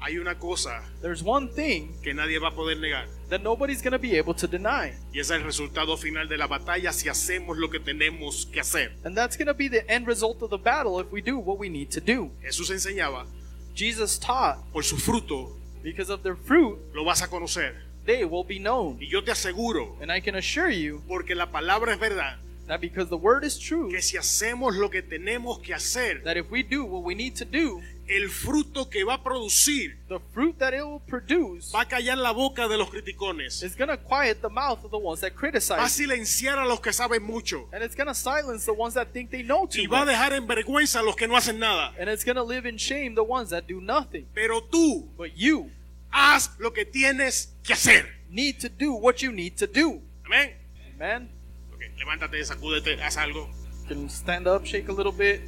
hay 0.00 0.16
una 0.18 0.38
cosa 0.38 0.82
there's 1.00 1.22
one 1.24 1.48
thing 1.48 1.92
que 2.02 2.14
nadie 2.14 2.38
va 2.38 2.48
a 2.48 2.54
poder 2.54 2.76
negar. 2.76 3.06
that 3.30 3.42
nobody's 3.42 3.82
going 3.82 3.92
to 3.92 3.98
be 3.98 4.16
able 4.16 4.34
to 4.34 4.46
deny. 4.46 4.92
Y 5.12 5.20
ese 5.20 5.30
es 5.30 5.40
el 5.40 5.44
resultado 5.44 5.96
final 5.96 6.28
de 6.28 6.36
la 6.36 6.46
batalla 6.46 6.92
si 6.92 7.08
hacemos 7.08 7.56
lo 7.56 7.68
que 7.68 7.80
tenemos 7.80 8.46
que 8.52 8.60
hacer. 8.60 8.92
And 9.04 9.16
that's 9.16 9.36
going 9.36 9.48
to 9.48 9.54
be 9.54 9.68
the 9.68 9.88
end 9.90 10.06
result 10.06 10.42
of 10.42 10.50
the 10.50 10.58
battle 10.58 11.00
if 11.00 11.10
we 11.10 11.22
do 11.22 11.38
what 11.38 11.58
we 11.58 11.68
need 11.68 11.90
to 11.92 12.00
do. 12.00 12.30
Jesús 12.42 12.70
enseñaba, 12.70 13.26
Jesus 13.74 14.18
taught, 14.18 14.58
por 14.72 14.82
su 14.84 14.96
fruto 14.96 15.56
because 15.82 16.10
of 16.10 16.22
their 16.22 16.36
fruit, 16.36 16.78
lo 16.94 17.04
vas 17.04 17.22
a 17.22 17.28
conocer. 17.28 17.87
Will 18.24 18.44
be 18.44 18.58
known. 18.58 18.98
Y 19.00 19.06
yo 19.08 19.22
te 19.22 19.30
aseguro, 19.32 19.96
And 20.00 20.10
I 20.10 20.20
can 20.20 20.34
assure 20.36 20.70
you 20.70 21.02
porque 21.08 21.34
la 21.34 21.46
palabra 21.46 21.92
es 21.92 21.98
verdad, 22.00 22.36
that 22.66 22.80
because 22.80 23.08
the 23.08 23.16
word 23.16 23.44
is 23.44 23.58
true, 23.58 23.90
que 23.90 24.02
si 24.02 24.16
hacemos 24.16 24.76
lo 24.76 24.90
que 24.90 25.02
tenemos 25.02 25.58
que 25.62 25.74
hacer, 25.74 26.22
that 26.24 26.36
if 26.36 26.50
we 26.50 26.62
do 26.62 26.84
what 26.84 27.02
we 27.02 27.14
need 27.14 27.34
to 27.36 27.44
do, 27.44 27.80
el 28.10 28.30
fruto 28.30 28.88
que 28.88 29.04
va 29.04 29.14
a 29.14 29.22
producir 29.22 29.98
the 30.08 30.18
fruit 30.32 30.56
that 30.58 30.72
it 30.72 30.82
will 30.82 30.98
produce 31.06 31.70
va 31.74 31.82
a 31.82 31.84
callar 31.84 32.16
la 32.16 32.32
boca 32.32 32.66
de 32.66 32.74
los 32.78 32.88
criticones. 32.88 33.62
is 33.62 33.76
going 33.76 33.88
to 33.90 33.98
quiet 33.98 34.40
the 34.40 34.48
mouth 34.48 34.82
of 34.82 34.90
the 34.90 34.96
ones 34.98 35.20
that 35.20 35.32
Va 35.32 35.36
a 35.36 35.38
criticize. 35.38 35.90
silenciar 35.92 36.56
a 36.58 36.66
los 36.66 36.80
que 36.80 36.90
saben 36.90 37.22
mucho. 37.22 37.68
And 37.70 37.82
it's 37.84 37.94
going 37.94 38.06
to 38.06 38.14
silence 38.14 38.64
the 38.64 38.72
ones 38.72 38.94
that 38.94 39.08
think 39.12 39.30
they 39.30 39.42
know 39.42 39.64
Y 39.64 39.84
too 39.84 39.90
va 39.90 40.02
a 40.02 40.06
dejar 40.06 40.32
en 40.32 40.46
vergüenza 40.46 41.00
a 41.00 41.02
los 41.02 41.16
que 41.16 41.28
no 41.28 41.36
hacen 41.36 41.58
nada. 41.58 41.92
And 42.00 42.08
it's 42.08 42.24
going 42.24 42.36
to 42.36 42.42
live 42.42 42.64
in 42.66 42.78
shame 42.78 43.14
the 43.14 43.22
ones 43.24 43.50
that 43.50 43.66
do 43.68 43.78
nothing. 43.78 44.26
Pero 44.34 44.60
tú 44.62 45.06
But 45.18 45.36
you 45.36 45.70
haz 46.18 46.50
lo 46.58 46.72
que 46.72 46.84
tienes 46.84 47.54
que 47.62 47.74
hacer. 47.74 48.18
need 48.30 48.60
to 48.60 48.68
do 48.68 48.92
what 48.92 49.22
you 49.22 49.32
need 49.32 49.56
to 49.56 49.66
do. 49.66 50.02
Amén. 50.26 50.54
Amen. 50.94 51.30
Ok, 51.72 51.80
levántate, 51.98 52.44
sacúdete, 52.44 53.00
haz 53.00 53.16
algo. 53.16 53.48
Can 53.88 54.08
stand 54.08 54.46
up, 54.46 54.66
shake 54.66 54.88
a 54.88 54.92
little 54.92 55.12
bit, 55.12 55.40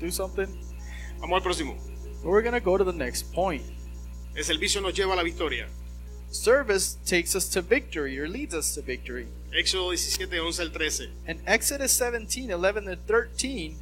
do 0.00 0.10
something? 0.10 0.48
Vamos 1.20 1.36
al 1.36 1.42
próximo. 1.42 1.76
We're 2.24 2.42
going 2.42 2.54
to 2.54 2.60
go 2.60 2.76
to 2.76 2.84
the 2.84 2.92
next 2.92 3.32
point. 3.32 3.62
El 4.34 4.42
servicio 4.44 4.80
nos 4.80 4.94
lleva 4.94 5.12
a 5.12 5.16
la 5.16 5.22
victoria. 5.22 5.68
Service 6.30 6.98
takes 7.06 7.36
us 7.36 7.48
to 7.50 7.62
victory 7.62 8.18
or 8.18 8.26
leads 8.26 8.54
us 8.54 8.74
to 8.74 8.82
victory. 8.82 9.28
Éxodo 9.52 9.90
17, 9.90 10.40
11 10.40 10.62
al 10.62 10.70
13. 10.70 11.10
In 11.28 11.40
Exodus 11.46 11.92
17, 11.92 12.50
11 12.50 12.84
to 12.86 12.96
13, 12.96 13.76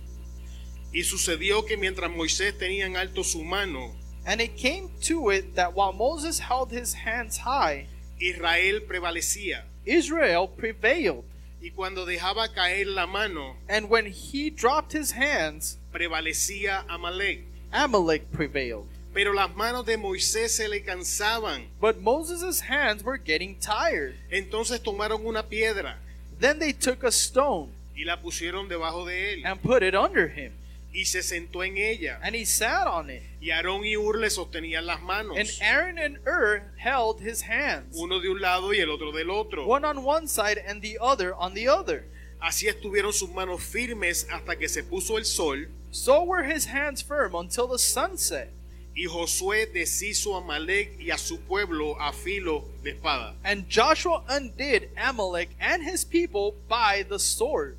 Y 0.93 1.05
sucedió 1.05 1.64
que 1.64 1.78
mientras 1.78 2.11
Moisés 2.11 2.59
tenía 2.59 2.84
en 2.84 2.99
alto 2.99 3.24
su 3.24 3.43
mano, 3.43 3.97
and 4.27 4.41
it 4.41 4.57
came 4.57 4.91
to 5.03 5.31
it 5.31 5.55
that 5.57 5.75
while 5.75 5.93
Moses 5.93 6.39
held 6.41 6.70
his 6.70 6.95
hands 6.95 7.39
high, 7.39 7.87
Israel 8.20 8.81
prevalecía. 8.87 9.62
Israel 9.85 10.47
prevailed. 10.49 11.25
Y 11.61 11.70
cuando 11.75 12.05
dejaba 12.05 12.49
caer 12.53 12.87
la 12.87 13.07
mano, 13.07 13.57
And 13.68 13.89
when 13.89 14.07
he 14.07 14.51
dropped 14.51 14.93
his 14.93 15.12
hands, 15.12 15.77
prevalecía 15.93 16.85
Amalek. 16.89 17.45
Amalek 17.73 18.31
prevailed. 18.33 18.87
Pero 19.14 19.33
las 19.35 19.55
manos 19.55 19.85
de 19.85 19.97
Moisés 19.97 20.57
se 20.57 20.68
le 20.68 20.81
cansaban. 20.81 21.66
But 21.81 22.01
Moses' 22.01 22.61
hands 22.62 23.05
were 23.05 23.18
getting 23.18 23.57
tired. 23.61 24.14
Entonces 24.31 24.81
tomaron 24.83 25.25
una 25.27 25.43
piedra 25.43 25.97
Then 26.41 26.59
they 26.59 26.73
took 26.73 27.05
a 27.05 27.12
stone 27.12 27.68
y 27.95 28.05
la 28.05 28.16
pusieron 28.16 28.68
debajo 28.68 29.05
de 29.07 29.35
él. 29.35 29.43
and 29.45 29.61
put 29.62 29.83
it 29.83 29.95
under 29.95 30.29
him, 30.29 30.53
Y 30.95 31.07
se 31.07 31.22
sentó 31.22 31.64
en 31.64 31.78
ella. 31.78 32.18
and 32.22 32.34
he 32.34 32.45
sat 32.45 32.86
on 32.86 33.09
it. 33.09 33.22
Y 33.40 33.51
Aarón 33.51 33.84
y 33.84 33.97
Ur 33.97 34.18
le 34.18 34.28
sostenían 34.28 34.84
las 34.86 34.99
And 34.99 35.07
manos. 35.07 35.59
Aaron 35.62 35.99
and 35.99 36.18
Ur 36.26 36.62
held 36.76 37.20
his 37.20 37.43
hands, 37.43 37.97
Uno 37.97 38.20
de 38.20 38.28
un 38.28 38.40
lado 38.40 38.72
y 38.74 38.78
el 38.80 38.90
otro 38.90 39.11
del 39.12 39.30
otro. 39.30 39.66
one 39.66 39.84
on 39.86 40.05
one 40.05 40.28
side 40.28 40.59
and 40.59 40.82
the 40.82 40.99
other 41.01 41.34
on 41.34 41.55
the 41.55 41.66
other. 41.68 42.05
Así 42.40 42.68
estuvieron 42.68 43.12
sus 43.12 43.30
manos 43.30 43.62
firmes 43.62 44.26
hasta 44.30 44.57
que 44.57 44.68
se 44.68 44.82
puso 44.82 45.16
el 45.16 45.24
sol. 45.24 45.68
So 45.90 46.24
were 46.24 46.43
his 46.45 46.66
hands 46.66 47.01
firm 47.03 47.34
until 47.34 47.68
the 47.68 47.78
sun 47.78 48.18
set. 48.18 48.51
Y 48.95 49.07
Josué 49.07 49.66
deshizo 49.72 50.34
a 50.34 50.38
Amalek 50.43 50.99
y 51.01 51.11
a 51.11 51.16
su 51.16 51.38
pueblo 51.40 51.97
a 51.99 52.12
filo 52.12 52.64
de 52.82 52.90
espada. 52.90 53.34
And 53.45 53.66
Joshua 53.70 54.22
undid 54.28 54.90
Amalek 54.99 55.49
and 55.59 55.82
his 55.82 56.05
people 56.05 56.55
by 56.68 57.03
the 57.09 57.18
sword. 57.18 57.78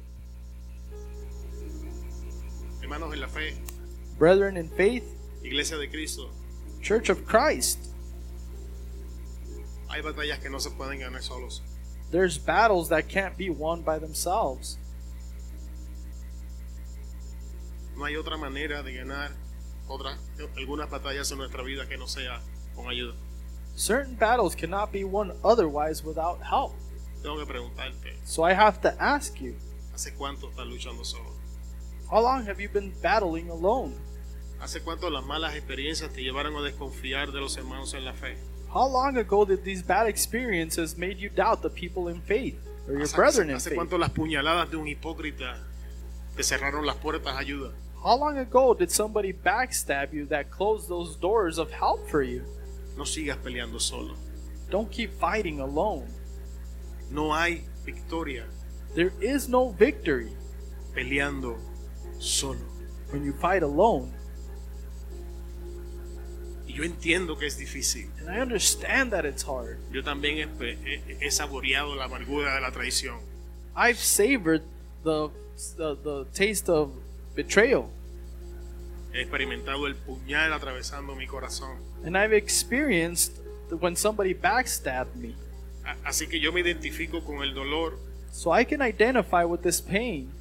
Hermanos 2.93 3.15
en 3.15 3.21
la 3.21 3.27
fe, 3.27 3.55
Brethren 4.19 4.55
in 4.55 4.69
faith, 4.69 5.03
Iglesia 5.43 5.77
de 5.77 5.89
Cristo, 5.89 6.29
Church 6.79 7.09
of 7.09 7.25
Christ, 7.25 7.79
hay 9.89 10.01
batallas 10.01 10.37
que 10.39 10.47
no 10.47 10.59
se 10.59 10.69
pueden 10.69 10.99
ganar 10.99 11.23
solos. 11.23 11.61
there's 12.11 12.37
battles 12.37 12.89
that 12.89 13.09
can't 13.09 13.35
be 13.35 13.49
won 13.49 13.81
by 13.81 13.97
themselves. 13.97 14.77
No 17.97 18.05
hay 18.05 18.13
otra 18.13 18.37
manera 18.37 18.83
de 18.83 18.93
ganar 18.93 19.31
otras, 19.89 20.19
algunas 20.55 20.87
batallas 20.91 21.31
en 21.31 21.39
nuestra 21.39 21.63
vida 21.63 21.87
que 21.89 21.97
no 21.97 22.05
sea 22.05 22.41
con 22.75 22.85
ayuda. 22.85 23.15
Certain 23.75 24.13
battles 24.13 24.53
cannot 24.53 24.91
be 24.91 25.03
won 25.03 25.31
otherwise 25.43 26.03
without 26.03 26.39
help. 26.43 26.73
Tengo 27.23 27.43
que 27.43 27.51
preguntarte, 27.51 28.19
So 28.23 28.43
I 28.43 28.53
have 28.53 28.81
to 28.81 28.93
ask 29.01 29.41
you, 29.41 29.55
¿hace 29.95 30.13
cuánto 30.13 30.51
estás 30.51 30.67
luchando 30.67 31.03
solo? 31.03 31.32
How 32.13 32.21
long 32.21 32.45
have 32.45 32.59
you 32.61 32.69
been 32.69 32.93
battling 33.01 33.49
alone? 33.49 33.95
¿Hace 34.61 34.81
cuánto 34.81 35.09
las 35.09 35.25
malas 35.25 35.55
experiencias 35.55 36.13
te 36.13 36.21
llevaron 36.21 36.55
a 36.55 36.61
desconfiar 36.61 37.31
de 37.31 37.39
los 37.41 37.57
hermanos 37.57 37.95
en 37.95 38.05
la 38.05 38.13
fe? 38.13 38.37
How 38.69 38.87
long 38.87 39.17
ago 39.17 39.45
did 39.45 39.63
these 39.63 39.81
bad 39.81 40.05
experiences 40.07 40.95
made 40.95 41.17
you 41.17 41.29
doubt 41.29 41.63
the 41.63 41.69
people 41.71 42.09
in 42.09 42.21
faith 42.21 42.55
or 42.87 42.93
your 42.93 43.01
¿Hace, 43.01 43.15
brethren 43.15 43.49
in 43.49 43.55
hace 43.55 43.69
faith? 43.71 43.79
cuánto 43.79 43.97
las 43.97 44.11
puñaladas 44.11 44.69
de 44.69 44.77
un 44.77 44.87
hipócrita 44.87 45.57
te 46.35 46.43
cerraron 46.43 46.85
las 46.85 46.97
puertas 46.97 47.35
ayuda? 47.35 47.71
How 48.03 48.15
long 48.15 48.37
ago 48.37 48.75
did 48.75 48.91
somebody 48.91 49.33
backstab 49.33 50.13
you 50.13 50.27
that 50.27 50.51
closed 50.51 50.87
those 50.87 51.15
doors 51.19 51.57
of 51.57 51.71
help 51.71 52.07
for 52.07 52.21
you? 52.21 52.43
No 52.95 53.05
sigas 53.05 53.37
peleando 53.37 53.79
solo. 53.79 54.13
Don't 54.69 54.91
keep 54.91 55.09
fighting 55.19 55.59
alone. 55.61 56.07
No 57.09 57.33
hay 57.33 57.63
victoria 57.83 58.45
There 58.93 59.13
is 59.19 59.49
no 59.49 59.69
victory 59.69 60.31
peleando 60.93 61.57
solo. 62.23 62.59
when 63.11 63.23
you 63.23 63.33
fight 63.33 63.61
alone. 63.61 64.11
Y 66.67 66.73
yo 66.73 66.83
entiendo 66.83 67.37
que 67.37 67.45
es 67.45 67.57
difícil. 67.57 68.09
And 68.19 68.29
I 68.29 68.39
understand 68.41 69.11
that 69.11 69.25
it's 69.25 69.43
hard. 69.43 69.77
Yo 69.91 70.01
también 70.03 70.37
he, 70.37 70.65
he- 70.65 71.17
he 71.25 71.29
saboreado 71.31 71.95
la 71.95 72.05
amargura 72.05 72.55
de 72.55 72.61
la 72.61 72.71
traición. 72.71 73.19
I've 73.75 73.99
savored 73.99 74.63
the, 75.03 75.29
the, 75.77 75.95
the 76.03 76.25
taste 76.33 76.69
of 76.69 76.91
betrayal. 77.35 77.89
He 79.13 79.21
experimentado 79.21 79.85
el 79.85 79.95
puñal 79.95 80.53
atravesando 80.53 81.15
mi 81.15 81.27
corazón. 81.27 81.77
And 82.05 82.17
I've 82.17 82.33
experienced 82.33 83.33
when 83.79 83.95
somebody 83.95 84.33
backstabbed 84.33 85.15
me. 85.15 85.35
Así 86.05 86.27
que 86.27 86.39
yo 86.39 86.51
me 86.51 86.61
identifico 86.61 87.23
con 87.23 87.43
el 87.43 87.53
dolor. 87.53 87.99
So 88.31 88.51
I 88.51 88.63
can 88.65 88.81
identify 88.81 89.43
with 89.45 89.61
this 89.61 89.79
pain. 89.81 90.31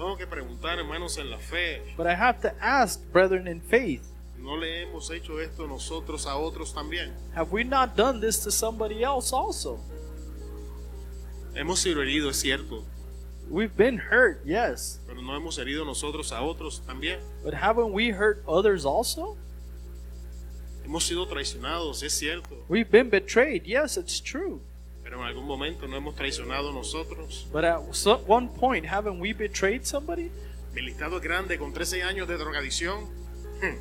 Tengo 0.00 0.16
que 0.16 0.26
preguntar, 0.26 0.78
hermanos, 0.78 1.18
en 1.18 1.28
la 1.28 1.36
fe, 1.36 1.82
But 1.94 2.06
I 2.06 2.14
have 2.14 2.40
to 2.40 2.54
ask, 2.58 2.98
brethren 3.12 3.46
in 3.46 3.60
faith, 3.60 4.02
¿no 4.38 4.56
le 4.56 4.84
hemos 4.84 5.10
hecho 5.10 5.38
esto 5.38 5.66
nosotros 5.66 6.24
a 6.26 6.38
otros 6.38 6.72
también? 6.72 7.12
have 7.34 7.52
we 7.52 7.64
not 7.64 7.94
done 7.96 8.18
this 8.18 8.42
to 8.44 8.50
somebody 8.50 9.04
else 9.04 9.30
also? 9.30 9.78
Hemos 11.54 11.80
sido 11.80 12.00
heridos, 12.00 12.30
es 12.36 12.40
cierto, 12.40 12.82
We've 13.50 13.76
been 13.76 13.98
hurt, 13.98 14.42
yes. 14.46 15.00
pero 15.06 15.20
no 15.20 15.36
hemos 15.36 15.58
herido 15.58 15.84
nosotros 15.84 16.32
a 16.32 16.40
otros 16.40 16.80
también. 16.86 17.18
But 17.44 17.52
haven't 17.52 17.92
we 17.92 18.08
hurt 18.10 18.42
others 18.48 18.86
also? 18.86 19.36
Hemos 20.82 21.04
sido 21.04 21.26
traicionados, 21.26 22.02
es 22.02 22.14
cierto, 22.14 22.64
We've 22.70 22.90
been 22.90 23.10
betrayed, 23.10 23.66
yes, 23.66 23.98
it's 23.98 24.18
true. 24.18 24.62
Pero 25.10 25.22
en 25.22 25.26
algún 25.26 25.44
momento 25.44 25.88
no 25.88 25.96
hemos 25.96 26.14
traicionado 26.14 26.72
nosotros. 26.72 27.44
But 27.52 27.64
at 27.64 27.80
so- 27.92 28.22
one 28.28 28.48
point, 28.48 28.86
haven't 28.86 29.18
we 29.18 29.32
betrayed 29.32 29.82
somebody? 29.84 30.30
Mi 30.72 30.82
listado 30.82 31.16
es 31.16 31.22
grande 31.24 31.58
con 31.58 31.72
13 31.72 32.04
años 32.04 32.28
de 32.28 32.38
drogadicción. 32.38 33.06
Hmm. 33.60 33.74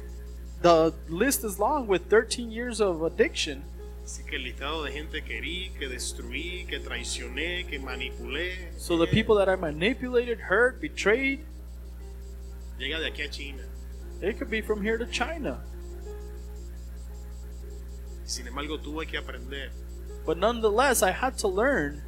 The 0.63 0.91
list 1.07 1.43
is 1.43 1.59
long 1.59 1.87
with 1.87 2.09
13 2.09 2.51
years 2.51 2.81
of 2.81 3.03
addiction. 3.03 3.63
Así 4.03 4.23
que 4.25 4.37
el 4.37 4.43
listado 4.43 4.83
de 4.83 4.91
gente 4.91 5.21
que 5.23 5.37
herí, 5.37 5.71
que 5.77 5.87
destruí, 5.87 6.65
que 6.65 6.79
traicioné, 6.79 7.67
que 7.67 7.77
manipulé, 7.77 8.71
So 8.79 8.97
the 8.97 9.05
people 9.05 9.35
that 9.35 9.47
I 9.47 9.55
manipulated, 9.55 10.39
hurt, 10.49 10.81
betrayed, 10.81 11.41
llega 12.79 12.99
de 12.99 13.05
aquí 13.05 13.21
a 13.21 13.29
China. 13.29 13.63
it 14.23 14.39
could 14.39 14.49
be 14.49 14.61
from 14.63 14.81
here 14.83 14.97
to 14.97 15.05
China. 15.05 15.63
Sin 18.25 18.47
embargo, 18.47 18.79
tuve 18.79 19.05
que 19.05 19.19
aprender 19.19 19.71
But 20.25 20.37
nonetheless, 20.37 21.01
I 21.01 21.11
had 21.11 21.37
to 21.39 21.47
learn 21.47 22.01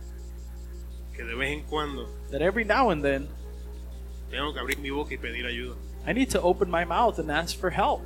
que 1.16 1.26
de 1.26 1.36
vez 1.36 1.52
en 1.52 1.64
cuando 1.64 2.08
that 2.32 2.42
every 2.42 2.64
now 2.64 2.90
and 2.90 3.04
then 3.04 3.28
tengo 4.30 4.54
que 4.54 4.62
abrir 4.62 4.80
mi 4.80 4.90
boca 4.90 5.14
y 5.14 5.18
pedir 5.18 5.46
ayuda. 5.46 5.76
I 6.06 6.14
need 6.14 6.30
to 6.32 6.42
open 6.42 6.70
my 6.70 6.86
mouth 6.86 7.20
and 7.20 7.32
ask 7.32 7.58
for 7.58 7.70
help. 7.70 8.02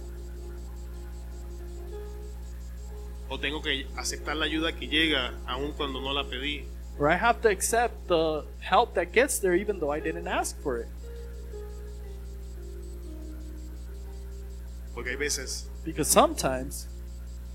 O 3.29 3.37
tengo 3.37 3.61
que 3.61 3.87
aceptar 3.95 4.35
la 4.35 4.45
ayuda 4.45 4.71
que 4.73 4.87
llega 4.87 5.33
aun 5.47 5.73
cuando 5.73 5.99
no 5.99 6.11
la 6.11 6.23
pedí. 6.23 6.65
Or 6.99 7.09
I 7.09 7.15
have 7.15 7.41
to 7.41 7.49
accept 7.49 8.07
the 8.07 8.45
help 8.59 8.93
that 8.95 9.11
gets 9.11 9.39
there 9.39 9.55
even 9.55 9.79
though 9.79 9.91
I 9.91 9.99
didn't 9.99 10.27
ask 10.27 10.55
for 10.61 10.77
it. 10.79 10.87
Porque 14.93 15.09
hay 15.09 15.17
veces 15.17 15.69
Because 15.83 16.09
sometimes 16.09 16.87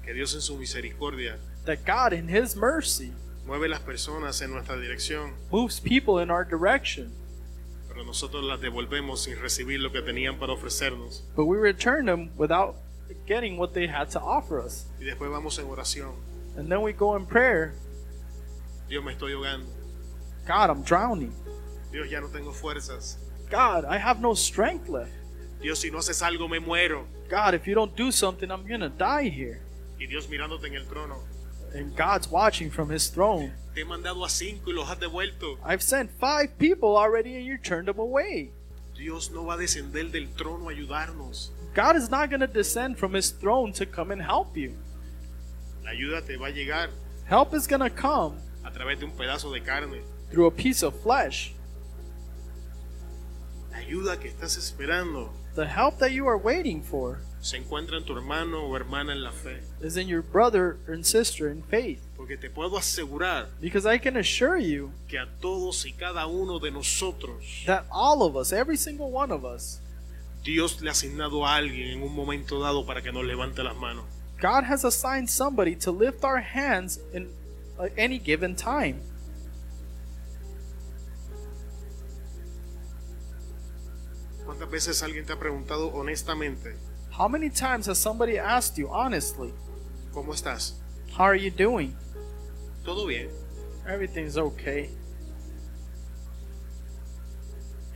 que 0.04 0.12
Dios 0.12 0.34
en 0.34 0.40
su 0.40 0.56
misericordia 0.56 1.38
that 1.64 1.84
God, 1.84 2.12
in 2.12 2.28
His 2.28 2.56
mercy, 2.56 3.12
mueve 3.46 3.68
las 3.68 3.80
personas 3.80 4.40
en 4.42 4.50
nuestra 4.52 4.76
dirección, 4.76 5.32
moves 5.50 5.80
people 5.80 6.18
in 6.22 6.30
our 6.30 6.44
direction, 6.44 7.12
pero 7.88 8.04
nosotros 8.04 8.44
las 8.44 8.60
devolvemos 8.60 9.24
sin 9.24 9.36
recibir 9.40 9.80
lo 9.80 9.90
que 9.90 10.02
tenían 10.02 10.38
para 10.38 10.52
ofrecernos. 10.52 11.22
but 11.34 11.46
we 11.46 11.56
return 11.56 12.06
them 12.06 12.30
without 12.36 12.76
getting 13.26 13.56
what 13.58 13.72
they 13.74 13.86
had 13.86 14.10
to 14.10 14.20
offer 14.20 14.60
us. 14.60 14.86
Y 15.00 15.04
después 15.04 15.30
vamos 15.30 15.58
en 15.58 15.66
oración. 15.66 16.12
And 16.56 16.70
then 16.70 16.82
we 16.82 16.92
go 16.92 17.16
in 17.16 17.26
prayer 17.26 17.74
Dios 18.88 19.04
me 19.04 19.12
estoy 19.12 19.32
ahogando. 19.32 19.66
God, 20.46 20.68
I'm 20.70 20.82
drowning. 20.82 21.32
Dios 21.92 22.08
ya 22.10 22.20
no 22.20 22.28
tengo 22.28 22.52
fuerzas. 22.52 23.18
God, 23.50 23.84
I 23.84 23.98
have 23.98 24.20
no 24.20 24.34
strength 24.34 24.88
left. 24.88 25.12
Dios 25.60 25.78
si 25.80 25.90
no 25.90 25.98
haces 25.98 26.22
algo 26.22 26.48
me 26.48 26.58
muero. 26.58 27.04
God, 27.28 27.54
if 27.54 27.66
you 27.66 27.74
don't 27.74 27.94
do 27.96 28.10
something, 28.10 28.50
I'm 28.50 28.66
gonna 28.66 28.88
die 28.88 29.28
here. 29.28 29.60
Y 29.98 30.06
Dios 30.06 30.28
mirándote 30.28 30.66
en 30.66 30.74
el 30.74 30.86
trono. 30.86 31.18
And 31.74 31.94
God's 31.96 32.28
watching 32.28 32.70
from 32.70 32.90
His 32.90 33.08
throne. 33.08 33.52
Te 33.74 33.82
he 33.82 33.84
mandado 33.84 34.24
a 34.24 34.28
cinco 34.28 34.70
y 34.70 34.74
los 34.74 34.88
has 34.88 34.98
devuelto. 34.98 35.58
I've 35.64 35.82
sent 35.82 36.10
five 36.18 36.58
people 36.58 36.96
already 36.96 37.36
and 37.36 37.44
you 37.46 37.56
turned 37.58 37.86
them 37.86 37.98
away. 38.00 38.50
Dios 38.96 39.30
no 39.30 39.44
va 39.44 39.54
a 39.54 39.58
descender 39.58 40.10
del 40.10 40.26
trono 40.36 40.68
a 40.68 40.74
ayudarnos. 40.74 41.50
God 41.72 41.94
is 41.96 42.10
not 42.10 42.30
gonna 42.30 42.48
descend 42.48 42.98
from 42.98 43.14
His 43.14 43.30
throne 43.30 43.72
to 43.74 43.86
come 43.86 44.10
and 44.10 44.20
help 44.20 44.56
you. 44.56 44.74
La 45.84 45.92
ayuda 45.92 46.26
te 46.26 46.36
va 46.36 46.46
a 46.46 46.52
llegar 46.52 46.90
Help 47.26 47.54
is 47.54 47.66
gonna 47.68 47.88
come 47.88 48.36
a 48.64 48.70
través 48.72 48.98
de 48.98 49.06
un 49.06 49.12
pedazo 49.12 49.52
de 49.52 49.60
carne. 49.60 50.02
through 50.30 50.46
a 50.46 50.50
piece 50.50 50.82
of 50.82 50.94
flesh. 51.00 51.54
Ayuda 53.90 54.20
que 54.20 54.28
estás 54.28 54.56
esperando 54.56 55.32
The 55.56 55.66
help 55.66 55.98
that 55.98 56.12
you 56.12 56.28
are 56.28 56.38
waiting 56.38 56.80
for 56.80 57.18
se 57.40 57.56
encuentra 57.56 57.96
en 57.98 58.04
tu 58.04 58.12
hermano 58.14 58.66
o 58.66 58.76
hermana 58.76 59.12
en 59.12 59.22
la 59.24 59.32
fe. 59.32 59.60
is 59.82 59.96
in 59.96 60.06
your 60.06 60.22
brother 60.22 60.76
and 60.86 61.04
sister 61.04 61.50
in 61.50 61.62
faith. 61.64 61.98
Porque 62.16 62.36
te 62.36 62.48
puedo 62.50 62.76
asegurar 62.78 63.48
Because 63.60 63.86
I 63.86 63.98
can 63.98 64.16
assure 64.16 64.58
you 64.58 64.92
que 65.08 65.18
a 65.18 65.26
todos 65.40 65.84
y 65.86 65.92
cada 65.92 66.26
uno 66.28 66.60
de 66.60 66.70
nosotros 66.70 67.64
that 67.66 67.84
all 67.90 68.22
of 68.22 68.36
us, 68.36 68.52
every 68.52 68.76
single 68.76 69.10
one 69.10 69.32
of 69.32 69.44
us, 69.44 69.80
Dios 70.44 70.80
le 70.80 70.88
ha 70.88 70.92
asignado 70.92 71.44
a 71.44 71.56
alguien 71.56 71.88
en 71.90 72.02
un 72.04 72.14
momento 72.14 72.60
dado 72.60 72.86
para 72.86 73.02
que 73.02 73.10
nos 73.10 73.24
levante 73.24 73.64
las 73.64 73.74
manos. 73.76 74.04
God 74.40 74.62
has 74.64 74.84
assigned 74.84 75.28
somebody 75.28 75.74
to 75.74 75.90
lift 75.90 76.22
our 76.22 76.40
hands 76.40 77.00
in 77.12 77.28
uh, 77.78 77.88
any 77.98 78.18
given 78.20 78.54
time. 78.54 79.00
¿Cuántas 84.70 84.86
veces 84.86 85.02
alguien 85.02 85.26
te 85.26 85.32
ha 85.32 85.38
preguntado 85.38 85.88
honestamente, 85.88 86.76
How 87.18 87.28
many 87.28 87.50
times 87.50 87.88
has 87.88 87.98
somebody 87.98 88.38
asked 88.38 88.78
you 88.78 88.88
honestly, 88.88 89.52
¿cómo 90.12 90.32
estás? 90.32 90.74
How 91.18 91.24
are 91.24 91.36
you 91.36 91.50
doing? 91.50 91.96
¿Todo 92.84 93.04
bien? 93.06 93.30
Everything's 93.88 94.36
okay. 94.36 94.90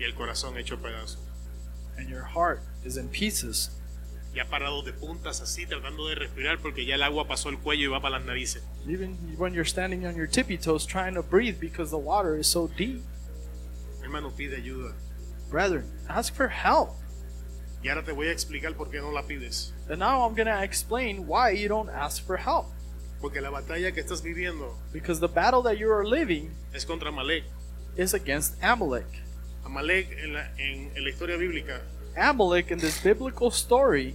Y 0.00 0.04
el 0.04 0.16
corazón 0.16 0.58
hecho 0.58 0.76
pedazos. 0.76 1.18
And 1.96 2.08
your 2.08 2.24
heart 2.24 2.60
is 2.84 2.96
in 2.96 3.08
pieces. 3.08 3.70
Y 4.34 4.40
ha 4.40 4.50
parado 4.50 4.82
de 4.82 4.92
puntas 4.92 5.40
así 5.40 5.66
tratando 5.66 6.08
de 6.08 6.16
respirar 6.16 6.58
porque 6.60 6.84
ya 6.84 6.96
el 6.96 7.04
agua 7.04 7.28
pasó 7.28 7.50
el 7.50 7.58
cuello 7.60 7.84
y 7.84 7.86
va 7.86 8.00
para 8.00 8.18
las 8.18 8.26
narices. 8.26 8.64
Even 8.88 9.16
when 9.38 9.54
you're 9.54 9.64
standing 9.64 10.06
on 10.06 10.16
your 10.16 10.26
tippy 10.26 10.58
toes 10.58 10.84
trying 10.84 11.14
to 11.14 11.22
breathe 11.22 11.60
because 11.60 11.92
the 11.92 12.02
water 12.02 12.36
is 12.36 12.48
so 12.48 12.68
deep. 12.76 13.04
Hermano, 14.02 14.32
pide 14.36 14.56
ayuda. 14.56 14.92
Brethren, 15.50 15.84
ask 16.08 16.34
for 16.34 16.48
help. 16.48 16.90
Y 17.82 17.88
ahora 17.88 18.02
te 18.02 18.12
voy 18.12 18.28
a 18.28 18.32
explicar 18.32 18.74
por 18.74 18.90
qué 18.90 19.00
no 19.00 19.10
la 19.10 19.22
pides. 19.22 19.72
And 19.88 19.98
now 19.98 20.26
I'm 20.26 20.34
going 20.34 20.46
to 20.46 20.62
explain 20.62 21.26
why 21.26 21.50
you 21.50 21.68
don't 21.68 21.90
ask 21.90 22.24
for 22.26 22.36
help. 22.38 22.66
Porque 23.20 23.40
la 23.40 23.50
batalla 23.50 23.92
que 23.94 24.02
estás 24.02 24.22
viviendo 24.22 24.74
Because 24.92 25.18
the 25.20 25.28
battle 25.28 25.62
that 25.62 25.78
you 25.78 25.90
are 25.90 26.04
living 26.04 26.50
es 26.74 26.84
contra 26.84 27.08
Amalek. 27.08 27.44
is 27.96 28.12
against 28.12 28.56
Amalek. 28.62 29.06
Amalek 29.64 30.08
en 30.22 30.34
la, 30.34 30.40
en, 30.58 30.90
en 30.94 31.04
la 31.04 31.10
historia 31.10 31.36
bíblica 31.38 31.80
Amalek 32.18 32.70
in 32.70 32.78
this 32.78 33.00
biblical 33.02 33.50
story 33.50 34.12